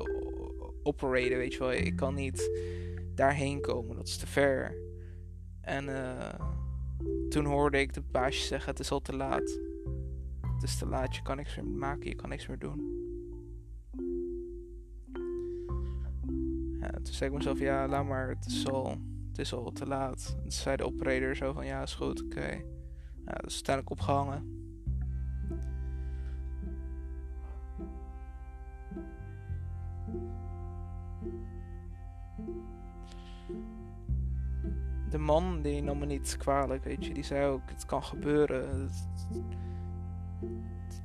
operaten, 0.84 1.38
weet 1.38 1.54
je 1.54 1.60
wel. 1.60 1.74
Ik 1.74 1.96
kan 1.96 2.16
niet 2.16 2.52
daarheen 3.16 3.62
komen, 3.62 3.96
dat 3.96 4.08
is 4.08 4.18
te 4.18 4.28
ver. 4.28 4.76
En 5.62 5.88
uh, 5.88 6.34
toen 7.30 7.46
hoorde 7.46 7.80
ik 7.80 7.94
de 7.94 8.02
baasje 8.02 8.46
zeggen, 8.46 8.70
het 8.70 8.80
is 8.80 8.92
al 8.92 9.02
te 9.02 9.16
laat. 9.16 9.60
Het 10.54 10.64
is 10.64 10.78
te 10.78 10.86
laat, 10.86 11.16
je 11.16 11.22
kan 11.22 11.36
niks 11.36 11.56
meer 11.56 11.66
maken, 11.66 12.10
je 12.10 12.16
kan 12.16 12.30
niks 12.30 12.48
meer 12.48 12.60
doen. 12.60 13.04
Ja, 16.80 16.92
toen 16.92 17.14
zei 17.14 17.30
ik 17.30 17.36
mezelf, 17.36 17.60
ja, 17.60 17.88
laat 17.88 18.06
maar, 18.06 18.30
het 18.30 18.46
is 18.46 18.68
al, 18.68 18.98
het 19.28 19.38
is 19.38 19.54
al 19.54 19.72
te 19.72 19.86
laat. 19.86 20.34
En 20.36 20.42
toen 20.42 20.52
zei 20.52 20.76
de 20.76 20.86
operator 20.86 21.36
zo 21.36 21.54
van, 21.54 21.66
ja, 21.66 21.82
is 21.82 21.94
goed, 21.94 22.24
oké. 22.24 22.64
Ja, 23.26 23.34
dus 23.34 23.54
uiteindelijk 23.54 23.90
opgehangen. 23.90 24.55
De 35.10 35.18
man 35.18 35.62
die 35.62 35.82
nam 35.82 35.98
me 35.98 36.06
niet 36.06 36.38
kwalijk, 36.38 36.84
weet 36.84 37.06
je. 37.06 37.14
Die 37.14 37.24
zei 37.24 37.48
ook, 37.48 37.62
het 37.66 37.86
kan 37.86 38.04
gebeuren. 38.04 38.90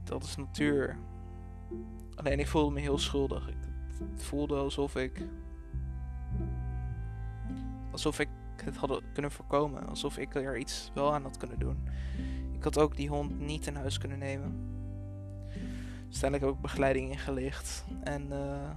Dat 0.04 0.24
is 0.24 0.36
natuur. 0.36 0.98
Alleen 2.14 2.38
ik 2.38 2.48
voelde 2.48 2.74
me 2.74 2.80
heel 2.80 2.98
schuldig. 2.98 3.48
Ik, 3.48 3.56
voelde 4.14 4.56
alsof 4.56 4.96
ik... 4.96 5.26
Alsof 7.90 8.18
ik 8.18 8.28
het 8.64 8.76
had 8.76 9.02
kunnen 9.12 9.30
voorkomen. 9.30 9.88
Alsof 9.88 10.18
ik 10.18 10.34
er 10.34 10.58
iets 10.58 10.90
wel 10.94 11.14
aan 11.14 11.22
had 11.22 11.36
kunnen 11.36 11.58
doen. 11.58 11.88
Ik 12.52 12.62
had 12.64 12.78
ook 12.78 12.96
die 12.96 13.08
hond 13.08 13.40
niet 13.40 13.66
in 13.66 13.76
huis 13.76 13.98
kunnen 13.98 14.18
nemen. 14.18 14.68
Dus 16.08 16.22
uiteindelijk 16.22 16.44
heb 16.44 16.54
ik 16.54 16.60
begeleiding 16.60 17.10
ingelicht. 17.10 17.84
En 18.02 18.26
uh, 18.32 18.70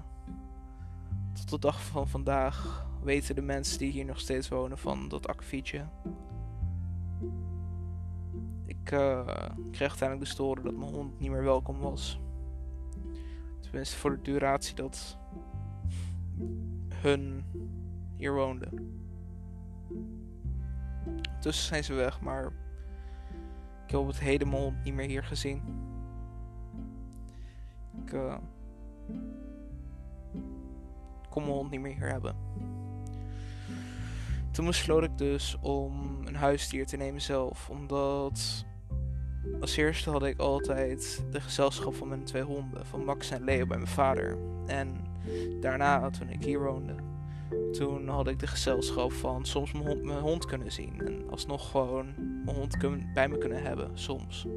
tot 1.34 1.50
de 1.50 1.60
dag 1.60 1.84
van 1.84 2.08
vandaag 2.08 2.86
weten 3.04 3.36
de 3.36 3.42
mensen 3.42 3.80
die 3.80 3.92
hier 3.92 4.06
nog 4.06 4.20
steeds 4.20 4.50
wonen 4.50 4.78
van 4.78 5.08
dat 5.10 5.28
akkefietje. 5.28 5.86
Ik 8.66 8.92
uh, 8.92 9.26
kreeg 9.72 9.90
uiteindelijk 9.90 10.20
dus 10.20 10.36
te 10.36 10.42
horen 10.42 10.64
dat 10.64 10.76
mijn 10.76 10.94
hond 10.94 11.20
niet 11.20 11.32
meer 11.32 11.44
welkom 11.44 11.80
was. 11.80 12.20
Tenminste 13.60 13.98
voor 13.98 14.16
de 14.16 14.22
duratie 14.22 14.76
dat 14.76 15.18
hun 16.94 17.44
hier 18.18 18.34
woonden. 18.34 19.02
Tussen 21.40 21.66
zijn 21.66 21.84
ze 21.84 21.94
weg, 21.94 22.22
maar 22.22 22.46
ik 23.86 23.92
heb 23.92 24.00
op 24.00 24.08
het 24.08 24.20
heden 24.20 24.50
mijn 24.50 24.82
niet 24.84 24.94
meer 24.94 25.08
hier 25.08 25.24
gezien. 25.24 25.62
Ik 28.06 28.12
uh, 28.12 28.38
kon 31.30 31.44
mijn 31.44 31.56
hond 31.56 31.70
niet 31.70 31.82
meer 31.82 31.96
hier 31.96 32.12
hebben. 32.12 32.36
Toen 34.54 34.66
besloot 34.66 35.04
ik 35.04 35.18
dus 35.18 35.58
om 35.62 36.20
een 36.26 36.36
huisdier 36.36 36.86
te 36.86 36.98
nemen 36.98 37.22
zelf. 37.22 37.70
Omdat 37.70 38.66
als 39.60 39.76
eerste 39.76 40.10
had 40.10 40.24
ik 40.24 40.40
altijd 40.40 41.24
de 41.32 41.42
gezelschap 41.42 41.96
van 41.96 42.08
mijn 42.08 42.24
twee 42.24 42.44
honden. 42.44 42.86
Van 42.86 43.04
Max 43.04 43.30
en 43.30 43.44
Leo 43.44 43.66
bij 43.66 43.78
mijn 43.78 43.90
vader. 43.90 44.38
En 44.66 44.96
daarna, 45.60 46.10
toen 46.10 46.30
ik 46.30 46.44
hier 46.44 46.64
woonde, 46.64 46.96
toen 47.72 48.08
had 48.08 48.28
ik 48.28 48.40
de 48.40 48.48
gezelschap 48.48 49.12
van 49.12 49.46
soms 49.46 49.72
mijn 49.72 49.86
hond, 49.86 50.04
mijn 50.04 50.20
hond 50.20 50.46
kunnen 50.46 50.72
zien. 50.72 51.02
En 51.06 51.30
alsnog 51.30 51.72
gewoon 51.72 52.14
mijn 52.46 52.58
hond 52.58 52.78
bij 53.14 53.28
me 53.28 53.38
kunnen 53.38 53.64
hebben, 53.64 53.92
soms. 53.94 54.48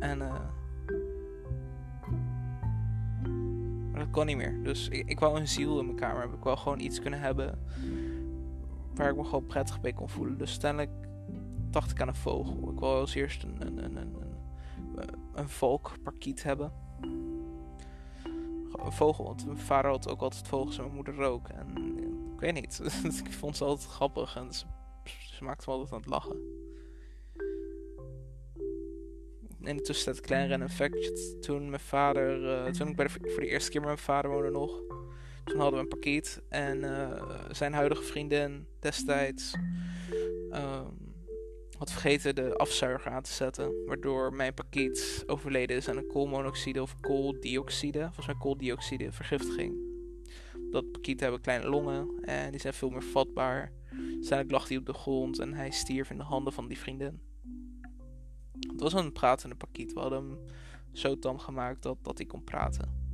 En 0.00 0.18
uh, 0.18 0.34
dat 4.08 4.16
kon 4.16 4.26
niet 4.26 4.36
meer. 4.36 4.62
Dus 4.62 4.88
ik, 4.88 5.08
ik 5.08 5.20
wou 5.20 5.38
een 5.38 5.48
ziel 5.48 5.78
in 5.78 5.84
mijn 5.84 5.96
kamer 5.96 6.20
hebben. 6.20 6.38
Ik 6.38 6.44
wou 6.44 6.56
gewoon 6.56 6.80
iets 6.80 7.00
kunnen 7.00 7.20
hebben 7.20 7.58
waar 8.94 9.10
ik 9.10 9.16
me 9.16 9.24
gewoon 9.24 9.46
prettig 9.46 9.80
bij 9.80 9.92
kon 9.92 10.08
voelen. 10.08 10.38
Dus 10.38 10.50
uiteindelijk 10.50 11.08
dacht 11.70 11.90
ik 11.90 12.00
aan 12.00 12.08
een 12.08 12.14
vogel. 12.14 12.70
Ik 12.72 12.78
wou 12.78 13.00
als 13.00 13.14
eerst 13.14 13.42
een, 13.42 13.56
een, 13.66 13.84
een, 13.84 13.96
een, 13.96 14.14
een, 15.34 15.48
volkparkiet 15.48 16.42
hebben. 16.42 16.72
Een 18.72 18.92
vogel, 18.92 19.24
want 19.24 19.46
mijn 19.46 19.58
vader 19.58 19.90
had 19.90 20.08
ook 20.08 20.20
altijd 20.20 20.48
vogels 20.48 20.76
en 20.76 20.82
mijn 20.82 20.94
moeder 20.94 21.20
ook. 21.20 21.48
En 21.48 21.76
ik 22.32 22.40
weet 22.40 22.54
niet, 22.54 22.80
ik 23.24 23.32
vond 23.32 23.56
ze 23.56 23.64
altijd 23.64 23.90
grappig 23.90 24.36
en 24.36 24.52
ze, 24.52 24.64
ze 25.04 25.44
maakte 25.44 25.64
me 25.66 25.72
altijd 25.74 25.92
aan 25.92 26.00
het 26.00 26.08
lachen 26.08 26.67
in 29.62 29.76
de 29.76 29.82
tussentijd 29.82 30.26
kleiner 30.26 30.52
en 30.52 30.60
een 30.60 31.40
Toen 31.40 31.68
mijn 31.68 31.80
vader, 31.80 32.42
uh, 32.42 32.72
toen 32.72 32.88
ik 32.88 32.96
bij 32.96 33.08
voor 33.08 33.40
de 33.40 33.48
eerste 33.48 33.70
keer 33.70 33.80
met 33.80 33.88
mijn 33.88 34.02
vader 34.02 34.30
woonde 34.30 34.50
nog. 34.50 34.80
Toen 35.44 35.60
hadden 35.60 35.74
we 35.74 35.80
een 35.80 35.88
pakket. 35.88 36.42
En 36.48 36.78
uh, 36.78 37.24
zijn 37.50 37.72
huidige 37.72 38.02
vriendin 38.02 38.66
destijds 38.80 39.54
um, 40.52 41.08
had 41.78 41.90
vergeten 41.90 42.34
de 42.34 42.56
afzuiger 42.56 43.10
aan 43.10 43.22
te 43.22 43.32
zetten. 43.32 43.84
Waardoor 43.86 44.34
mijn 44.34 44.54
pakket 44.54 45.24
overleden 45.26 45.76
is 45.76 45.88
aan 45.88 45.96
een 45.96 46.06
koolmonoxide 46.06 46.82
of 46.82 47.00
kooldioxide. 47.00 48.00
Volgens 48.00 48.26
mij 48.26 48.36
kooldioxide 48.38 49.12
vergiftiging. 49.12 49.86
Dat 50.70 50.90
pakket 50.92 51.20
hebben 51.20 51.40
kleine 51.40 51.68
longen 51.68 52.10
en 52.20 52.50
die 52.50 52.60
zijn 52.60 52.74
veel 52.74 52.90
meer 52.90 53.02
vatbaar. 53.02 53.72
Uiteindelijk 53.90 54.50
lag 54.50 54.68
hij 54.68 54.76
op 54.76 54.86
de 54.86 54.92
grond 54.92 55.38
en 55.38 55.54
hij 55.54 55.70
stierf 55.70 56.10
in 56.10 56.16
de 56.16 56.22
handen 56.22 56.52
van 56.52 56.68
die 56.68 56.78
vriendin. 56.78 57.27
Het 58.60 58.80
was 58.80 58.92
een 58.92 59.12
pratende 59.12 59.56
pakiet. 59.56 59.92
We 59.92 60.00
hadden 60.00 60.18
hem 60.18 60.38
zo 60.92 61.18
tam 61.18 61.38
gemaakt 61.38 61.82
dat, 61.82 61.96
dat 62.02 62.18
hij 62.18 62.26
kon 62.26 62.44
praten. 62.44 63.06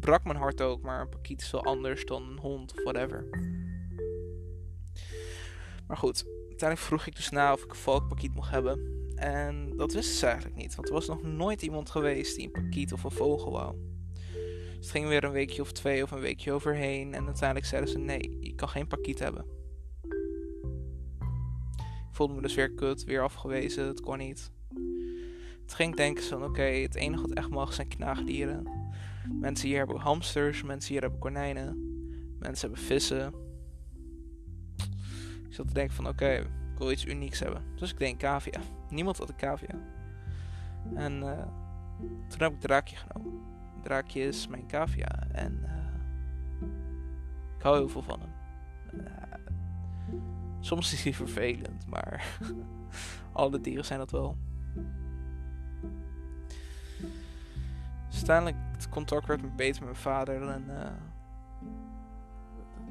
Brak 0.00 0.24
mijn 0.24 0.36
hart 0.36 0.60
ook, 0.60 0.82
maar 0.82 1.00
een 1.00 1.08
pakiet 1.08 1.40
is 1.40 1.50
wel 1.50 1.64
anders 1.64 2.04
dan 2.04 2.22
een 2.22 2.38
hond 2.38 2.72
of 2.72 2.82
whatever. 2.82 3.28
Maar 5.86 5.96
goed, 5.96 6.24
uiteindelijk 6.48 6.80
vroeg 6.80 7.06
ik 7.06 7.16
dus 7.16 7.30
na 7.30 7.52
of 7.52 7.64
ik 7.64 7.70
een 7.70 7.76
valkpakiet 7.76 8.34
mocht 8.34 8.50
hebben. 8.50 8.96
En 9.14 9.76
dat 9.76 9.92
wisten 9.92 10.16
ze 10.16 10.26
eigenlijk 10.26 10.56
niet, 10.56 10.74
want 10.74 10.88
er 10.88 10.94
was 10.94 11.06
nog 11.06 11.22
nooit 11.22 11.62
iemand 11.62 11.90
geweest 11.90 12.36
die 12.36 12.44
een 12.44 12.62
pakiet 12.62 12.92
of 12.92 13.04
een 13.04 13.10
vogel 13.10 13.52
wou. 13.52 13.76
Het 14.76 14.90
ging 14.90 15.08
weer 15.08 15.24
een 15.24 15.32
weekje 15.32 15.62
of 15.62 15.72
twee 15.72 16.02
of 16.02 16.10
een 16.10 16.20
weekje 16.20 16.52
overheen. 16.52 17.14
En 17.14 17.24
uiteindelijk 17.24 17.66
zeiden 17.66 17.90
ze: 17.90 17.98
nee, 17.98 18.36
je 18.40 18.54
kan 18.54 18.68
geen 18.68 18.86
pakiet 18.86 19.18
hebben. 19.18 19.44
Ik 22.08 22.24
voelde 22.24 22.34
me 22.34 22.42
dus 22.42 22.54
weer 22.54 22.74
kut, 22.74 23.04
weer 23.04 23.22
afgewezen, 23.22 23.86
het 23.86 24.00
kon 24.00 24.18
niet. 24.18 24.50
Het 25.68 25.76
ging 25.76 25.96
denken 25.96 26.24
van 26.24 26.44
oké, 26.44 26.62
het 26.62 26.94
enige 26.94 27.22
wat 27.22 27.30
echt 27.30 27.50
mag 27.50 27.72
zijn 27.72 27.88
knaagdieren. 27.88 28.68
Mensen 29.40 29.68
hier 29.68 29.78
hebben 29.78 30.00
hamsters, 30.00 30.62
mensen 30.62 30.92
hier 30.92 31.00
hebben 31.00 31.18
konijnen, 31.18 31.76
mensen 32.38 32.68
hebben 32.68 32.86
vissen. 32.86 33.34
Ik 35.48 35.54
zat 35.54 35.66
te 35.66 35.74
denken 35.74 35.94
van 35.94 36.08
oké, 36.08 36.30
ik 36.72 36.78
wil 36.78 36.90
iets 36.90 37.06
unieks 37.06 37.38
hebben. 37.38 37.62
Dus 37.76 37.90
ik 37.90 37.98
denk 37.98 38.18
cavia. 38.18 38.60
Niemand 38.90 39.18
had 39.18 39.28
een 39.28 39.36
cavia. 39.36 39.74
En 40.94 41.22
uh, 41.22 41.46
toen 42.28 42.38
heb 42.38 42.52
ik 42.52 42.60
draakje 42.60 42.96
genomen. 42.96 43.40
Draakje 43.82 44.20
is 44.20 44.46
mijn 44.46 44.66
cavia 44.66 45.26
en 45.32 45.60
uh, 45.62 46.68
ik 47.56 47.62
hou 47.62 47.76
heel 47.76 47.88
veel 47.88 48.02
van 48.02 48.20
hem. 48.20 48.32
Uh, 49.00 49.12
soms 50.60 50.92
is 50.92 51.02
hij 51.02 51.14
vervelend, 51.14 51.86
maar 51.86 52.38
alle 53.32 53.60
dieren 53.60 53.84
zijn 53.84 53.98
dat 53.98 54.10
wel. 54.10 54.36
Uiteindelijk 58.18 58.56
het 58.72 58.88
contact 58.88 59.26
werd 59.26 59.56
beter 59.56 59.84
met 59.84 59.90
mijn 59.90 60.02
vader. 60.02 60.48
En 60.48 60.64
uh, 60.68 60.86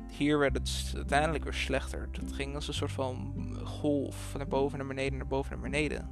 hier 0.09 0.37
werd 0.39 0.57
het 0.57 0.93
uiteindelijk 0.95 1.43
weer 1.43 1.53
slechter. 1.53 2.09
Het 2.11 2.33
ging 2.33 2.55
als 2.55 2.67
een 2.67 2.73
soort 2.73 2.91
van 2.91 3.33
golf 3.63 4.33
naar 4.37 4.47
boven 4.47 4.77
naar 4.77 4.87
beneden, 4.87 5.17
naar 5.17 5.27
boven 5.27 5.51
naar 5.51 5.69
beneden. 5.69 6.09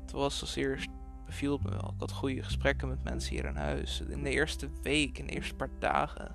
Het 0.00 0.12
was 0.12 0.40
als 0.40 0.56
eerst 0.56 0.88
beviel 1.26 1.58
me 1.62 1.70
wel. 1.70 1.92
Ik 1.94 2.00
had 2.00 2.12
goede 2.12 2.42
gesprekken 2.42 2.88
met 2.88 3.04
mensen 3.04 3.34
hier 3.34 3.44
in 3.44 3.56
huis. 3.56 4.00
In 4.08 4.22
de 4.22 4.30
eerste 4.30 4.68
week, 4.82 5.18
in 5.18 5.26
de 5.26 5.32
eerste 5.32 5.54
paar 5.54 5.70
dagen, 5.78 6.34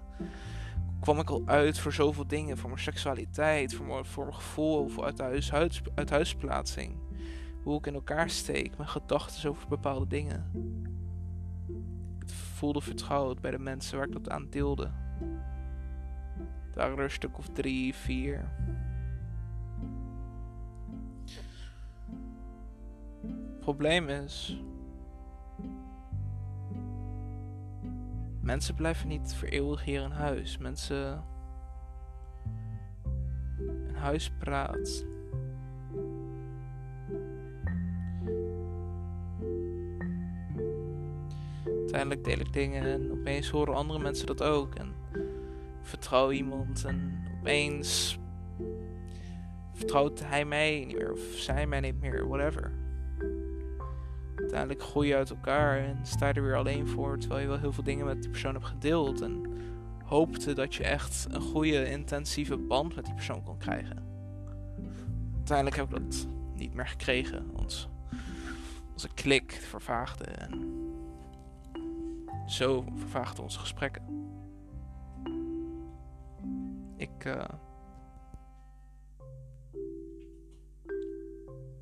kwam 1.00 1.20
ik 1.20 1.30
al 1.30 1.42
uit 1.46 1.80
voor 1.80 1.94
zoveel 1.94 2.28
dingen. 2.28 2.58
Voor 2.58 2.70
mijn 2.70 2.82
seksualiteit, 2.82 3.74
voor 3.74 3.86
mijn, 3.86 4.06
voor 4.06 4.24
mijn 4.24 4.36
gevoel, 4.36 4.88
voor 4.88 5.04
uit, 5.04 5.20
huis, 5.20 5.52
uit 5.96 6.10
huisplaatsing. 6.10 6.96
Hoe 7.64 7.78
ik 7.78 7.88
in 7.88 7.94
elkaar 7.94 8.30
steek, 8.30 8.78
mijn 8.78 8.90
gedachten 8.90 9.50
over 9.50 9.68
bepaalde 9.68 10.08
dingen 10.08 10.52
voelde 12.64 12.82
vertrouwd 12.82 13.42
bij 13.42 13.52
de 13.52 13.60
mensen 13.60 13.98
waar 13.98 14.08
ik 14.08 14.14
dat 14.14 14.30
aan 14.30 14.50
deelde. 14.50 14.92
Het 16.66 16.76
waren 16.76 16.98
er 16.98 17.04
een 17.04 17.12
stuk 17.12 17.38
of 17.38 17.50
drie, 17.50 17.96
vier. 17.96 18.52
Het 23.22 23.60
probleem 23.60 24.10
is. 24.10 24.62
Mensen 28.42 28.76
blijven 28.76 29.08
niet 29.08 29.36
voor 29.36 29.48
eeuwig 29.48 29.84
hier 29.84 30.02
in 30.02 30.12
huis. 30.12 30.58
Mensen. 30.58 31.24
Een 33.88 33.96
huis 33.96 34.32
praat. 34.40 35.06
Uiteindelijk 41.94 42.38
deel 42.38 42.48
ik 42.48 42.54
dingen 42.54 42.84
en 42.84 43.12
opeens 43.12 43.50
horen 43.50 43.76
andere 43.76 44.00
mensen 44.00 44.26
dat 44.26 44.44
ook. 44.44 44.76
En 44.76 44.94
vertrouw 45.82 46.32
iemand 46.32 46.86
en 46.86 47.28
opeens 47.40 48.20
vertrouwt 49.74 50.20
hij 50.24 50.46
mij 50.46 50.86
niet 50.88 50.98
meer 50.98 51.12
of 51.12 51.20
zij 51.20 51.68
mij 51.68 51.80
niet 51.80 52.02
meer, 52.02 52.28
whatever. 52.28 52.72
Uiteindelijk 54.36 54.82
groei 54.82 55.08
je 55.08 55.16
uit 55.16 55.30
elkaar 55.30 55.78
en 55.78 56.00
sta 56.04 56.28
je 56.28 56.34
er 56.34 56.44
weer 56.44 56.56
alleen 56.56 56.88
voor, 56.88 57.18
terwijl 57.18 57.42
je 57.42 57.48
wel 57.48 57.60
heel 57.60 57.74
veel 57.74 57.84
dingen 57.84 58.06
met 58.06 58.22
die 58.22 58.32
persoon 58.32 58.54
hebt 58.54 58.66
gedeeld 58.66 59.22
en 59.22 59.46
hoopte 60.04 60.54
dat 60.54 60.76
je 60.76 60.84
echt 60.84 61.28
een 61.30 61.42
goede, 61.42 61.90
intensieve 61.90 62.58
band 62.58 62.96
met 62.96 63.06
die 63.06 63.14
persoon 63.14 63.44
kon 63.44 63.58
krijgen. 63.58 64.04
Uiteindelijk 65.36 65.76
heb 65.76 65.86
ik 65.86 65.92
dat 65.92 66.28
niet 66.54 66.74
meer 66.74 66.88
gekregen. 66.88 67.50
Ons, 67.56 67.88
onze 68.94 69.10
klik 69.14 69.52
vervaagde 69.52 70.24
en 70.24 70.83
zo 72.46 72.86
vervaagden 72.96 73.44
onze 73.44 73.60
gesprekken. 73.60 74.32
Ik, 76.98 77.26
uh, 77.26 77.46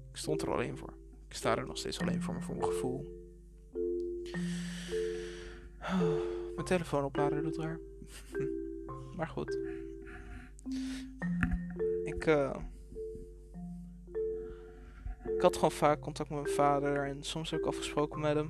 ik 0.09 0.17
stond 0.17 0.41
er 0.41 0.51
alleen 0.51 0.77
voor. 0.77 0.93
Ik 1.27 1.35
sta 1.35 1.57
er 1.57 1.65
nog 1.65 1.77
steeds 1.77 1.99
alleen 1.99 2.21
voor, 2.21 2.33
me 2.33 2.41
voor 2.41 2.55
mijn 2.55 2.71
gevoel. 2.71 3.29
mijn 6.55 6.65
telefoon 6.65 7.03
opladen 7.03 7.43
doet 7.43 7.57
raar. 7.57 7.79
maar 9.17 9.27
goed. 9.27 9.59
Ik, 12.03 12.25
uh, 12.25 12.55
ik 15.35 15.41
had 15.41 15.55
gewoon 15.55 15.71
vaak 15.71 15.99
contact 15.99 16.29
met 16.29 16.41
mijn 16.41 16.55
vader 16.55 17.07
en 17.07 17.23
soms 17.23 17.51
ik 17.51 17.65
afgesproken 17.65 18.19
met 18.19 18.35
hem. 18.35 18.49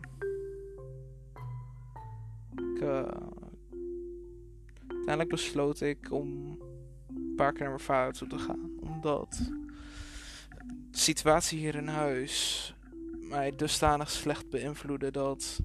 Uh, 2.82 3.04
uiteindelijk 4.88 5.30
besloot 5.30 5.82
ik 5.82 6.12
om 6.12 6.58
een 7.08 7.34
paar 7.36 7.52
keer 7.52 7.62
naar 7.62 7.70
mijn 7.70 7.80
vader 7.80 8.14
toe 8.14 8.28
te 8.28 8.38
gaan. 8.38 8.72
Omdat 8.80 9.52
de 10.92 10.98
situatie 10.98 11.60
hier 11.60 11.76
in 11.76 11.88
huis 11.88 12.76
mij 13.30 13.56
dusdanig 13.56 14.10
slecht 14.10 14.50
beïnvloedde 14.50 15.12
dat 15.12 15.60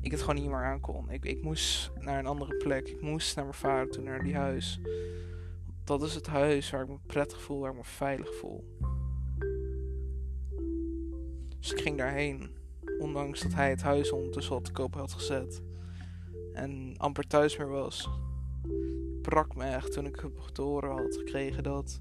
ik 0.00 0.10
het 0.10 0.20
gewoon 0.20 0.34
niet 0.34 0.50
meer 0.50 0.64
aankon. 0.64 1.10
Ik, 1.10 1.24
ik 1.24 1.42
moest 1.42 1.90
naar 1.98 2.18
een 2.18 2.26
andere 2.26 2.56
plek. 2.56 2.88
Ik 2.88 3.00
moest 3.00 3.36
naar 3.36 3.44
mijn 3.44 3.56
vader 3.56 3.90
toe, 3.90 4.02
naar 4.02 4.22
die 4.22 4.36
huis. 4.36 4.80
Dat 5.84 6.02
is 6.02 6.14
het 6.14 6.26
huis 6.26 6.70
waar 6.70 6.82
ik 6.82 6.88
me 6.88 6.98
prettig 7.06 7.42
voel, 7.42 7.60
waar 7.60 7.70
ik 7.70 7.76
me 7.76 7.84
veilig 7.84 8.34
voel. 8.34 8.76
Dus 11.58 11.72
ik 11.72 11.80
ging 11.80 11.98
daarheen. 11.98 12.58
Ondanks 12.98 13.40
dat 13.40 13.54
hij 13.54 13.70
het 13.70 13.82
huis 13.82 14.12
ondertussen 14.12 14.54
al 14.54 14.60
te 14.60 14.72
koop 14.72 14.94
had 14.94 15.12
gezet 15.12 15.62
en 16.60 16.94
amper 16.96 17.26
thuis 17.26 17.56
meer 17.56 17.68
was. 17.68 18.08
Brak 19.22 19.56
me 19.56 19.64
echt 19.64 19.92
toen 19.92 20.06
ik 20.06 20.24
te 20.52 20.62
horen 20.62 20.90
had 20.90 21.16
gekregen 21.16 21.62
dat 21.62 22.00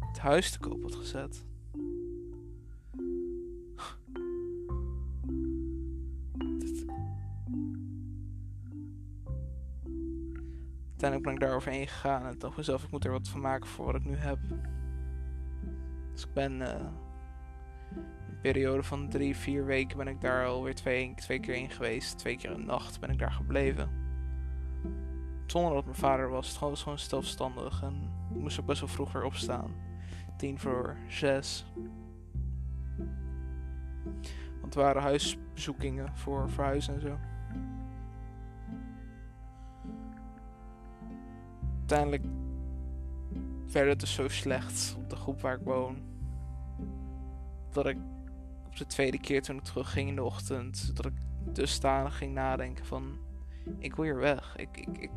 het 0.00 0.18
huis 0.18 0.50
te 0.50 0.58
koop 0.58 0.82
had 0.82 0.94
gezet. 0.94 1.44
Uiteindelijk 10.88 11.22
ben 11.22 11.34
ik 11.34 11.40
daaroverheen 11.40 11.88
gegaan 11.88 12.26
en 12.26 12.38
dacht 12.38 12.56
mezelf, 12.56 12.84
ik 12.84 12.90
moet 12.90 13.04
er 13.04 13.10
wat 13.10 13.28
van 13.28 13.40
maken 13.40 13.68
voor 13.68 13.84
wat 13.84 13.94
ik 13.94 14.04
nu 14.04 14.16
heb. 14.16 14.38
Dus 16.12 16.24
ik 16.24 16.32
ben 16.32 16.60
uh, 16.60 16.86
periode 18.52 18.82
van 18.82 19.08
drie, 19.08 19.36
vier 19.36 19.64
weken 19.64 19.96
ben 19.96 20.08
ik 20.08 20.20
daar 20.20 20.46
alweer 20.46 20.74
twee, 20.74 21.14
twee 21.14 21.40
keer 21.40 21.54
in 21.54 21.70
geweest. 21.70 22.18
Twee 22.18 22.36
keer 22.36 22.50
een 22.50 22.66
nacht 22.66 23.00
ben 23.00 23.10
ik 23.10 23.18
daar 23.18 23.32
gebleven. 23.32 23.90
Zonder 25.46 25.74
dat 25.74 25.84
mijn 25.84 25.96
vader 25.96 26.28
was. 26.28 26.48
Het 26.48 26.78
gewoon 26.78 26.98
zelfstandig. 26.98 27.82
En 27.82 28.12
ik 28.34 28.40
moest 28.40 28.60
ook 28.60 28.66
best 28.66 28.80
wel 28.80 28.88
vroeg 28.88 29.12
weer 29.12 29.24
opstaan. 29.24 29.74
Tien 30.36 30.58
voor 30.58 30.96
zes. 31.08 31.66
Want 34.60 34.64
het 34.64 34.74
waren 34.74 35.02
huisbezoekingen 35.02 36.16
voor 36.16 36.50
verhuizen 36.50 36.94
en 36.94 37.00
zo. 37.00 37.18
Uiteindelijk 41.78 42.24
werd 43.72 43.88
het 43.88 44.00
dus 44.00 44.14
zo 44.14 44.28
slecht 44.28 44.96
op 44.98 45.10
de 45.10 45.16
groep 45.16 45.40
waar 45.40 45.54
ik 45.54 45.64
woon. 45.64 45.96
Dat 47.70 47.86
ik 47.86 47.96
de 48.78 48.86
tweede 48.86 49.20
keer 49.20 49.42
toen 49.42 49.56
ik 49.56 49.62
terugging 49.62 50.08
in 50.08 50.14
de 50.14 50.22
ochtend, 50.22 50.96
dat 50.96 51.06
ik 51.06 51.12
dusdanig 51.52 52.16
ging 52.16 52.34
nadenken 52.34 52.84
van, 52.84 53.18
ik 53.78 53.94
wil 53.94 54.04
hier 54.04 54.16
weg. 54.16 54.56
Ik, 54.56 54.76
ik, 54.76 54.98
ik 54.98 55.10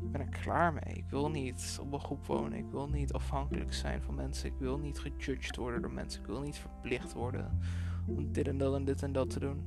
ben 0.00 0.20
er 0.20 0.28
klaar 0.28 0.72
mee. 0.72 0.94
Ik 0.94 1.08
wil 1.08 1.30
niet 1.30 1.78
op 1.80 1.92
een 1.92 2.00
groep 2.00 2.26
wonen. 2.26 2.58
Ik 2.58 2.70
wil 2.70 2.88
niet 2.88 3.12
afhankelijk 3.12 3.74
zijn 3.74 4.02
van 4.02 4.14
mensen. 4.14 4.46
Ik 4.46 4.58
wil 4.58 4.78
niet 4.78 4.98
gejudged 4.98 5.56
worden 5.56 5.82
door 5.82 5.92
mensen. 5.92 6.20
Ik 6.20 6.26
wil 6.26 6.40
niet 6.40 6.56
verplicht 6.56 7.12
worden 7.12 7.58
om 8.06 8.32
dit 8.32 8.48
en 8.48 8.58
dat 8.58 8.74
en 8.74 8.84
dit 8.84 9.02
en 9.02 9.12
dat 9.12 9.30
te 9.30 9.40
doen. 9.40 9.62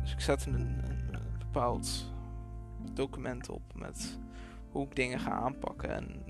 Dus 0.00 0.12
ik 0.12 0.20
zette 0.20 0.50
een, 0.50 0.54
een, 0.60 1.14
een 1.14 1.38
bepaald 1.38 2.12
document 2.92 3.48
op 3.48 3.62
met 3.74 4.18
hoe 4.70 4.86
ik 4.86 4.96
dingen 4.96 5.20
ga 5.20 5.30
aanpakken. 5.30 5.90
En 5.90 6.24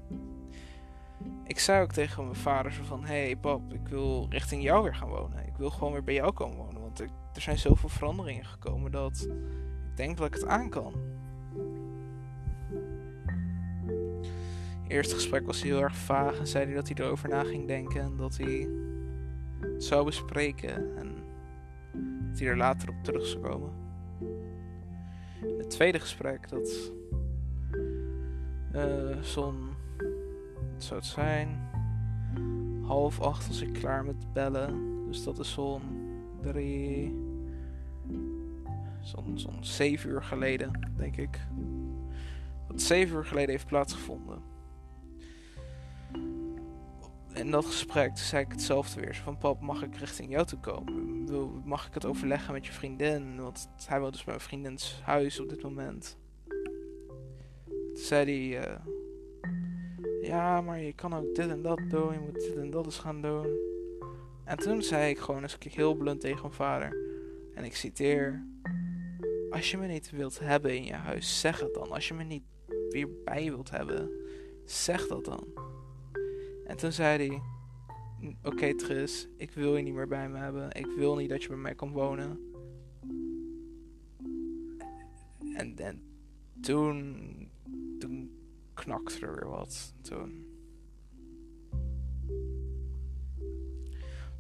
ik 1.45 1.59
zei 1.59 1.83
ook 1.83 1.93
tegen 1.93 2.25
mijn 2.25 2.37
vader 2.37 2.73
zo 2.73 2.83
van... 2.83 3.05
Hey 3.05 3.37
pap, 3.37 3.73
ik 3.73 3.89
wil 3.89 4.27
richting 4.31 4.63
jou 4.63 4.83
weer 4.83 4.95
gaan 4.95 5.09
wonen. 5.09 5.47
Ik 5.47 5.57
wil 5.57 5.71
gewoon 5.71 5.93
weer 5.93 6.05
bij 6.05 6.15
jou 6.15 6.33
komen 6.33 6.57
wonen. 6.57 6.81
Want 6.81 7.01
er 7.01 7.11
zijn 7.33 7.59
zoveel 7.59 7.89
veranderingen 7.89 8.45
gekomen 8.45 8.91
dat 8.91 9.29
ik 9.91 9.97
denk 9.97 10.17
dat 10.17 10.27
ik 10.27 10.35
het 10.35 10.47
aan 10.47 10.71
kan. 10.71 10.95
Eerste 14.89 15.15
gesprek 15.15 15.47
was 15.47 15.61
hij 15.61 15.71
heel 15.71 15.83
erg 15.83 15.97
vaag 15.97 16.39
en 16.39 16.47
zei 16.47 16.65
hij 16.65 16.75
dat 16.75 16.89
hij 16.89 17.05
erover 17.05 17.29
na 17.29 17.43
ging 17.43 17.67
denken. 17.67 18.01
En 18.01 18.17
dat 18.17 18.37
hij 18.37 18.69
het 19.61 19.85
zou 19.85 20.05
bespreken. 20.05 20.97
En 20.97 21.15
dat 22.31 22.39
hij 22.39 22.49
er 22.49 22.57
later 22.57 22.89
op 22.89 23.05
terug 23.05 23.27
zou 23.27 23.43
komen. 23.43 23.73
Het 25.59 25.71
tweede 25.71 26.01
gesprek, 26.01 26.49
dat 26.49 26.93
uh, 28.75 29.23
zo'n, 29.23 29.69
wat 30.73 30.85
zou 30.85 31.01
het 31.01 31.09
zijn? 31.09 31.69
Half 32.87 33.21
acht 33.21 33.47
was 33.47 33.61
ik 33.61 33.73
klaar 33.73 34.05
met 34.05 34.33
bellen. 34.33 35.05
Dus 35.07 35.25
dat 35.25 35.39
is 35.39 35.53
zo'n 35.53 35.83
drie, 36.43 37.15
zo'n 39.35 39.59
zeven 39.61 40.11
uur 40.11 40.23
geleden, 40.23 40.93
denk 40.97 41.17
ik. 41.17 41.41
Dat 42.69 42.83
zeven 42.83 43.17
uur 43.17 43.25
geleden 43.25 43.51
heeft 43.51 43.67
plaatsgevonden. 43.67 44.43
In 47.35 47.51
dat 47.51 47.65
gesprek 47.65 48.19
zei 48.19 48.45
ik 48.45 48.53
hetzelfde 48.53 49.01
weer. 49.01 49.15
Van 49.15 49.39
pap, 49.39 49.61
mag 49.61 49.83
ik 49.83 49.97
richting 49.97 50.31
jou 50.31 50.47
toe 50.47 50.59
komen? 50.59 51.63
Mag 51.65 51.87
ik 51.87 51.95
het 51.95 52.05
overleggen 52.05 52.53
met 52.53 52.67
je 52.67 52.73
vriendin? 52.73 53.41
Want 53.41 53.69
hij 53.87 54.01
woont 54.01 54.13
dus 54.13 54.25
bij 54.25 54.35
mijn 54.35 54.47
vriendins 54.47 55.01
huis 55.05 55.41
op 55.41 55.49
dit 55.49 55.63
moment 55.63 56.19
zei 58.01 58.51
hij, 58.53 58.71
uh, 58.71 58.77
ja, 60.23 60.61
maar 60.61 60.81
je 60.81 60.93
kan 60.93 61.15
ook 61.15 61.35
dit 61.35 61.49
en 61.49 61.63
dat 61.63 61.81
doen, 61.89 62.13
je 62.13 62.19
moet 62.19 62.35
dit 62.35 62.57
en 62.57 62.71
dat 62.71 62.85
eens 62.85 62.99
gaan 62.99 63.23
doen. 63.23 63.47
En 64.45 64.57
toen 64.57 64.83
zei 64.83 65.11
ik 65.11 65.19
gewoon 65.19 65.43
eens 65.43 65.57
heel 65.61 65.95
blunt 65.95 66.21
tegen 66.21 66.41
mijn 66.41 66.53
vader, 66.53 66.97
en 67.55 67.65
ik 67.65 67.77
citeer, 67.77 68.47
als 69.51 69.71
je 69.71 69.79
me 69.79 69.87
niet 69.87 70.11
wilt 70.11 70.39
hebben 70.39 70.77
in 70.77 70.85
je 70.85 70.93
huis, 70.93 71.41
zeg 71.41 71.61
het 71.61 71.75
dan. 71.75 71.91
Als 71.91 72.09
je 72.09 72.15
me 72.15 72.25
niet 72.25 72.43
weer 72.91 73.09
bij 73.25 73.45
wilt 73.45 73.71
hebben, 73.71 74.11
zeg 74.65 75.07
dat 75.07 75.25
dan. 75.25 75.47
En 76.65 76.77
toen 76.77 76.93
zei 76.93 77.29
hij, 77.29 77.41
oké 78.43 78.75
Tris, 78.75 79.29
ik 79.37 79.51
wil 79.51 79.77
je 79.77 79.83
niet 79.83 79.95
meer 79.95 80.09
bij 80.09 80.29
me 80.29 80.39
hebben. 80.39 80.71
Ik 80.73 80.87
wil 80.87 81.17
niet 81.17 81.29
dat 81.29 81.43
je 81.43 81.49
bij 81.49 81.57
mij 81.57 81.75
komt 81.75 81.95
wonen. 81.95 82.39
En, 85.55 85.77
en 85.77 86.03
toen 86.61 87.50
knakte 88.81 89.27
er 89.27 89.35
weer 89.35 89.49
wat. 89.49 89.95
Toen. 90.01 90.51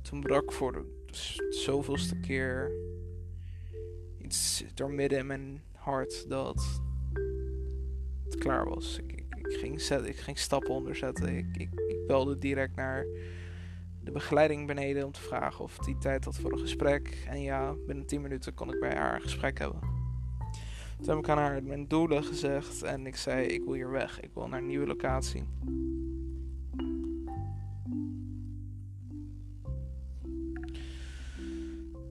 toen 0.03 0.21
brak 0.21 0.53
voor 0.53 0.73
de 0.73 1.07
zoveelste 1.51 2.21
keer 2.21 2.73
iets 4.19 4.65
door 4.75 4.91
midden 4.91 5.19
in 5.19 5.27
mijn 5.27 5.63
hart 5.73 6.29
dat 6.29 6.83
het 8.25 8.35
klaar 8.39 8.69
was. 8.69 8.99
Ik, 9.07 9.25
ging, 9.39 9.81
ik 10.05 10.17
ging 10.17 10.39
stappen 10.39 10.71
onderzetten. 10.71 11.37
Ik, 11.37 11.47
ik, 11.57 11.69
ik 11.89 12.07
belde 12.07 12.39
direct 12.39 12.77
naar 12.77 13.07
de 14.03 14.11
begeleiding 14.11 14.67
beneden 14.67 15.05
om 15.05 15.13
te 15.13 15.21
vragen 15.21 15.65
of 15.65 15.79
die 15.79 15.99
tijd 15.99 16.25
had 16.25 16.37
voor 16.37 16.53
een 16.53 16.59
gesprek. 16.59 17.25
En 17.29 17.43
ja, 17.43 17.75
binnen 17.87 18.07
10 18.07 18.21
minuten 18.21 18.55
kon 18.55 18.73
ik 18.75 18.81
bij 18.81 18.95
haar 18.95 19.15
een 19.15 19.21
gesprek 19.21 19.59
hebben. 19.59 20.00
Toen 21.01 21.09
heb 21.09 21.19
ik 21.19 21.29
aan 21.29 21.39
haar 21.39 21.63
mijn 21.63 21.89
doelen 21.89 22.25
gezegd 22.25 22.83
en 22.83 23.07
ik 23.07 23.17
zei: 23.17 23.47
Ik 23.47 23.65
wil 23.65 23.73
hier 23.73 23.91
weg, 23.91 24.21
ik 24.21 24.31
wil 24.35 24.49
naar 24.49 24.59
een 24.59 24.67
nieuwe 24.67 24.87
locatie. 24.87 25.45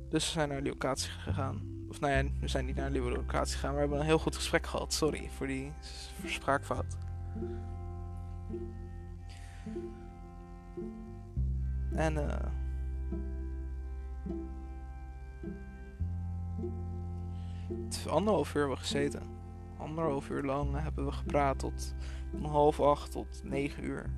Dus 0.09 0.25
we 0.25 0.31
zijn 0.31 0.49
naar 0.49 0.63
die 0.63 0.71
locatie 0.71 1.09
gegaan. 1.09 1.61
Of 1.89 1.99
nou 1.99 2.13
ja, 2.13 2.23
we 2.39 2.47
zijn 2.47 2.65
niet 2.65 2.75
naar 2.75 2.85
een 2.85 2.91
nieuwe 2.91 3.11
locatie 3.11 3.53
gegaan, 3.53 3.73
we 3.73 3.79
hebben 3.79 3.99
een 3.99 4.05
heel 4.05 4.19
goed 4.19 4.35
gesprek 4.35 4.67
gehad. 4.67 4.93
Sorry 4.93 5.29
voor 5.29 5.47
die 5.47 5.71
spraakfout. 6.25 6.97
En 11.95 12.13
uh, 12.13 12.35
anderhalf 18.09 18.53
uur 18.53 18.59
hebben 18.59 18.77
we 18.77 18.83
gezeten. 18.83 19.21
Anderhalf 19.77 20.29
uur 20.29 20.43
lang 20.43 20.81
hebben 20.81 21.05
we 21.05 21.11
gepraat 21.11 21.59
tot 21.59 21.95
van 22.31 22.45
half 22.45 22.79
acht 22.79 23.11
tot 23.11 23.41
negen 23.43 23.83
uur. 23.83 24.09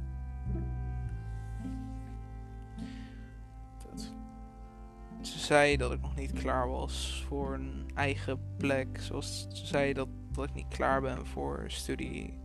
Ze 5.21 5.39
zei 5.39 5.77
dat 5.77 5.91
ik 5.91 6.01
nog 6.01 6.15
niet 6.15 6.33
klaar 6.33 6.69
was 6.69 7.25
voor 7.27 7.53
een 7.53 7.89
eigen 7.93 8.39
plek. 8.57 9.01
Zoals 9.01 9.47
ze 9.49 9.65
zei 9.65 9.93
dat, 9.93 10.07
dat 10.31 10.45
ik 10.45 10.53
niet 10.53 10.67
klaar 10.67 11.01
ben 11.01 11.25
voor 11.25 11.63
studie. 11.67 12.39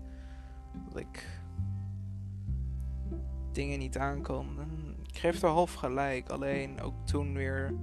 Dat 0.89 0.97
ik 0.97 1.41
dingen 3.53 3.79
niet 3.79 3.99
aankom. 3.99 4.61
ik 5.07 5.19
geef 5.19 5.43
er 5.43 5.49
half 5.49 5.75
gelijk. 5.75 6.29
Alleen 6.29 6.81
ook 6.81 7.07
toen 7.07 7.35
weer 7.35 7.75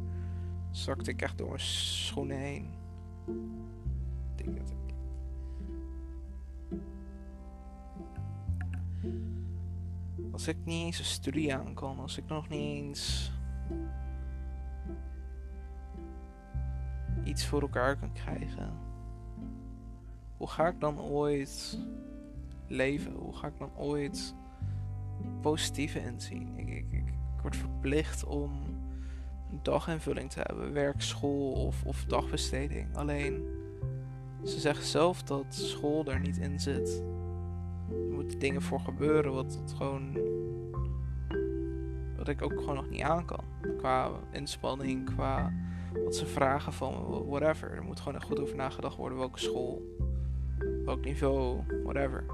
zakte 0.71 1.11
ik 1.11 1.21
echt 1.21 1.37
door 1.37 1.47
mijn 1.47 1.59
schoenen 1.59 2.37
heen. 2.37 2.82
Denk 4.35 4.57
dat. 4.57 4.73
Als 10.31 10.47
ik 10.47 10.57
niet 10.63 10.85
eens 10.85 10.99
een 10.99 11.05
studie 11.05 11.55
aan 11.55 11.73
kan, 11.73 11.99
als 11.99 12.17
ik 12.17 12.25
nog 12.27 12.49
niet 12.49 12.59
eens 12.59 13.31
iets 17.23 17.45
voor 17.45 17.61
elkaar 17.61 17.97
kan 17.97 18.13
krijgen, 18.13 18.73
hoe 20.37 20.47
ga 20.47 20.67
ik 20.67 20.79
dan 20.79 20.99
ooit 20.99 21.79
leven? 22.67 23.13
Hoe 23.13 23.35
ga 23.35 23.47
ik 23.47 23.57
dan 23.57 23.75
ooit 23.75 24.35
positieve 25.41 25.99
inzien? 25.99 26.57
Ik, 26.57 26.69
ik, 26.69 26.91
ik, 26.91 27.13
word 27.41 27.55
verplicht 27.55 28.25
om 28.25 28.62
daginvulling 29.61 30.29
te 30.29 30.39
hebben, 30.43 30.73
werk, 30.73 31.01
school 31.01 31.51
of, 31.51 31.83
of 31.85 32.05
dagbesteding. 32.05 32.95
Alleen 32.95 33.45
ze 34.43 34.59
zeggen 34.59 34.85
zelf 34.85 35.23
dat 35.23 35.45
school 35.49 36.05
er 36.05 36.19
niet 36.19 36.37
in 36.37 36.59
zit. 36.59 37.03
Er 37.89 38.13
moeten 38.13 38.39
dingen 38.39 38.61
voor 38.61 38.79
gebeuren 38.79 39.33
wat 39.33 39.63
gewoon. 39.77 40.17
wat 42.17 42.27
ik 42.27 42.41
ook 42.41 42.59
gewoon 42.59 42.75
nog 42.75 42.89
niet 42.89 43.01
aan 43.01 43.25
kan. 43.25 43.43
Qua 43.77 44.11
inspanning, 44.31 45.05
qua 45.05 45.53
wat 46.03 46.15
ze 46.15 46.25
vragen 46.25 46.73
van 46.73 46.93
me, 46.93 47.25
whatever. 47.25 47.71
Er 47.71 47.83
moet 47.83 47.99
gewoon 47.99 48.23
goed 48.23 48.39
over 48.39 48.55
nagedacht 48.55 48.95
worden 48.95 49.17
welke 49.17 49.39
school, 49.39 49.81
welk 50.85 51.05
niveau, 51.05 51.59
whatever. 51.83 52.25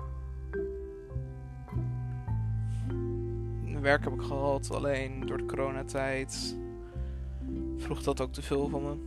Werk 3.81 4.03
heb 4.03 4.13
ik 4.13 4.21
gehad, 4.21 4.71
alleen 4.71 5.25
door 5.25 5.37
de 5.37 5.45
coronatijd 5.45 6.57
vroeg 7.79 8.03
dat 8.03 8.21
ook 8.21 8.33
te 8.33 8.41
veel 8.41 8.69
van 8.69 8.83
me. 8.83 8.97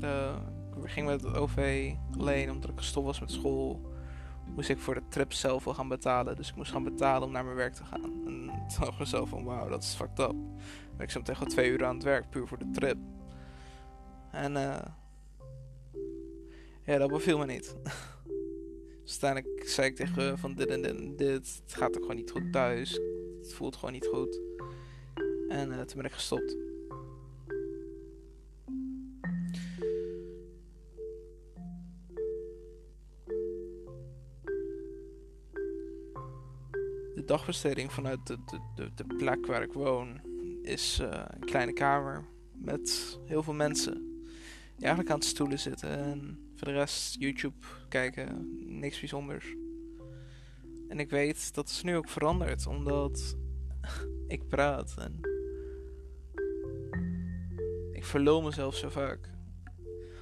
De, 0.00 0.34
ik 0.82 0.90
ging 0.90 1.06
met 1.06 1.22
het 1.22 1.36
OV 1.36 1.92
alleen 2.18 2.50
omdat 2.50 2.70
ik 2.70 2.78
gestopt 2.78 3.06
was 3.06 3.20
met 3.20 3.30
school. 3.30 3.92
Moest 4.54 4.68
ik 4.68 4.78
voor 4.78 4.94
de 4.94 5.02
trip 5.08 5.32
zelf 5.32 5.64
wel 5.64 5.74
gaan 5.74 5.88
betalen. 5.88 6.36
Dus 6.36 6.48
ik 6.48 6.56
moest 6.56 6.70
gaan 6.70 6.84
betalen 6.84 7.26
om 7.26 7.32
naar 7.32 7.44
mijn 7.44 7.56
werk 7.56 7.74
te 7.74 7.84
gaan. 7.84 8.02
En 8.02 8.22
toen 8.24 8.46
dacht 8.78 8.92
ik 8.92 8.98
mezelf 8.98 9.28
van 9.28 9.44
wauw, 9.44 9.68
dat 9.68 9.82
is 9.82 9.94
fucked 9.94 10.18
up. 10.18 10.34
ik 10.98 11.10
zat 11.10 11.24
tegen 11.24 11.48
twee 11.48 11.70
uur 11.70 11.84
aan 11.84 11.94
het 11.94 12.04
werk 12.04 12.30
puur 12.30 12.46
voor 12.46 12.58
de 12.58 12.70
trip. 12.72 12.96
En 14.30 14.52
uh, 14.52 14.76
ja, 16.84 16.98
dat 16.98 17.10
beviel 17.10 17.38
me 17.38 17.46
niet. 17.46 17.76
dus 19.04 19.22
uiteindelijk 19.22 19.68
zei 19.68 19.88
ik 19.88 19.96
tegen 19.96 20.38
van 20.38 20.54
dit 20.54 20.68
en 20.68 20.82
dit 20.82 20.96
en 20.96 21.16
dit. 21.16 21.60
Het 21.64 21.74
gaat 21.74 21.96
ook 21.96 22.02
gewoon 22.02 22.16
niet 22.16 22.30
goed 22.30 22.52
thuis. 22.52 23.00
Het 23.42 23.54
voelt 23.54 23.76
gewoon 23.76 23.92
niet 23.92 24.06
goed. 24.06 24.40
En 25.48 25.68
uh, 25.70 25.80
toen 25.80 25.96
ben 25.96 26.04
ik 26.04 26.12
gestopt. 26.12 26.56
Dagbesteding 37.26 37.92
vanuit 37.92 38.26
de, 38.26 38.38
de, 38.44 38.60
de, 38.74 38.90
de 38.94 39.14
plek 39.16 39.46
waar 39.46 39.62
ik 39.62 39.72
woon 39.72 40.20
is 40.62 40.98
uh, 41.00 41.24
een 41.26 41.44
kleine 41.44 41.72
kamer 41.72 42.24
met 42.52 43.18
heel 43.24 43.42
veel 43.42 43.54
mensen 43.54 43.94
die 44.76 44.84
eigenlijk 44.84 45.10
aan 45.10 45.18
het 45.18 45.28
stoelen 45.28 45.58
zitten. 45.58 45.90
En 45.90 46.38
voor 46.54 46.66
de 46.66 46.74
rest 46.74 47.16
YouTube 47.18 47.66
kijken, 47.88 48.56
niks 48.78 48.98
bijzonders. 48.98 49.54
En 50.88 51.00
ik 51.00 51.10
weet 51.10 51.54
dat 51.54 51.68
is 51.68 51.82
nu 51.82 51.96
ook 51.96 52.08
veranderd, 52.08 52.66
omdat 52.66 53.36
ik 54.28 54.48
praat 54.48 54.94
en 54.98 55.20
ik 57.92 58.04
verlul 58.04 58.42
mezelf 58.42 58.76
zo 58.76 58.88
vaak. 58.88 59.32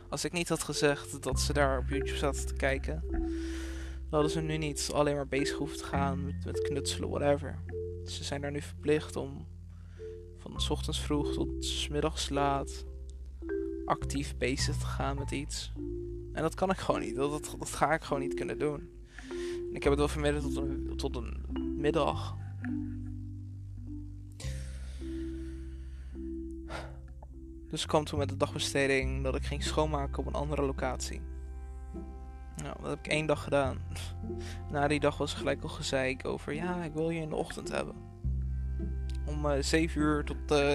Als 0.09 0.25
ik 0.25 0.33
niet 0.33 0.49
had 0.49 0.63
gezegd 0.63 1.23
dat 1.23 1.41
ze 1.41 1.53
daar 1.53 1.79
op 1.79 1.89
YouTube 1.89 2.17
zaten 2.17 2.47
te 2.47 2.55
kijken, 2.55 3.05
hadden 4.13 4.31
ze 4.31 4.41
nu 4.41 4.57
niet 4.57 4.91
alleen 4.95 5.15
maar 5.15 5.29
bezig 5.29 5.57
hoeven 5.57 5.77
te 5.77 5.85
gaan 5.85 6.25
met, 6.45 6.61
knutselen, 6.61 7.09
whatever. 7.09 7.59
Ze 8.05 8.25
zijn 8.25 8.41
daar 8.41 8.51
nu 8.51 8.61
verplicht 8.61 9.17
om 9.17 9.47
van 10.39 10.61
s 10.61 10.71
ochtends 10.71 11.01
vroeg 11.01 11.33
tot 11.33 11.65
s 11.65 11.89
middags 11.89 12.29
laat 12.29 12.85
actief 13.85 14.37
bezig 14.37 14.77
te 14.77 14.87
gaan 14.87 15.19
met 15.19 15.31
iets. 15.31 15.73
En 16.33 16.43
dat 16.43 16.55
kan 16.55 16.71
ik 16.71 16.79
gewoon 16.79 17.01
niet. 17.01 17.17
Dat, 17.17 17.31
dat, 17.31 17.57
dat 17.59 17.71
ga 17.71 17.95
ik 17.95 18.03
gewoon 18.03 18.23
niet 18.23 18.35
kunnen 18.35 18.59
doen. 18.59 18.91
En 19.69 19.75
ik 19.75 19.83
heb 19.83 19.93
het 19.93 19.99
wel 19.99 20.09
verminderd 20.09 20.45
tot 20.45 20.57
een, 20.57 20.93
tot 20.97 21.17
een 21.17 21.45
middag. 21.77 22.37
Dus 27.69 27.87
kwam 27.87 28.05
toen 28.05 28.19
met 28.19 28.29
de 28.29 28.37
dagbesteding 28.37 29.23
dat 29.23 29.35
ik 29.35 29.45
ging 29.45 29.63
schoonmaken 29.63 30.19
op 30.19 30.27
een 30.27 30.41
andere 30.41 30.63
locatie. 30.63 31.32
Nou, 32.63 32.77
dat 32.81 32.91
heb 32.91 32.99
ik 32.99 33.07
één 33.07 33.27
dag 33.27 33.43
gedaan. 33.43 33.79
Na 34.73 34.89
die 34.89 35.01
dag 35.01 35.17
was 35.17 35.35
gelijk 35.35 35.63
al 35.63 35.69
gezeik 35.69 36.27
over, 36.27 36.55
ja, 36.55 36.83
ik 36.83 36.93
wil 36.93 37.11
je 37.11 37.21
in 37.21 37.29
de 37.29 37.37
ochtend 37.37 37.71
hebben. 37.71 37.95
Om 39.27 39.47
uh, 39.47 39.57
eh, 39.57 39.63
7 39.63 40.01
uur 40.01 40.25
tot 40.25 40.53
uh, 40.53 40.73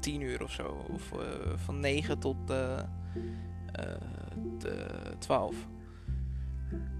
10 0.00 0.20
uur 0.20 0.42
of 0.42 0.52
zo. 0.52 0.84
Of 0.88 1.12
uh, 1.12 1.20
van 1.56 1.80
9 1.80 2.18
tot 2.18 2.36
uh, 2.50 2.78
uh, 3.80 4.74
12. 5.18 5.54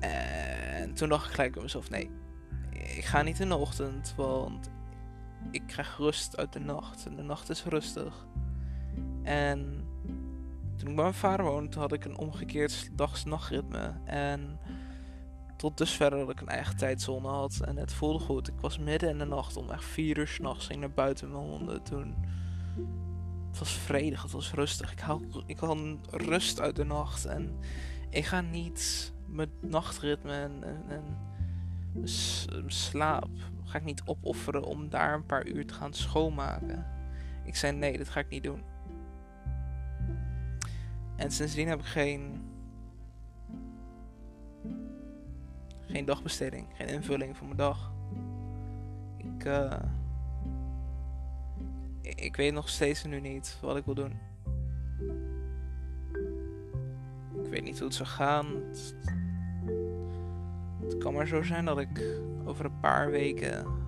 En 0.01 0.95
toen 0.95 1.09
dacht 1.09 1.27
ik 1.27 1.33
gelijk 1.33 1.53
bij 1.53 1.63
mezelf: 1.63 1.91
nee, 1.91 2.11
ik 2.73 3.05
ga 3.05 3.23
niet 3.23 3.41
in 3.41 3.49
de 3.49 3.57
ochtend, 3.57 4.15
want 4.17 4.71
ik 5.51 5.63
krijg 5.67 5.97
rust 5.97 6.37
uit 6.37 6.53
de 6.53 6.61
nacht. 6.61 7.07
En 7.07 7.17
de 7.17 7.23
nacht 7.23 7.49
is 7.49 7.65
rustig. 7.65 8.27
En 9.23 9.85
toen 10.81 10.89
ik 10.89 10.95
bij 10.95 11.05
mijn 11.05 11.15
vader 11.15 11.47
woonde, 11.47 11.79
had 11.79 11.93
ik 11.93 12.05
een 12.05 12.19
omgekeerd 12.19 12.91
dags-nachtritme. 12.93 13.93
En 14.05 14.59
tot 15.57 15.79
dusver 15.79 16.11
dat 16.11 16.31
ik 16.31 16.41
een 16.41 16.49
eigen 16.49 16.77
tijdzone 16.77 17.29
had. 17.29 17.61
En 17.65 17.77
het 17.77 17.93
voelde 17.93 18.19
goed. 18.19 18.49
Ik 18.49 18.61
was 18.61 18.79
midden 18.79 19.09
in 19.09 19.19
de 19.19 19.25
nacht 19.25 19.57
om 19.57 19.71
echt 19.71 19.85
4 19.85 20.19
uur 20.19 20.27
s'nachts 20.27 20.67
ging 20.67 20.81
naar 20.81 20.91
buiten 20.91 21.31
met 21.31 21.39
mijn 21.39 21.51
honden. 21.51 21.83
Toen 21.83 22.15
het 23.51 23.59
was 23.59 23.73
vredig, 23.73 24.23
het 24.23 24.33
was 24.33 24.53
rustig. 24.53 24.93
Ik 24.93 25.01
haal, 25.01 25.21
ik 25.47 25.61
haal 25.61 25.99
rust 26.11 26.61
uit 26.61 26.77
de 26.77 26.85
nacht. 26.85 27.25
En 27.25 27.59
ik 28.11 28.25
ga 28.25 28.41
niet 28.41 29.13
mijn 29.27 29.51
nachtritme 29.61 30.33
en, 30.33 30.65
en, 30.89 31.19
slaap 32.67 33.29
ga 33.65 33.79
ik 33.79 33.85
niet 33.85 34.03
opofferen 34.05 34.65
om 34.65 34.89
daar 34.89 35.15
een 35.15 35.27
paar 35.27 35.47
uur 35.47 35.67
te 35.67 35.75
gaan 35.75 35.93
schoonmaken. 35.93 36.87
Ik 37.45 37.57
zei 37.57 37.77
nee, 37.77 37.99
dat 37.99 38.09
ga 38.09 38.21
ik 38.21 38.29
niet 38.29 38.43
doen. 38.43 38.63
En 41.21 41.31
sindsdien 41.31 41.69
heb 41.69 41.79
ik 41.79 41.85
geen. 41.85 42.43
Geen 45.81 46.05
dagbesteding, 46.05 46.67
geen 46.73 46.89
invulling 46.89 47.37
van 47.37 47.47
mijn 47.47 47.59
dag. 47.59 47.93
Ik. 49.17 49.45
Uh, 49.45 49.79
ik 52.03 52.37
weet 52.37 52.53
nog 52.53 52.69
steeds 52.69 53.05
nu 53.05 53.21
niet 53.21 53.59
wat 53.61 53.77
ik 53.77 53.85
wil 53.85 53.95
doen. 53.95 54.19
Ik 57.45 57.51
weet 57.51 57.63
niet 57.63 57.79
hoe 57.79 57.87
het 57.87 57.97
zou 57.97 58.09
gaan. 58.09 58.47
Het, 60.81 60.99
kan 60.99 61.15
maar 61.15 61.27
zo 61.27 61.43
zijn 61.43 61.65
dat 61.65 61.79
ik 61.79 62.21
over 62.45 62.65
een 62.65 62.81
paar 62.81 63.11
weken 63.11 63.81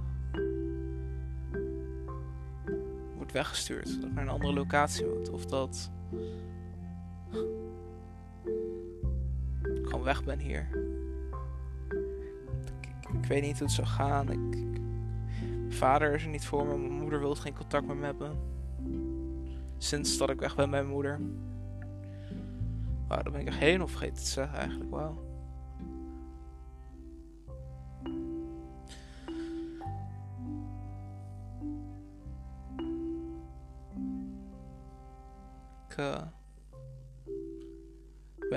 weggestuurd. 3.33 4.01
Dat 4.01 4.09
ik 4.09 4.15
naar 4.15 4.25
een 4.25 4.31
andere 4.31 4.53
locatie 4.53 5.07
moet. 5.07 5.31
Of 5.31 5.47
dat 5.47 5.91
ik 9.63 9.85
gewoon 9.85 10.03
weg 10.03 10.25
ben 10.25 10.39
hier. 10.39 10.69
Ik, 13.13 13.29
weet 13.29 13.43
niet 13.43 13.59
hoe 13.59 13.67
het 13.67 13.77
zou 13.77 13.87
gaan. 13.87 14.31
Ik, 14.31 14.39
mijn 15.41 15.73
vader 15.73 16.15
is 16.15 16.23
er 16.23 16.29
niet 16.29 16.45
voor 16.45 16.67
me. 16.67 16.79
Mijn 16.79 16.93
moeder 16.93 17.21
wil 17.21 17.35
geen 17.35 17.55
contact 17.55 17.87
met 17.87 17.97
me 17.97 18.05
hebben. 18.05 18.39
Sinds 19.79 20.19
dat 20.19 20.31
ik 20.31 20.41
weg 20.41 20.57
ben 20.57 20.71
bij 20.71 20.81
mijn 20.81 20.95
moeder. 20.95 21.21
Wauw, 23.09 23.23
dat 23.23 23.33
ben 23.33 23.41
ik 23.41 23.47
echt 23.47 23.59
helemaal 23.59 23.89
vergeten 23.89 24.17
te 24.17 24.31
zeggen 24.31 24.59
eigenlijk. 24.59 24.91
Wauw. 24.91 25.31
Ik 35.89 35.99
uh, 35.99 36.23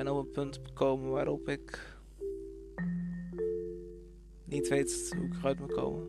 ben 0.06 0.14
op 0.14 0.26
een 0.26 0.32
punt 0.32 0.60
gekomen 0.64 1.10
waarop 1.12 1.48
ik 1.48 1.98
niet 4.44 4.68
weet 4.68 5.14
hoe 5.16 5.26
ik 5.26 5.34
eruit 5.34 5.60
moet 5.60 5.74
komen. 5.74 6.08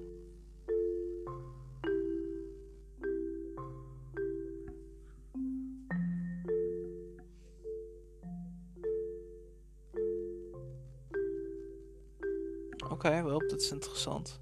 Oké, 12.84 12.92
okay, 12.92 13.24
wel, 13.24 13.38
dat 13.38 13.61
is 13.61 13.70
interessant. 13.70 14.40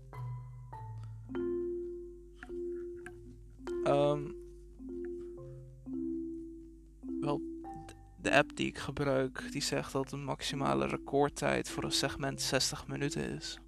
Die 8.57 8.66
ik 8.66 8.78
gebruik, 8.78 9.48
die 9.50 9.62
zegt 9.62 9.92
dat 9.92 10.09
de 10.09 10.16
maximale 10.16 10.86
recordtijd 10.86 11.68
voor 11.68 11.84
een 11.84 11.92
segment 11.92 12.40
60 12.40 12.86
minuten 12.86 13.30
is. 13.30 13.59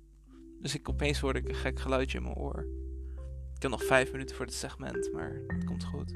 Dus 0.61 0.74
ik 0.74 0.89
opeens 0.89 1.20
hoorde 1.20 1.39
ik 1.39 1.49
een 1.49 1.55
gek 1.55 1.80
geluidje 1.80 2.18
in 2.18 2.24
mijn 2.24 2.37
oor. 2.37 2.66
Ik 3.55 3.62
heb 3.62 3.70
nog 3.70 3.84
5 3.84 4.12
minuten 4.12 4.37
voor 4.37 4.45
het 4.45 4.55
segment, 4.55 5.12
maar 5.12 5.41
het 5.47 5.64
komt 5.64 5.84
goed. 5.84 6.12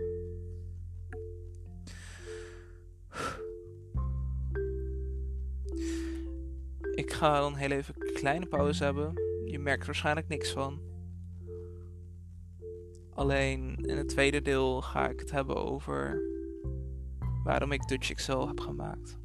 Ik 6.94 7.12
ga 7.12 7.40
dan 7.40 7.54
heel 7.54 7.70
even 7.70 7.94
een 7.98 8.12
kleine 8.14 8.46
pauze 8.46 8.84
hebben. 8.84 9.12
Je 9.44 9.58
merkt 9.58 9.86
waarschijnlijk 9.86 10.28
niks 10.28 10.50
van. 10.50 10.80
Alleen 13.14 13.76
in 13.76 13.96
het 13.96 14.08
tweede 14.08 14.42
deel 14.42 14.82
ga 14.82 15.08
ik 15.08 15.20
het 15.20 15.30
hebben 15.30 15.56
over 15.56 16.29
waarom 17.44 17.72
ik 17.72 17.88
Dutch 17.88 18.10
Excel 18.10 18.48
heb 18.48 18.60
gemaakt. 18.60 19.18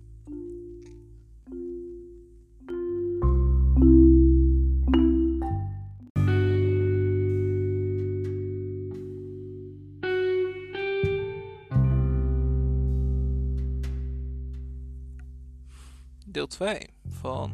Deel 16.25 16.47
2 16.47 16.89
van 17.07 17.51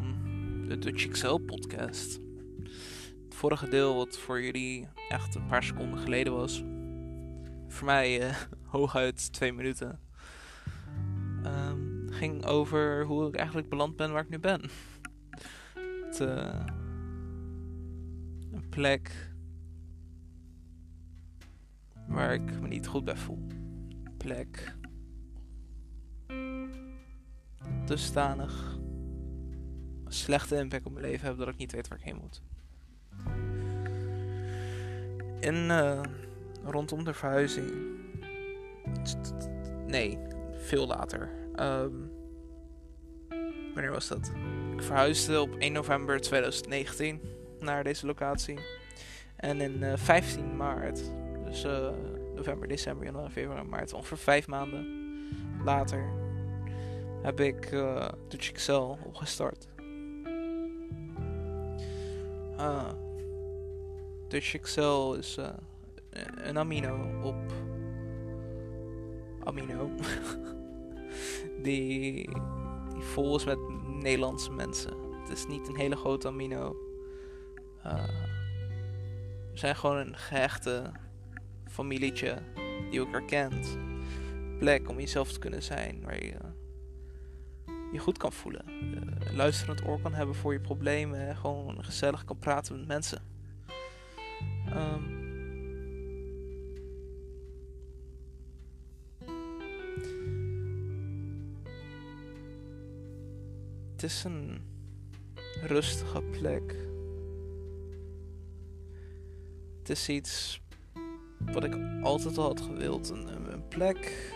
de 0.68 0.78
Dutch 0.80 1.05
Excel 1.05 1.38
podcast. 1.38 2.20
Het 3.24 3.36
vorige 3.36 3.70
deel, 3.70 3.95
wat 3.95 4.18
voor 4.18 4.41
jullie 4.41 4.88
echt 5.09 5.36
een 5.36 5.45
paar 5.45 5.64
seconden 5.64 5.99
geleden 5.99 6.34
was, 6.34 6.64
voor 7.68 7.86
mij 7.86 8.30
uh, 8.30 8.36
hooguit 8.74 9.34
twee 9.34 9.53
minuten, 9.53 9.99
ging 12.22 12.45
over 12.45 13.05
hoe 13.05 13.28
ik 13.28 13.36
eigenlijk 13.36 13.69
beland 13.69 13.95
ben 13.95 14.11
waar 14.11 14.24
ik 14.24 14.30
nu 14.30 14.39
ben. 14.39 14.61
Het, 16.05 16.19
uh, 16.19 16.65
een 18.51 18.69
plek 18.69 19.32
waar 22.07 22.34
ik 22.34 22.59
me 22.59 22.67
niet 22.67 22.88
goed 22.88 23.03
bij 23.03 23.15
voel. 23.15 23.47
Een 24.03 24.17
plek 24.17 24.76
dusdanig 27.86 28.80
een 30.05 30.13
slechte 30.13 30.55
impact 30.55 30.86
op 30.86 30.91
mijn 30.91 31.05
leven 31.05 31.28
heb 31.28 31.38
dat 31.38 31.47
ik 31.47 31.57
niet 31.57 31.72
weet 31.72 31.88
waar 31.88 31.97
ik 31.97 32.03
heen 32.03 32.19
moet. 32.22 32.41
En 35.39 35.55
uh, 35.55 36.01
rondom 36.63 37.03
de 37.03 37.13
verhuizing. 37.13 37.72
Nee, 39.88 40.17
veel 40.51 40.88
later. 40.88 41.30
Um, 41.59 42.11
wanneer 43.74 43.91
was 43.91 44.07
dat? 44.07 44.32
Ik 44.74 44.82
verhuisde 44.82 45.41
op 45.41 45.55
1 45.57 45.74
november 45.74 46.22
2019 46.22 47.22
naar 47.59 47.84
deze 47.84 48.05
locatie. 48.05 48.59
En 49.36 49.61
in 49.61 49.84
uh, 49.84 49.93
15 49.95 50.55
maart, 50.55 51.11
dus 51.45 51.65
uh, 51.65 51.89
november, 52.36 52.67
december, 52.67 53.05
januari, 53.05 53.32
februari, 53.32 53.67
maart, 53.67 53.93
ongeveer 53.93 54.17
vijf 54.17 54.47
maanden 54.47 54.88
later, 55.63 56.09
heb 57.22 57.39
ik 57.39 57.72
uh, 57.72 58.07
Dutch 58.28 58.49
Excel 58.49 58.97
opgestart. 59.03 59.67
Uh, 62.57 62.89
Dutch 64.28 64.53
Excel 64.53 65.15
is 65.15 65.38
een 66.36 66.57
amino 66.57 67.22
op 67.24 67.53
amino 69.43 69.89
die, 71.63 72.30
vol 73.02 73.36
is 73.36 73.45
met 73.45 73.60
Nederlandse 73.88 74.52
mensen. 74.52 74.93
Het 75.22 75.30
is 75.30 75.47
niet 75.47 75.68
een 75.68 75.76
hele 75.76 75.95
grote 75.95 76.28
amino. 76.28 76.76
Uh, 77.86 78.08
we 79.52 79.58
zijn 79.58 79.76
gewoon 79.76 79.97
een 79.97 80.18
gehechte 80.18 80.91
familietje 81.68 82.38
die 82.89 82.99
elkaar 82.99 83.26
kent. 83.26 83.78
Plek 84.60 84.89
om 84.89 84.99
jezelf 84.99 85.32
te 85.32 85.39
kunnen 85.39 85.64
zijn, 85.64 86.02
waar 86.04 86.24
je 86.24 86.34
je 87.91 87.99
goed 87.99 88.18
kan 88.18 88.32
voelen. 88.32 88.66
Uh, 88.70 89.36
luisterend 89.36 89.86
oor 89.88 90.02
kan 90.02 90.14
hebben 90.14 90.36
voor 90.36 90.54
je 90.54 90.60
problemen. 90.60 91.28
En 91.28 91.36
gewoon 91.36 91.84
gezellig 91.84 92.26
kan 92.26 92.38
praten 92.38 92.78
met 92.78 92.88
mensen. 92.88 93.22
Um, 94.76 95.20
het 104.02 104.10
is 104.10 104.24
een 104.24 104.62
rustige 105.62 106.22
plek. 106.22 106.76
Het 109.80 109.89
is 109.89 110.10
iets 110.10 110.62
wat 111.52 111.64
ik 111.64 111.78
altijd 112.02 112.38
al 112.38 112.43
had 112.43 112.62
gewild. 112.62 113.10
Een, 113.10 113.54
een 113.54 113.68
plek 113.68 114.34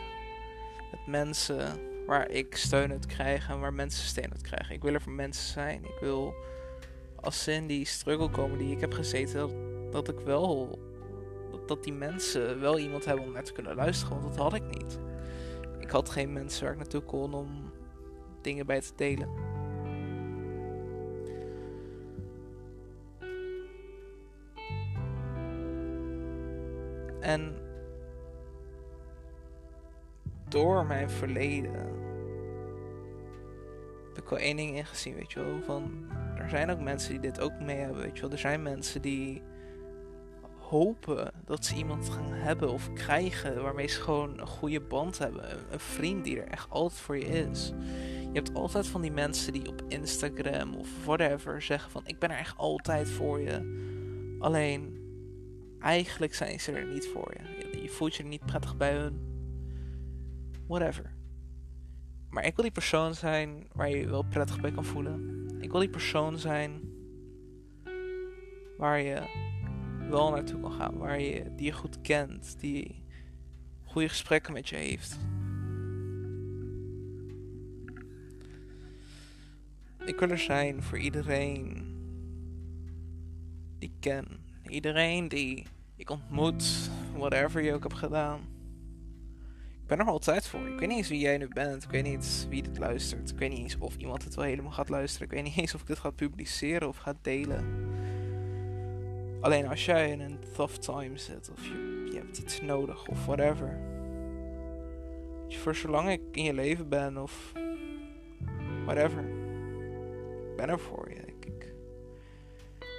met 0.91 1.07
mensen 1.07 1.79
waar 2.05 2.29
ik 2.29 2.55
steun 2.55 2.91
uit 2.91 3.05
krijg 3.05 3.49
en 3.49 3.59
waar 3.59 3.73
mensen 3.73 4.05
steun 4.05 4.31
uit 4.31 4.41
krijgen. 4.41 4.75
Ik 4.75 4.81
wil 4.81 4.93
er 4.93 5.01
voor 5.01 5.11
mensen 5.11 5.53
zijn. 5.53 5.83
Ik 5.83 5.97
wil 5.99 6.33
als 7.15 7.43
ze 7.43 7.51
in 7.51 7.67
die 7.67 7.85
struggle 7.85 8.29
komen 8.29 8.57
die 8.57 8.71
ik 8.71 8.79
heb 8.79 8.93
gezeten, 8.93 9.49
dat, 9.91 10.09
ik 10.09 10.19
wel. 10.19 10.79
Dat, 11.51 11.67
dat 11.67 11.83
die 11.83 11.93
mensen 11.93 12.59
wel 12.59 12.79
iemand 12.79 13.05
hebben 13.05 13.25
om 13.25 13.31
naar 13.31 13.43
te 13.43 13.53
kunnen 13.53 13.75
luisteren, 13.75 14.21
want 14.21 14.35
dat 14.35 14.43
had 14.43 14.53
ik 14.53 14.79
niet. 14.79 14.99
Ik 15.79 15.89
had 15.89 16.09
geen 16.09 16.33
mensen 16.33 16.63
waar 16.63 16.71
ik 16.71 16.77
naartoe 16.77 17.01
kon 17.01 17.33
om 17.33 17.71
dingen 18.41 18.65
bij 18.65 18.81
te 18.81 18.91
delen. 18.95 19.44
En 27.25 27.55
door 30.49 30.85
mijn 30.85 31.09
verleden 31.09 31.73
heb 34.07 34.23
ik 34.23 34.29
wel 34.29 34.39
één 34.39 34.55
ding 34.55 34.75
ingezien, 34.75 35.15
weet 35.15 35.31
je 35.31 35.39
wel. 35.39 35.61
Van, 35.65 36.05
er 36.37 36.49
zijn 36.49 36.69
ook 36.69 36.79
mensen 36.79 37.11
die 37.11 37.19
dit 37.19 37.39
ook 37.39 37.59
mee 37.59 37.77
hebben, 37.77 38.01
weet 38.01 38.15
je 38.15 38.21
wel. 38.21 38.31
Er 38.31 38.37
zijn 38.37 38.61
mensen 38.61 39.01
die 39.01 39.41
hopen 40.59 41.31
dat 41.45 41.65
ze 41.65 41.75
iemand 41.75 42.09
gaan 42.09 42.31
hebben 42.31 42.69
of 42.69 42.93
krijgen 42.93 43.61
waarmee 43.61 43.87
ze 43.87 44.01
gewoon 44.01 44.39
een 44.39 44.47
goede 44.47 44.81
band 44.81 45.17
hebben. 45.17 45.43
Een, 45.71 45.79
vriend 45.79 46.23
die 46.23 46.41
er 46.41 46.47
echt 46.47 46.69
altijd 46.69 46.99
voor 46.99 47.17
je 47.17 47.25
is. 47.25 47.73
Je 48.31 48.41
hebt 48.41 48.53
altijd 48.53 48.87
van 48.87 49.01
die 49.01 49.11
mensen 49.11 49.53
die 49.53 49.67
op 49.67 49.81
Instagram 49.87 50.75
of 50.75 50.87
whatever 51.05 51.61
zeggen 51.61 51.91
van 51.91 52.01
ik 52.05 52.19
ben 52.19 52.31
er 52.31 52.37
echt 52.37 52.57
altijd 52.57 53.09
voor 53.09 53.39
je. 53.39 53.83
Alleen 54.39 54.94
eigenlijk 55.79 56.33
zijn 56.33 56.59
ze 56.59 56.71
er 56.71 56.85
niet 56.85 57.07
voor 57.07 57.33
je. 57.33 57.81
je 57.81 57.89
voelt 57.89 58.15
je 58.15 58.23
er 58.23 58.29
niet 58.29 58.45
prettig 58.45 58.77
bij 58.77 58.93
hun. 58.93 59.19
Whatever. 60.67 61.13
Maar 62.29 62.45
ik 62.45 62.55
wil 62.55 62.63
die 62.63 62.73
persoon 62.73 63.15
zijn 63.15 63.67
waar 63.71 63.89
je 63.89 63.97
je 63.97 64.07
wel 64.07 64.23
prettig 64.23 64.61
bij 64.61 64.71
kan 64.71 64.85
voelen. 64.85 65.47
Ik 65.59 65.71
wil 65.71 65.79
die 65.79 65.89
persoon 65.89 66.39
zijn 66.39 66.81
waar 68.77 69.01
je 69.01 69.21
wel 70.09 70.31
naartoe 70.31 70.59
kan 70.59 70.71
gaan. 70.71 70.97
Waar 70.97 71.21
je, 71.21 71.55
die 71.55 71.65
je 71.65 71.71
goed 71.71 72.01
kent. 72.01 72.59
Die 72.59 73.03
goede 73.83 74.09
gesprekken 74.09 74.53
met 74.53 74.69
je 74.69 74.75
heeft. 74.75 75.19
Ik 80.05 80.19
wil 80.19 80.29
er 80.29 80.37
zijn 80.37 80.83
voor 80.83 80.99
iedereen 80.99 81.93
die 83.77 83.89
ik 83.89 83.95
ken. 83.99 84.44
Iedereen 84.67 85.27
die 85.27 85.65
ik 85.95 86.09
ontmoet, 86.09 86.89
whatever 87.17 87.63
je 87.63 87.73
ook 87.73 87.83
hebt 87.83 87.97
gedaan. 87.97 88.39
Ik 89.81 89.87
ben 89.87 89.99
er 89.99 90.05
altijd 90.05 90.47
voor. 90.47 90.67
Ik 90.67 90.79
weet 90.79 90.87
niet 90.87 90.97
eens 90.97 91.09
wie 91.09 91.19
jij 91.19 91.37
nu 91.37 91.47
bent. 91.47 91.83
Ik 91.83 91.89
weet 91.89 92.03
niet 92.03 92.47
wie 92.49 92.63
dit 92.63 92.77
luistert. 92.77 93.29
Ik 93.29 93.37
weet 93.37 93.49
niet 93.49 93.59
eens 93.59 93.77
of 93.77 93.95
iemand 93.95 94.23
het 94.23 94.35
wel 94.35 94.45
helemaal 94.45 94.71
gaat 94.71 94.89
luisteren. 94.89 95.27
Ik 95.27 95.33
weet 95.33 95.43
niet 95.43 95.57
eens 95.57 95.75
of 95.75 95.81
ik 95.81 95.87
dit 95.87 95.99
ga 95.99 96.09
publiceren 96.09 96.87
of 96.87 96.97
ga 96.97 97.13
delen. 97.21 97.93
Alleen 99.41 99.67
als 99.67 99.85
jij 99.85 100.11
in 100.11 100.19
een 100.19 100.39
tough 100.55 100.73
time 100.73 101.17
zit 101.17 101.51
of 101.51 101.65
je 102.11 102.17
hebt 102.17 102.37
iets 102.37 102.61
nodig 102.61 103.07
of 103.07 103.25
whatever. 103.25 103.79
Voor 105.47 105.75
zolang 105.75 106.09
ik 106.09 106.21
in 106.31 106.43
je 106.43 106.53
leven 106.53 106.89
ben 106.89 107.17
of 107.17 107.51
whatever. 108.85 109.23
Ik 110.49 110.55
ben 110.55 110.69
er 110.69 110.79
voor 110.79 111.09
je. 111.09 111.24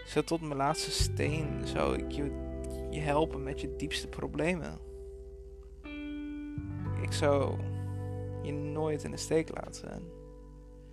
Zo 0.07 0.23
tot 0.23 0.41
mijn 0.41 0.57
laatste 0.57 0.91
steen 0.91 1.67
zou 1.67 1.97
ik 1.97 2.11
je, 2.11 2.31
je 2.91 3.01
helpen 3.01 3.43
met 3.43 3.61
je 3.61 3.77
diepste 3.77 4.09
problemen. 4.09 4.79
Ik 7.03 7.13
zou 7.13 7.57
je 8.43 8.53
nooit 8.53 9.05
in 9.05 9.11
de 9.11 9.17
steek 9.17 9.63
laten. 9.63 9.91
En 9.91 10.03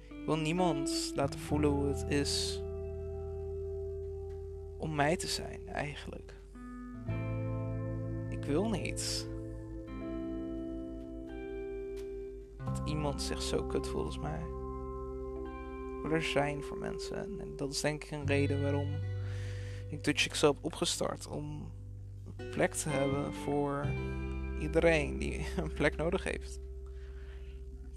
ik 0.09 0.25
wil 0.25 0.37
niemand 0.37 1.11
laten 1.15 1.39
voelen 1.39 1.69
hoe 1.69 1.85
het 1.85 2.05
is 2.07 2.61
om 4.77 4.95
mij 4.95 5.15
te 5.15 5.27
zijn, 5.27 5.67
eigenlijk. 5.67 6.33
Ik 8.29 8.43
wil 8.43 8.69
niet 8.69 9.29
dat 12.65 12.81
iemand 12.85 13.21
zich 13.21 13.41
zo 13.41 13.63
kut 13.63 13.87
voelt 13.87 14.05
als 14.05 14.19
mij. 14.19 14.52
Ik 16.03 16.11
er 16.11 16.23
zijn 16.23 16.63
voor 16.63 16.77
mensen. 16.77 17.17
En, 17.17 17.53
dat 17.55 17.73
is 17.73 17.81
denk 17.81 18.03
ik 18.03 18.11
een 18.11 18.25
reden 18.25 18.61
waarom 18.61 18.89
ik 19.89 20.03
Dutch 20.03 20.25
Excel 20.25 20.53
heb 20.53 20.63
opgestart. 20.63 21.27
Om 21.27 21.71
een 22.37 22.49
plek 22.49 22.73
te 22.73 22.89
hebben 22.89 23.33
voor 23.33 23.87
iedereen 24.59 25.17
die 25.19 25.45
een 25.57 25.73
plek 25.73 25.95
nodig 25.95 26.23
heeft. 26.23 26.59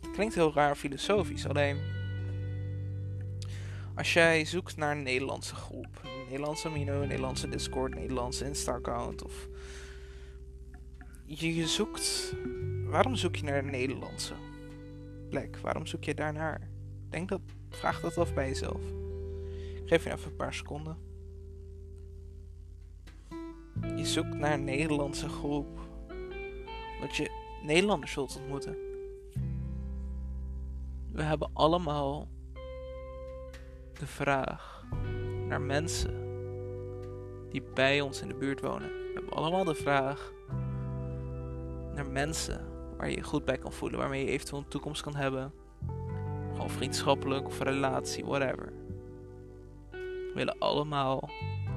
Het 0.01 0.11
klinkt 0.11 0.35
heel 0.35 0.53
raar 0.53 0.75
filosofisch, 0.75 1.47
alleen 1.47 1.79
als 3.95 4.13
jij 4.13 4.45
zoekt 4.45 4.77
naar 4.77 4.97
een 4.97 5.03
Nederlandse 5.03 5.55
groep, 5.55 6.01
een 6.03 6.25
Nederlandse 6.25 6.69
Amino, 6.69 7.03
een 7.03 7.09
Nederlandse 7.09 7.49
Discord, 7.49 7.95
Nederlandse 7.95 8.45
Insta-account 8.45 9.25
of 9.25 9.49
je, 11.27 11.67
zoekt, 11.67 12.35
waarom 12.85 13.15
zoek 13.15 13.37
je 13.37 13.45
naar 13.45 13.59
een 13.59 13.71
Nederlandse 13.71 14.35
plek? 15.29 15.57
Waarom 15.57 15.87
zoek 15.87 16.05
je 16.05 16.15
daarnaar? 16.15 16.69
Denk 17.09 17.29
dat, 17.29 17.41
vraag 17.77 18.01
dat 18.01 18.19
af 18.19 18.35
bij 18.35 18.47
jezelf. 18.47 18.81
Ik 19.75 19.89
geef 19.89 20.05
je 20.05 20.13
even 20.13 20.31
een 20.31 20.37
paar 20.37 20.55
seconden. 20.55 20.97
Je 23.97 24.07
zoekt 24.07 24.35
naar 24.35 24.53
een 24.53 24.65
Nederlandse 24.65 25.29
groep 25.29 25.79
dat 27.01 27.17
je 27.17 27.31
Nederlanders 27.63 28.13
zult 28.13 28.37
ontmoeten. 28.37 28.77
We 31.13 31.23
hebben 31.23 31.51
allemaal 31.53 32.29
de 33.93 34.07
vraag 34.07 34.85
naar 35.49 35.61
mensen 35.61 36.25
die 37.51 37.63
bij 37.75 38.01
ons 38.01 38.21
in 38.21 38.29
de 38.29 38.35
buurt 38.35 38.61
wonen. 38.61 38.89
We 38.89 39.11
hebben 39.15 39.33
allemaal 39.33 39.65
de 39.65 39.75
vraag 39.75 40.33
naar 41.95 42.07
mensen 42.07 42.67
waar 42.97 43.11
je 43.11 43.17
je 43.17 43.23
goed 43.23 43.45
bij 43.45 43.59
kan 43.59 43.73
voelen, 43.73 43.99
waarmee 43.99 44.25
je 44.25 44.31
eventueel 44.31 44.61
een 44.61 44.69
toekomst 44.69 45.03
kan 45.03 45.15
hebben. 45.15 45.53
Gewoon 46.57 46.71
vriendschappelijk 46.71 47.47
of 47.47 47.61
relatie, 47.61 48.25
whatever. 48.25 48.73
We 49.91 50.33
willen 50.35 50.59
allemaal 50.59 51.29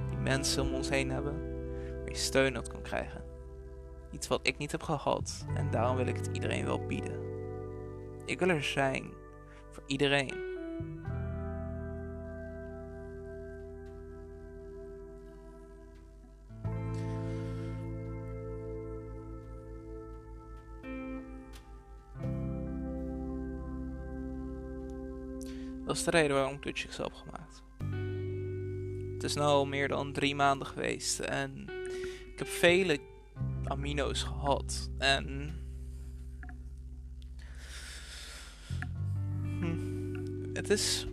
die 0.10 0.18
mensen 0.18 0.64
om 0.64 0.74
ons 0.74 0.90
heen 0.90 1.10
hebben 1.10 1.34
waar 2.00 2.10
je 2.10 2.16
steun 2.16 2.58
op 2.58 2.70
kan 2.70 2.82
krijgen. 2.82 3.24
Iets 4.12 4.28
wat 4.28 4.40
ik 4.44 4.58
niet 4.58 4.72
heb 4.72 4.84
gehad 4.84 5.46
en 5.56 5.72
daarom 5.72 5.96
wil 5.96 6.08
ik 6.08 6.16
het 6.16 6.30
iedereen 6.34 6.66
wel 6.66 6.86
bieden. 6.86 7.20
Ik 8.26 8.40
wil 8.40 8.50
er 8.50 8.64
zijn 8.64 9.14
voor 9.72 9.84
iedereen. 9.86 10.49
Is 26.00 26.06
de 26.06 26.12
reden 26.12 26.36
waarom 26.36 26.54
ik 26.54 26.64
Dutch 26.64 26.98
heb 26.98 27.14
gemaakt. 27.14 27.64
Het 29.14 29.24
is 29.24 29.36
nu 29.36 29.42
al 29.42 29.66
meer 29.66 29.88
dan 29.88 30.14
drie 30.14 30.36
maanden 30.36 30.68
geweest 30.68 31.20
en 31.20 31.68
ik 32.32 32.40
heb 32.40 32.48
vele 32.48 33.00
amino's 33.64 34.24
gehad. 34.24 34.90
En. 34.98 35.54
Hm, 39.42 40.54
het 40.54 40.70
is. 40.70 41.08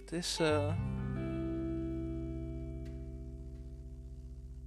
Het 0.00 0.12
is. 0.12 0.38
Uh, 0.40 0.74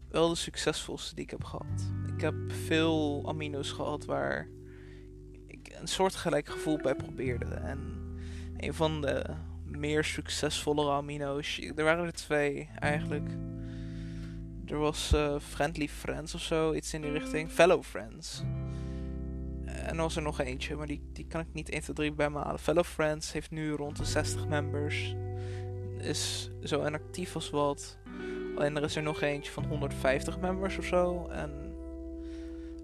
wel 0.10 0.30
de 0.30 0.36
succesvolste 0.36 1.16
die 1.16 1.24
ik 1.24 1.30
heb 1.30 1.44
gehad. 1.44 1.92
Ik 2.16 2.22
heb 2.22 2.36
veel 2.66 3.24
amino's 3.26 3.72
gehad 3.72 4.06
waar 4.06 4.48
ik 5.68 5.76
een 5.80 5.88
soortgelijk 5.88 6.50
gevoel 6.50 6.78
bij 6.78 6.96
probeerde. 6.96 7.46
En 7.46 8.02
een 8.58 8.74
van 8.74 9.02
de 9.02 9.26
meer 9.64 10.04
succesvolle 10.04 10.92
amino's, 10.92 11.60
er 11.76 11.84
waren 11.84 12.06
er 12.06 12.14
twee 12.14 12.70
eigenlijk 12.80 13.30
er 14.66 14.80
was 14.80 15.12
uh, 15.16 15.36
Friendly 15.40 15.88
Friends 15.88 16.36
of 16.36 16.42
zo, 16.42 16.74
iets 16.74 16.94
in 16.94 17.02
die 17.02 17.12
richting. 17.12 17.52
Fellow 17.52 17.84
Friends. 17.84 18.42
En 19.66 19.96
er 19.96 20.02
was 20.02 20.16
er 20.16 20.22
nog 20.22 20.40
eentje, 20.40 20.76
maar 20.76 20.88
die, 20.88 21.02
die 21.14 21.28
kan 21.28 21.42
ik 21.42 21.48
niet 21.54 21.70
1, 21.70 21.82
2, 21.82 21.96
3 21.96 22.12
bij 22.12 22.30
me 22.30 22.40
halen. 22.40 22.60
Fellow 22.60 22.84
Friends 22.84 23.32
heeft 23.32 23.52
nu 23.52 23.72
rond 23.72 23.98
de 23.98 24.06
60 24.06 24.48
members. 24.48 25.16
Is 25.98 26.52
zo 26.64 26.86
inactief 26.86 27.36
als 27.36 27.50
wat. 27.50 27.98
Alleen 28.56 28.78
er 28.78 28.84
is 28.84 28.96
er 28.96 29.04
nog 29.04 29.22
eentje 29.22 29.52
van 29.52 29.66
150 29.66 30.40
members 30.40 30.78
of 30.78 30.86
zo. 30.86 31.28
En 31.28 31.63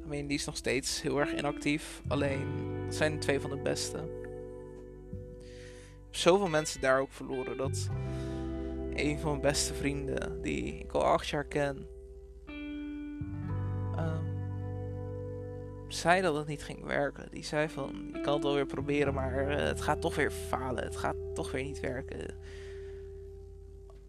die 0.10 0.38
is 0.38 0.46
nog 0.46 0.58
steeds 0.58 1.02
heel 1.02 1.20
erg 1.20 1.38
inactief. 1.38 2.02
Alleen, 2.08 2.48
dat 2.86 2.96
zijn 2.96 3.20
twee 3.20 3.40
van 3.40 3.50
de 3.50 3.58
beste. 3.58 3.98
Ik 3.98 6.06
heb 6.06 6.16
zoveel 6.16 6.48
mensen 6.48 6.82
daar 6.82 7.00
ook 7.00 7.12
verloren 7.12 7.58
dat 7.58 7.90
een 8.94 9.20
van 9.20 9.30
mijn 9.30 9.42
beste 9.42 9.74
vrienden, 9.74 10.42
die 10.42 10.80
ik 10.80 10.92
al 10.92 11.04
acht 11.04 11.28
jaar 11.28 11.46
ken, 11.46 11.88
um, 13.98 14.38
zei 15.88 16.22
dat 16.22 16.36
het 16.36 16.48
niet 16.48 16.64
ging 16.64 16.84
werken. 16.84 17.28
Die 17.32 17.44
zei 17.44 17.70
van, 17.70 18.10
je 18.14 18.22
kan 18.22 18.34
het 18.34 18.44
wel 18.44 18.54
weer 18.54 18.66
proberen, 18.66 19.14
maar 19.14 19.52
uh, 19.52 19.56
het 19.56 19.82
gaat 19.82 20.02
toch 20.02 20.16
weer 20.16 20.32
falen. 20.32 20.84
Het 20.84 20.98
gaat 20.98 21.16
toch 21.34 21.52
weer 21.52 21.64
niet 21.64 21.80
werken. 21.80 22.36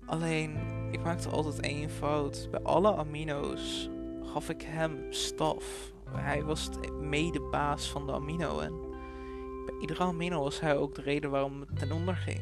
Alleen, 0.06 0.56
ik 0.90 1.02
maakte 1.02 1.28
altijd 1.28 1.60
één 1.60 1.90
fout. 1.90 2.48
Bij 2.50 2.60
alle 2.60 2.96
amino's 2.96 3.90
gaf 4.32 4.48
ik 4.48 4.62
hem 4.62 5.12
staf. 5.12 5.92
Hij 6.10 6.44
was 6.44 6.68
mede 7.00 7.40
baas 7.40 7.90
van 7.90 8.06
de 8.06 8.12
amino 8.12 8.58
en 8.58 8.80
bij 9.66 9.74
iedere 9.80 10.02
amino 10.02 10.42
was 10.42 10.60
hij 10.60 10.76
ook 10.76 10.94
de 10.94 11.02
reden 11.02 11.30
waarom 11.30 11.60
het 11.60 11.78
ten 11.78 11.92
onder 11.92 12.16
ging. 12.16 12.40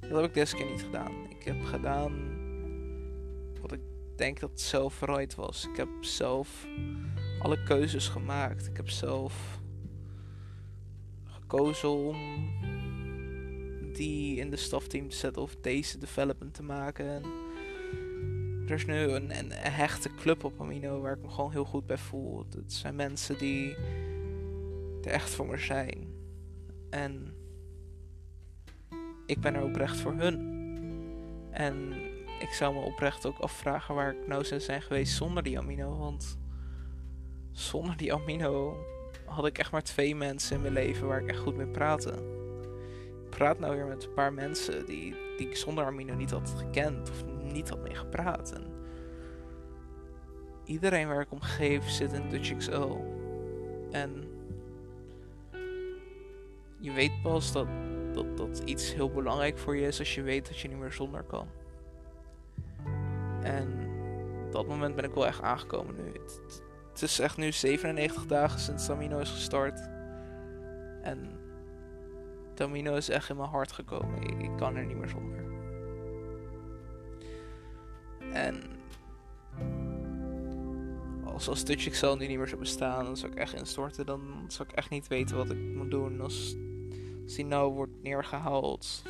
Dat 0.00 0.10
heb 0.10 0.24
ik 0.24 0.34
deze 0.34 0.56
keer 0.56 0.70
niet 0.70 0.82
gedaan. 0.82 1.12
Ik 1.28 1.42
heb 1.42 1.64
gedaan 1.64 2.12
wat 3.60 3.72
ik 3.72 3.80
denk 4.16 4.40
dat 4.40 4.60
zelf 4.60 5.00
right 5.00 5.34
was. 5.34 5.68
Ik 5.68 5.76
heb 5.76 5.88
zelf 6.00 6.66
alle 7.38 7.62
keuzes 7.62 8.08
gemaakt. 8.08 8.66
Ik 8.66 8.76
heb 8.76 8.88
zelf 8.88 9.60
gekozen 11.24 11.90
om 11.90 12.16
die 13.92 14.36
in 14.36 14.50
de 14.50 14.56
stafteam 14.56 15.08
te 15.08 15.16
zetten 15.16 15.42
of 15.42 15.56
deze 15.56 15.98
development 15.98 16.54
te 16.54 16.62
maken. 16.62 17.06
En 17.06 17.22
er 18.66 18.72
is 18.72 18.86
nu 18.86 18.94
een, 18.94 19.50
hechte 19.52 20.14
club 20.14 20.44
op 20.44 20.60
Amino 20.60 21.00
waar 21.00 21.12
ik 21.12 21.22
me 21.22 21.28
gewoon 21.28 21.50
heel 21.50 21.64
goed 21.64 21.86
bij 21.86 21.98
voel. 21.98 22.46
Het 22.50 22.72
zijn 22.72 22.96
mensen 22.96 23.38
die 23.38 23.76
er 25.02 25.10
echt 25.10 25.30
voor 25.30 25.46
me 25.46 25.58
zijn. 25.58 26.14
En 26.90 27.34
ik 29.26 29.40
ben 29.40 29.54
er 29.54 29.62
oprecht 29.62 29.96
voor 29.96 30.12
hun. 30.12 30.64
En 31.50 31.92
ik 32.40 32.50
zou 32.50 32.74
me 32.74 32.80
oprecht 32.80 33.26
ook 33.26 33.38
afvragen 33.38 33.94
waar 33.94 34.10
ik 34.10 34.26
nou 34.26 34.44
zou 34.44 34.60
zijn 34.60 34.82
geweest 34.82 35.16
zonder 35.16 35.42
die 35.42 35.58
amino. 35.58 35.98
Want 35.98 36.38
zonder 37.52 37.96
die 37.96 38.12
amino 38.12 38.76
had 39.24 39.46
ik 39.46 39.58
echt 39.58 39.72
maar 39.72 39.82
twee 39.82 40.14
mensen 40.14 40.56
in 40.56 40.62
mijn 40.62 40.72
leven 40.72 41.06
waar 41.06 41.22
ik 41.22 41.28
echt 41.28 41.38
goed 41.38 41.56
mee 41.56 41.66
praatte. 41.66 42.12
Ik 43.24 43.30
praat 43.30 43.58
nou 43.58 43.76
weer 43.76 43.86
met 43.86 44.04
een 44.04 44.14
paar 44.14 44.32
mensen 44.32 44.86
die, 44.86 45.14
die 45.36 45.48
ik 45.48 45.56
zonder 45.56 45.84
amino 45.84 46.14
niet 46.14 46.30
had 46.30 46.54
gekend 46.56 47.10
of 47.10 47.35
niet 47.56 47.68
had 47.68 47.82
mee 47.82 47.94
gepraat. 47.94 48.52
En 48.52 48.64
iedereen 50.64 51.08
waar 51.08 51.20
ik 51.20 51.32
om 51.32 51.40
geef 51.40 51.88
zit 51.88 52.12
in 52.12 52.28
Dutch 52.28 52.56
XL. 52.56 52.96
En 53.90 54.24
je 56.78 56.92
weet 56.92 57.22
pas 57.22 57.52
dat, 57.52 57.66
dat, 58.12 58.36
dat 58.36 58.62
iets 58.64 58.94
heel 58.94 59.10
belangrijk 59.10 59.58
voor 59.58 59.76
je 59.76 59.86
is 59.86 59.98
als 59.98 60.14
je 60.14 60.22
weet 60.22 60.46
dat 60.46 60.58
je 60.58 60.68
niet 60.68 60.78
meer 60.78 60.92
zonder 60.92 61.22
kan. 61.22 61.48
En 63.42 63.68
op 64.44 64.52
dat 64.52 64.66
moment 64.66 64.94
ben 64.94 65.04
ik 65.04 65.14
wel 65.14 65.26
echt 65.26 65.42
aangekomen 65.42 65.94
nu. 65.94 66.12
Het, 66.12 66.40
het 66.90 67.02
is 67.02 67.18
echt 67.18 67.36
nu 67.36 67.52
97 67.52 68.26
dagen 68.26 68.60
sinds 68.60 68.86
Tamino 68.86 69.18
is 69.18 69.30
gestart. 69.30 69.88
En 71.02 71.40
Tamino 72.54 72.94
is 72.94 73.08
echt 73.08 73.28
in 73.28 73.36
mijn 73.36 73.48
hart 73.48 73.72
gekomen. 73.72 74.22
Ik, 74.22 74.42
ik 74.42 74.56
kan 74.56 74.76
er 74.76 74.84
niet 74.84 74.96
meer 74.96 75.08
zonder. 75.08 75.45
En 78.36 78.62
als, 81.24 81.48
als 81.48 81.62
Touch 81.62 81.86
Excel 81.86 82.16
niet 82.16 82.36
meer 82.36 82.48
zou 82.48 82.60
bestaan, 82.60 83.04
dan 83.04 83.16
zou 83.16 83.32
ik 83.32 83.38
echt 83.38 83.54
instorten. 83.54 84.06
Dan 84.06 84.44
zou 84.48 84.68
ik 84.68 84.74
echt 84.74 84.90
niet 84.90 85.08
weten 85.08 85.36
wat 85.36 85.50
ik 85.50 85.74
moet 85.74 85.90
doen. 85.90 86.20
Als, 86.20 86.56
als 87.24 87.34
die 87.34 87.44
nou 87.44 87.72
wordt 87.72 88.02
neergehaald, 88.02 89.02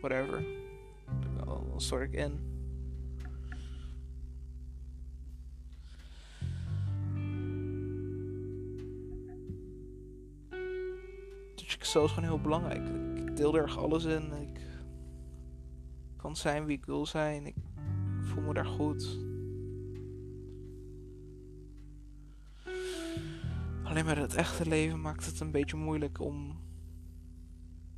whatever, 0.00 0.44
dan 1.36 1.72
stort 1.76 2.02
ik 2.02 2.12
in. 2.12 2.48
Touch 11.54 11.74
Excel 11.74 12.04
is 12.04 12.10
gewoon 12.10 12.28
heel 12.28 12.40
belangrijk. 12.40 12.88
Ik 13.16 13.36
deel 13.36 13.56
er 13.56 13.76
alles 13.76 14.04
in. 14.04 14.32
Ik 14.32 14.60
kan 16.16 16.36
zijn 16.36 16.64
wie 16.64 16.76
ik 16.76 16.84
wil 16.84 17.06
zijn. 17.06 17.46
Ik 17.46 17.54
voel 18.30 18.42
me 18.42 18.54
daar 18.54 18.66
goed. 18.66 19.18
Alleen 23.82 24.04
met 24.04 24.16
het 24.16 24.34
echte 24.34 24.68
leven 24.68 25.00
maakt 25.00 25.26
het 25.26 25.40
een 25.40 25.50
beetje 25.50 25.76
moeilijk 25.76 26.20
om 26.20 26.60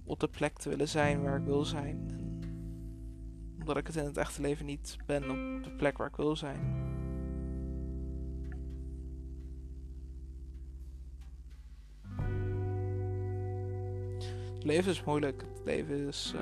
op 0.05 0.21
de 0.21 0.29
plek 0.29 0.59
te 0.59 0.69
willen 0.69 0.89
zijn 0.89 1.23
waar 1.23 1.39
ik 1.39 1.45
wil 1.45 1.65
zijn. 1.65 2.21
Omdat 3.59 3.77
ik 3.77 3.87
het 3.87 3.97
in 3.97 4.05
het 4.05 4.17
echte 4.17 4.41
leven 4.41 4.67
niet 4.67 4.97
ben 5.07 5.23
op 5.23 5.65
de 5.65 5.71
plek 5.77 5.99
waar 5.99 6.09
ik 6.09 6.17
wil 6.17 6.37
zijn. 6.37 6.91
Het 14.55 14.65
leven 14.65 14.91
is 14.91 15.05
moeilijk. 15.05 15.45
Het 15.55 15.65
leven 15.65 16.07
is 16.07 16.35
uh, 16.37 16.41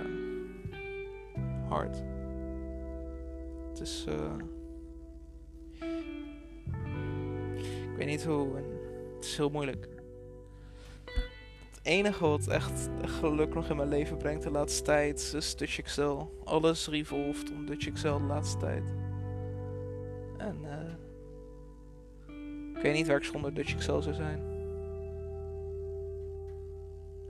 hard. 1.69 2.03
Uh, 3.81 4.35
ik 7.91 7.97
weet 7.97 8.07
niet 8.07 8.25
hoe. 8.25 8.57
Het 9.15 9.25
is 9.25 9.37
heel 9.37 9.51
moeilijk. 9.51 9.89
Het 11.71 11.81
enige 11.83 12.27
wat 12.27 12.47
echt, 12.47 12.89
geluk 13.03 13.55
nog 13.55 13.71
in 13.71 13.77
mijn 13.77 13.89
leven 13.89 14.17
brengt 14.17 14.43
de 14.43 14.51
laatste 14.51 14.83
tijd 14.83 15.33
is 15.37 15.57
Dutch 15.57 15.79
Excel. 15.79 16.41
Alles 16.45 16.89
revolved 16.89 17.51
om 17.51 17.67
Dutch 17.67 17.87
Excel 17.87 18.19
de 18.19 18.25
laatste 18.25 18.59
tijd. 18.59 18.95
En 20.37 20.57
uh, 20.65 20.93
ik 22.75 22.83
weet 22.83 22.95
niet 22.95 23.07
waar 23.07 23.17
ik 23.17 23.25
zonder 23.25 23.55
Dutch 23.55 23.75
Excel 23.75 24.03
zou 24.03 24.15
zijn. 24.15 24.43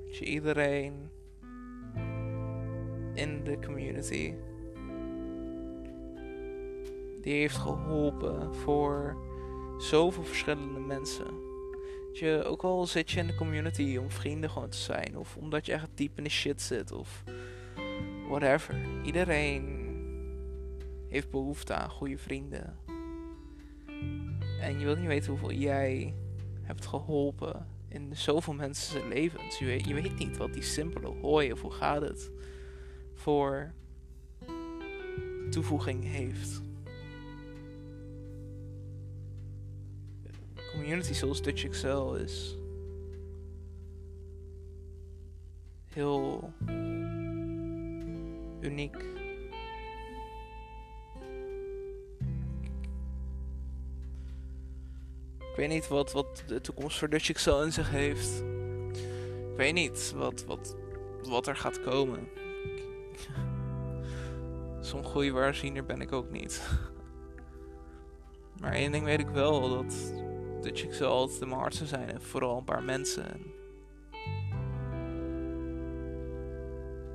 Dat 0.06 0.16
je 0.16 0.24
iedereen 0.24 1.10
in 3.14 3.44
de 3.44 3.58
community 3.64 4.34
die 7.22 7.34
heeft 7.34 7.56
geholpen 7.56 8.54
voor 8.54 9.16
zoveel 9.78 10.24
verschillende 10.24 10.80
mensen 10.80 11.48
je, 12.12 12.44
ook 12.44 12.62
al 12.62 12.86
zit 12.86 13.10
je 13.10 13.20
in 13.20 13.26
de 13.26 13.34
community 13.34 13.96
om 13.96 14.10
vrienden 14.10 14.50
gewoon 14.50 14.68
te 14.68 14.78
zijn, 14.78 15.18
of 15.18 15.36
omdat 15.36 15.66
je 15.66 15.72
echt 15.72 15.88
diep 15.94 16.18
in 16.18 16.24
de 16.24 16.30
shit 16.30 16.62
zit, 16.62 16.92
of 16.92 17.24
whatever. 18.28 18.80
Iedereen 19.04 19.88
heeft 21.08 21.30
behoefte 21.30 21.74
aan 21.74 21.90
goede 21.90 22.18
vrienden. 22.18 22.78
En 24.60 24.78
je 24.78 24.84
wilt 24.84 24.98
niet 24.98 25.06
weten 25.06 25.30
hoeveel 25.30 25.52
jij 25.52 26.14
hebt 26.62 26.86
geholpen 26.86 27.66
in 27.88 28.16
zoveel 28.16 28.54
mensen 28.54 29.08
levens. 29.08 29.58
Je 29.58 29.64
weet, 29.64 29.86
je 29.86 29.94
weet 29.94 30.18
niet 30.18 30.36
wat 30.36 30.52
die 30.52 30.62
simpele 30.62 31.06
hooi 31.20 31.52
of 31.52 31.60
hoe 31.60 31.70
gaat 31.70 32.02
het 32.02 32.30
voor 33.14 33.72
toevoeging 35.50 36.04
heeft. 36.04 36.62
Community 40.80 41.12
zoals 41.12 41.42
Dutch 41.42 41.64
Excel 41.64 42.14
is 42.14 42.58
heel 45.92 46.52
uniek. 48.60 48.96
Ik 55.38 55.56
weet 55.56 55.68
niet 55.68 55.88
wat, 55.88 56.12
wat 56.12 56.44
de 56.46 56.60
toekomst 56.60 56.98
voor 56.98 57.08
Dutch 57.08 57.28
Excel 57.28 57.62
in 57.62 57.72
zich 57.72 57.90
heeft. 57.90 58.42
Ik 59.50 59.56
weet 59.56 59.74
niet 59.74 60.12
wat, 60.16 60.44
wat, 60.44 60.76
wat 61.22 61.46
er 61.46 61.56
gaat 61.56 61.80
komen. 61.80 62.28
Zo'n 64.80 65.04
goede 65.04 65.30
waarziener 65.30 65.84
ben 65.84 66.00
ik 66.00 66.12
ook 66.12 66.30
niet. 66.30 66.60
Maar 68.60 68.72
één 68.72 68.92
ding 68.92 69.04
weet 69.04 69.20
ik 69.20 69.28
wel, 69.28 69.68
dat 69.68 70.12
zal 70.90 71.10
altijd 71.12 71.50
hart 71.50 71.74
zou 71.74 71.88
zijn. 71.88 72.10
En 72.10 72.22
vooral 72.22 72.58
een 72.58 72.64
paar 72.64 72.82
mensen. 72.82 73.58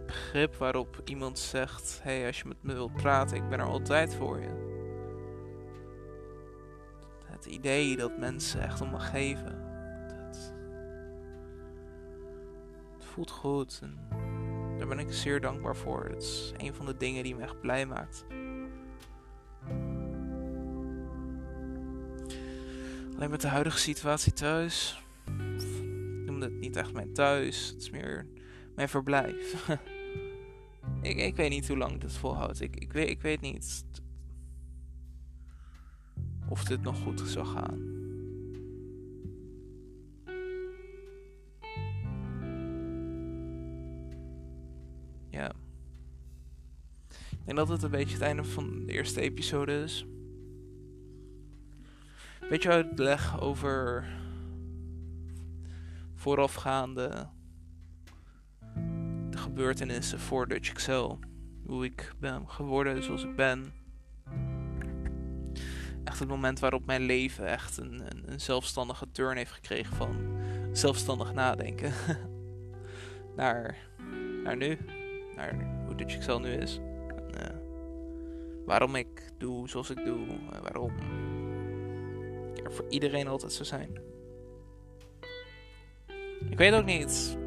Begrip 0.05 0.55
waarop 0.55 1.01
iemand 1.05 1.39
zegt: 1.39 1.99
hey, 2.03 2.25
als 2.25 2.39
je 2.39 2.47
met 2.47 2.63
me 2.63 2.73
wilt 2.73 2.93
praten, 2.93 3.37
ik 3.37 3.49
ben 3.49 3.59
er 3.59 3.65
altijd 3.65 4.15
voor 4.15 4.39
je. 4.39 4.73
Het 7.25 7.45
idee 7.45 7.95
dat 7.95 8.17
mensen 8.17 8.61
echt 8.61 8.81
om 8.81 8.89
me 8.89 8.99
geven. 8.99 9.63
Dat, 10.07 10.53
voelt 12.97 13.31
goed. 13.31 13.81
Daar 14.77 14.87
ben 14.87 14.99
ik 14.99 15.13
zeer 15.13 15.41
dankbaar 15.41 15.75
voor. 15.75 16.05
Het 16.05 16.21
is 16.21 16.53
een 16.57 16.73
van 16.73 16.85
de 16.85 16.97
dingen 16.97 17.23
die 17.23 17.35
me 17.35 17.41
echt 17.41 17.59
blij 17.59 17.85
maakt. 17.85 18.25
Alleen 23.15 23.29
met 23.29 23.41
de 23.41 23.47
huidige 23.47 23.77
situatie 23.77 24.33
thuis. 24.33 25.03
Ik 25.25 26.25
noem 26.25 26.41
het 26.41 26.59
niet 26.59 26.75
echt 26.75 26.93
mijn 26.93 27.13
thuis. 27.13 27.67
Het 27.67 27.81
is 27.81 27.89
meer 27.89 28.27
mijn 28.75 28.89
verblijf. 28.89 29.69
ik, 31.01 31.17
ik 31.17 31.35
weet 31.35 31.49
niet 31.49 31.67
hoe 31.67 31.77
lang 31.77 32.01
dit 32.01 32.13
volhoudt. 32.13 32.61
Ik, 32.61 32.75
ik, 32.75 32.93
weet, 32.93 33.09
ik 33.09 33.21
weet 33.21 33.41
niet 33.41 33.85
of 36.49 36.63
dit 36.63 36.81
nog 36.81 36.99
goed 36.99 37.21
zou 37.25 37.45
gaan. 37.45 37.93
Ja. 45.29 45.53
Ik 47.09 47.45
denk 47.45 47.57
dat 47.57 47.67
het 47.67 47.83
een 47.83 47.91
beetje 47.91 48.13
het 48.13 48.23
einde 48.23 48.43
van 48.43 48.85
de 48.85 48.91
eerste 48.91 49.21
episode 49.21 49.83
is 49.83 50.05
beetje 52.49 52.69
uitleg 52.69 53.41
over 53.41 54.05
voorafgaande 56.15 57.27
de 59.29 59.37
gebeurtenissen 59.37 60.19
voor 60.19 60.47
Dutch 60.47 60.69
Excel. 60.69 61.19
Hoe 61.65 61.85
ik 61.85 62.13
ben 62.19 62.49
geworden 62.49 63.03
zoals 63.03 63.23
ik 63.23 63.35
ben. 63.35 63.73
Echt 66.03 66.19
het 66.19 66.27
moment 66.27 66.59
waarop 66.59 66.85
mijn 66.85 67.01
leven 67.01 67.47
echt 67.47 67.77
een, 67.77 68.01
een, 68.11 68.31
een 68.31 68.39
zelfstandige 68.39 69.11
turn 69.11 69.37
heeft 69.37 69.51
gekregen 69.51 69.95
van 69.95 70.15
zelfstandig 70.71 71.33
nadenken. 71.33 71.93
naar, 73.35 73.77
naar 74.43 74.57
nu. 74.57 74.77
Naar 75.35 75.83
hoe 75.85 75.95
Dutch 75.95 76.15
Excel 76.15 76.39
nu 76.39 76.49
is. 76.49 76.79
En, 77.07 77.29
uh, 77.37 77.57
waarom 78.65 78.95
ik 78.95 79.31
doe 79.37 79.69
zoals 79.69 79.89
ik 79.89 80.05
doe. 80.05 80.25
waarom 80.61 80.93
er 82.63 82.73
voor 82.73 82.85
iedereen 82.89 83.27
altijd 83.27 83.51
zo 83.51 83.63
zijn. 83.63 83.97
Ik 86.49 86.57
weet 86.57 86.73
ook 86.73 86.85
niet. 86.85 87.37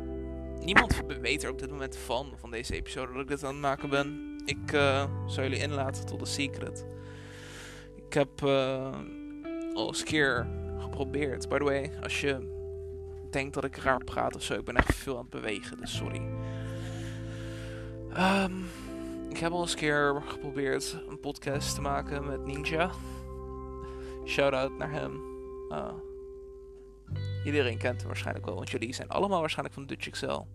Niemand 0.61 1.03
weet 1.21 1.43
er 1.43 1.51
op 1.51 1.59
dit 1.59 1.71
moment 1.71 1.97
van, 1.97 2.33
van 2.37 2.51
deze 2.51 2.75
episode, 2.75 3.13
dat 3.13 3.23
ik 3.23 3.29
dit 3.29 3.45
aan 3.45 3.53
het 3.53 3.61
maken 3.61 3.91
ben. 3.91 4.37
ik 4.45 4.73
uh, 4.73 5.05
zal 5.27 5.43
jullie 5.43 5.59
inlaten 5.59 6.07
tot 6.07 6.21
een 6.21 6.27
secret. 6.27 6.87
Ik 8.07 8.13
heb 8.13 8.41
uh, 8.45 8.99
al 9.75 9.87
eens 9.87 10.01
een 10.01 10.07
keer 10.07 10.47
geprobeerd. 10.79 11.49
By 11.49 11.59
the 11.59 11.65
way, 11.65 11.91
als 12.03 12.21
je 12.21 12.57
denkt 13.31 13.55
dat 13.55 13.65
ik 13.65 13.77
raar 13.77 14.05
praat 14.05 14.35
of 14.35 14.43
zo, 14.43 14.55
ik 14.55 14.65
ben 14.65 14.77
echt 14.77 14.95
veel 14.95 15.15
aan 15.15 15.21
het 15.21 15.31
bewegen, 15.31 15.77
dus 15.77 15.97
sorry. 15.97 16.23
Um, 18.19 18.65
ik 19.29 19.39
heb 19.39 19.53
al 19.53 19.61
eens 19.61 19.73
een 19.73 19.79
keer 19.79 20.23
geprobeerd 20.27 20.97
een 21.09 21.21
podcast 21.21 21.75
te 21.75 21.81
maken 21.81 22.27
met 22.27 22.47
Ninja. 22.47 22.91
Shout 24.29 24.53
out 24.53 24.79
naar 24.79 24.91
hem. 24.91 25.21
Uh, 25.71 25.93
iedereen 27.45 27.79
kent 27.79 27.99
hem 27.99 28.07
waarschijnlijk 28.07 28.47
wel, 28.47 28.55
want 28.55 28.71
jullie 28.71 28.93
zijn 28.93 29.09
allemaal 29.09 29.41
waarschijnlijk 29.41 29.75
van 29.75 29.87
Dutch 29.87 30.07
Excel. 30.07 30.49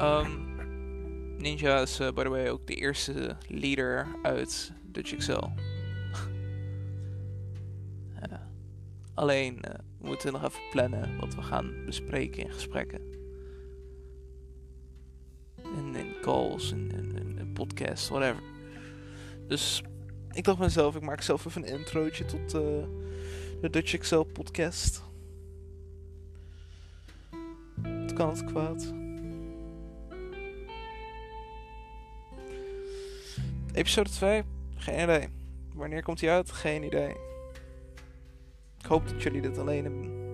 Um, 0.00 0.54
Ninja 1.38 1.80
is, 1.80 2.00
uh, 2.00 2.10
by 2.10 2.22
the 2.22 2.28
way, 2.28 2.48
ook 2.48 2.66
de 2.66 2.74
eerste 2.74 3.36
leader 3.48 4.06
uit 4.22 4.72
Dutch 4.82 5.12
Excel. 5.12 5.52
alleen, 9.14 9.54
uh, 9.54 9.74
we 9.98 10.06
moeten 10.06 10.32
nog 10.32 10.44
even 10.44 10.60
plannen 10.70 11.16
wat 11.18 11.34
we 11.34 11.42
gaan 11.42 11.84
bespreken 11.84 12.42
in 12.42 12.52
gesprekken. 12.52 13.00
In, 15.56 15.94
in 15.94 16.14
calls, 16.20 16.72
in 16.72 17.50
podcasts, 17.54 18.08
whatever. 18.08 18.42
Dus 19.46 19.82
ik 20.36 20.44
dacht 20.44 20.58
mezelf, 20.58 20.96
ik 20.96 21.02
maak 21.02 21.20
zelf 21.22 21.44
even 21.44 21.62
een 21.62 21.78
introotje 21.78 22.24
tot 22.24 22.50
de 22.50 23.70
Dutch 23.70 23.94
Excel 23.94 24.24
podcast. 24.24 25.02
Het 27.82 28.12
kan 28.12 28.28
het 28.28 28.44
kwaad. 28.44 28.92
Episode 33.72 34.10
2? 34.10 34.42
Geen 34.76 35.02
idee. 35.02 35.28
Wanneer 35.74 36.02
komt 36.02 36.20
hij 36.20 36.30
uit? 36.30 36.52
Geen 36.52 36.82
idee. 36.82 37.14
Ik 38.78 38.86
hoop 38.86 39.08
dat 39.08 39.22
jullie 39.22 39.40
dit 39.40 39.58
alleen 39.58 39.84
een 39.84 40.24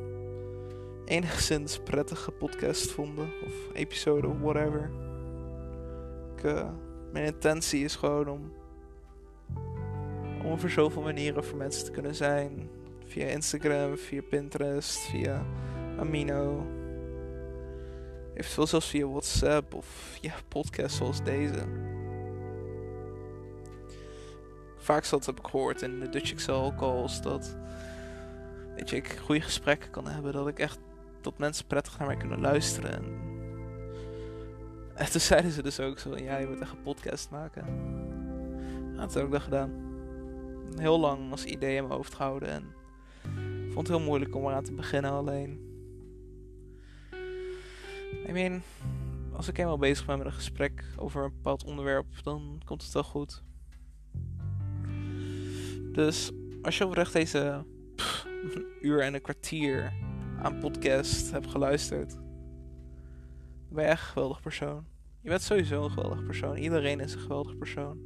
enigszins 1.05 1.79
prettige 1.79 2.31
podcast 2.31 2.91
vonden. 2.91 3.31
Of 3.45 3.53
episode, 3.73 4.39
whatever. 4.39 4.91
Ik, 6.37 6.43
uh, 6.45 6.69
mijn 7.13 7.25
intentie 7.25 7.85
is 7.85 7.97
gewoon 7.97 8.29
om, 8.29 8.53
om 10.45 10.53
op 10.53 10.61
zoveel 10.67 11.03
manieren 11.03 11.45
voor 11.45 11.59
mensen 11.59 11.85
te 11.85 11.91
kunnen 11.91 12.15
zijn. 12.15 12.71
Via 13.05 13.27
Instagram, 13.27 13.97
via 13.97 14.23
Pinterest, 14.23 14.99
via 14.99 15.47
Amino. 15.99 16.67
Eventueel 18.35 18.67
zelfs 18.67 18.89
via 18.89 19.07
WhatsApp 19.07 19.75
of 19.75 20.19
ja, 20.21 20.35
podcasts 20.49 20.99
zoals 20.99 21.23
deze 21.23 21.91
vaak 24.77 25.05
zat 25.05 25.27
heb 25.27 25.39
ik 25.39 25.47
gehoord 25.47 25.83
in 25.83 26.01
de 26.01 26.09
Dutch 26.09 26.33
Excel 26.33 26.75
calls 26.77 27.23
dat 27.23 27.57
weet 28.75 28.91
je, 28.91 28.97
ik 28.97 29.19
goede 29.23 29.41
gesprekken 29.41 29.91
kan 29.91 30.07
hebben. 30.07 30.33
Dat 30.33 30.49
ik 30.49 30.59
echt 30.59 30.79
dat 31.21 31.39
mensen 31.39 31.67
prettig 31.67 31.99
naar 31.99 32.07
mij 32.07 32.17
kunnen 32.17 32.41
luisteren. 32.41 32.93
En, 32.93 33.05
en 34.95 35.11
toen 35.11 35.21
zeiden 35.21 35.51
ze 35.51 35.63
dus 35.63 35.81
ook 35.81 35.99
zo: 35.99 36.17
ja, 36.17 36.37
je 36.37 36.47
moet 36.47 36.61
echt 36.61 36.73
een 36.73 36.83
podcast 36.83 37.31
maken. 37.31 37.65
Nou, 38.85 38.97
dat 38.97 39.15
heb 39.15 39.25
ik 39.25 39.31
dan 39.31 39.41
gedaan. 39.41 39.92
Heel 40.77 41.01
lang 41.01 41.31
als 41.31 41.45
idee 41.45 41.77
in 41.77 41.83
mijn 41.83 41.95
hoofd 41.95 42.15
gehouden. 42.15 42.49
En 42.49 42.65
ik 43.67 43.73
vond 43.73 43.89
het 43.89 43.97
heel 43.97 44.07
moeilijk 44.07 44.35
om 44.35 44.47
eraan 44.47 44.65
te 44.65 44.73
beginnen 44.73 45.11
alleen. 45.11 45.71
I 48.29 48.33
mean, 48.33 48.63
als 49.33 49.49
ik 49.49 49.59
eenmaal 49.59 49.79
bezig 49.79 50.07
ben 50.07 50.19
met 50.19 50.27
een 50.27 50.33
gesprek 50.33 50.85
over 50.97 51.25
een 51.25 51.33
bepaald 51.33 51.65
onderwerp, 51.65 52.07
dan 52.23 52.61
komt 52.65 52.83
het 52.83 52.93
wel 52.93 53.03
goed. 53.03 53.43
Dus 55.93 56.31
als 56.63 56.79
je 56.79 56.87
oprecht 56.87 57.13
deze 57.13 57.65
een 58.55 58.67
uur 58.81 59.01
en 59.01 59.15
een 59.15 59.23
kwartier 59.23 59.93
aan 60.43 60.59
podcast 60.59 61.31
hebt 61.31 61.47
geluisterd, 61.47 62.11
dan 62.11 62.23
ben 63.69 63.85
je 63.85 63.91
echt 63.91 64.03
een 64.03 64.13
geweldig 64.13 64.41
persoon. 64.41 64.85
Je 65.21 65.29
bent 65.29 65.43
sowieso 65.43 65.85
een 65.85 65.91
geweldig 65.91 66.25
persoon. 66.25 66.57
Iedereen 66.57 67.01
is 67.01 67.15
een 67.15 67.21
geweldig 67.21 67.57
persoon. 67.57 67.99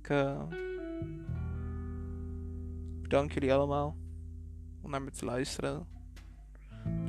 Ik 0.00 0.08
uh, 0.08 0.42
bedank 3.14 3.32
jullie 3.32 3.54
allemaal 3.54 3.96
om 4.82 4.90
naar 4.90 5.02
me 5.02 5.10
te 5.10 5.24
luisteren. 5.24 5.86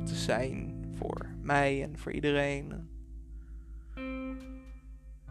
Te 0.04 0.14
zijn 0.14 0.84
voor 0.94 1.26
mij 1.42 1.82
en 1.82 1.98
voor 1.98 2.12
iedereen. 2.12 2.88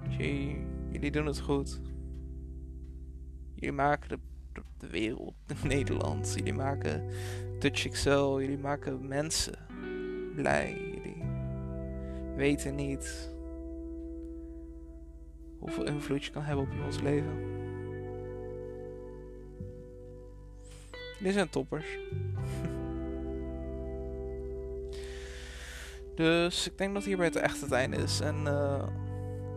Jullie, 0.09 0.65
jullie 0.91 1.11
doen 1.11 1.25
het 1.25 1.39
goed. 1.39 1.81
Jullie 3.53 3.71
maken 3.71 4.21
de, 4.77 4.87
wereld, 4.87 5.35
Nederland. 5.63 6.33
Jullie 6.35 6.53
maken 6.53 7.09
Dutch 7.59 7.85
Excel. 7.85 8.41
Jullie 8.41 8.57
maken 8.57 9.07
mensen 9.07 9.57
blij. 10.35 10.73
Jullie 10.73 11.23
weten 12.35 12.75
niet 12.75 13.33
hoeveel 15.59 15.85
invloed 15.85 16.25
je 16.25 16.31
kan 16.31 16.43
hebben 16.43 16.65
op 16.65 16.71
iemands 16.71 17.01
leven. 17.01 17.54
Jullie 21.17 21.33
zijn 21.33 21.49
toppers. 21.49 21.97
dus 26.15 26.67
ik 26.67 26.77
denk 26.77 26.93
dat 26.93 27.03
hierbij 27.03 27.25
het 27.25 27.35
echt 27.35 27.61
het 27.61 27.71
einde 27.71 27.97
is. 27.97 28.19
En 28.19 28.35
uh, 28.43 28.83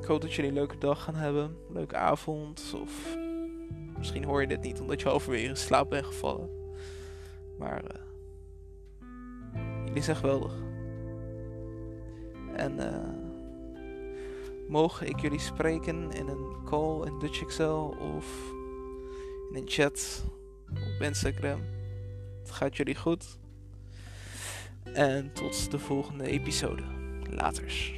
ik 0.01 0.07
hoop 0.07 0.21
dat 0.21 0.33
jullie 0.35 0.51
een 0.51 0.57
leuke 0.57 0.79
dag 0.79 1.03
gaan 1.03 1.15
hebben. 1.15 1.57
Leuke 1.69 1.97
avond 1.97 2.75
of 2.83 3.17
Misschien 3.99 4.25
hoor 4.25 4.41
je 4.41 4.47
dit 4.47 4.61
niet 4.61 4.81
omdat 4.81 5.01
je 5.01 5.09
overweer 5.09 5.49
in 5.49 5.57
slaap 5.57 5.91
bent 5.91 6.07
gevallen. 6.07 6.51
Maar 7.59 7.85
uh, 7.85 8.01
jullie 9.87 10.03
zijn 10.03 10.17
geweldig. 10.17 10.53
En 12.53 12.77
uh, 12.79 13.09
mogen 14.69 15.09
ik 15.09 15.21
jullie 15.21 15.39
spreken 15.39 16.13
in 16.13 16.29
een 16.29 16.57
call 16.65 17.07
in 17.07 17.19
Dutch 17.19 17.43
Excel 17.43 17.97
of 18.17 18.53
in 19.51 19.57
een 19.57 19.69
chat 19.69 20.25
op 20.99 21.05
Instagram. 21.05 21.61
Het 22.43 22.51
gaat 22.51 22.77
jullie 22.77 22.95
goed. 22.95 23.39
En 24.93 25.33
tot 25.33 25.71
de 25.71 25.79
volgende 25.79 26.25
episode. 26.25 26.83
Laters. 27.31 27.98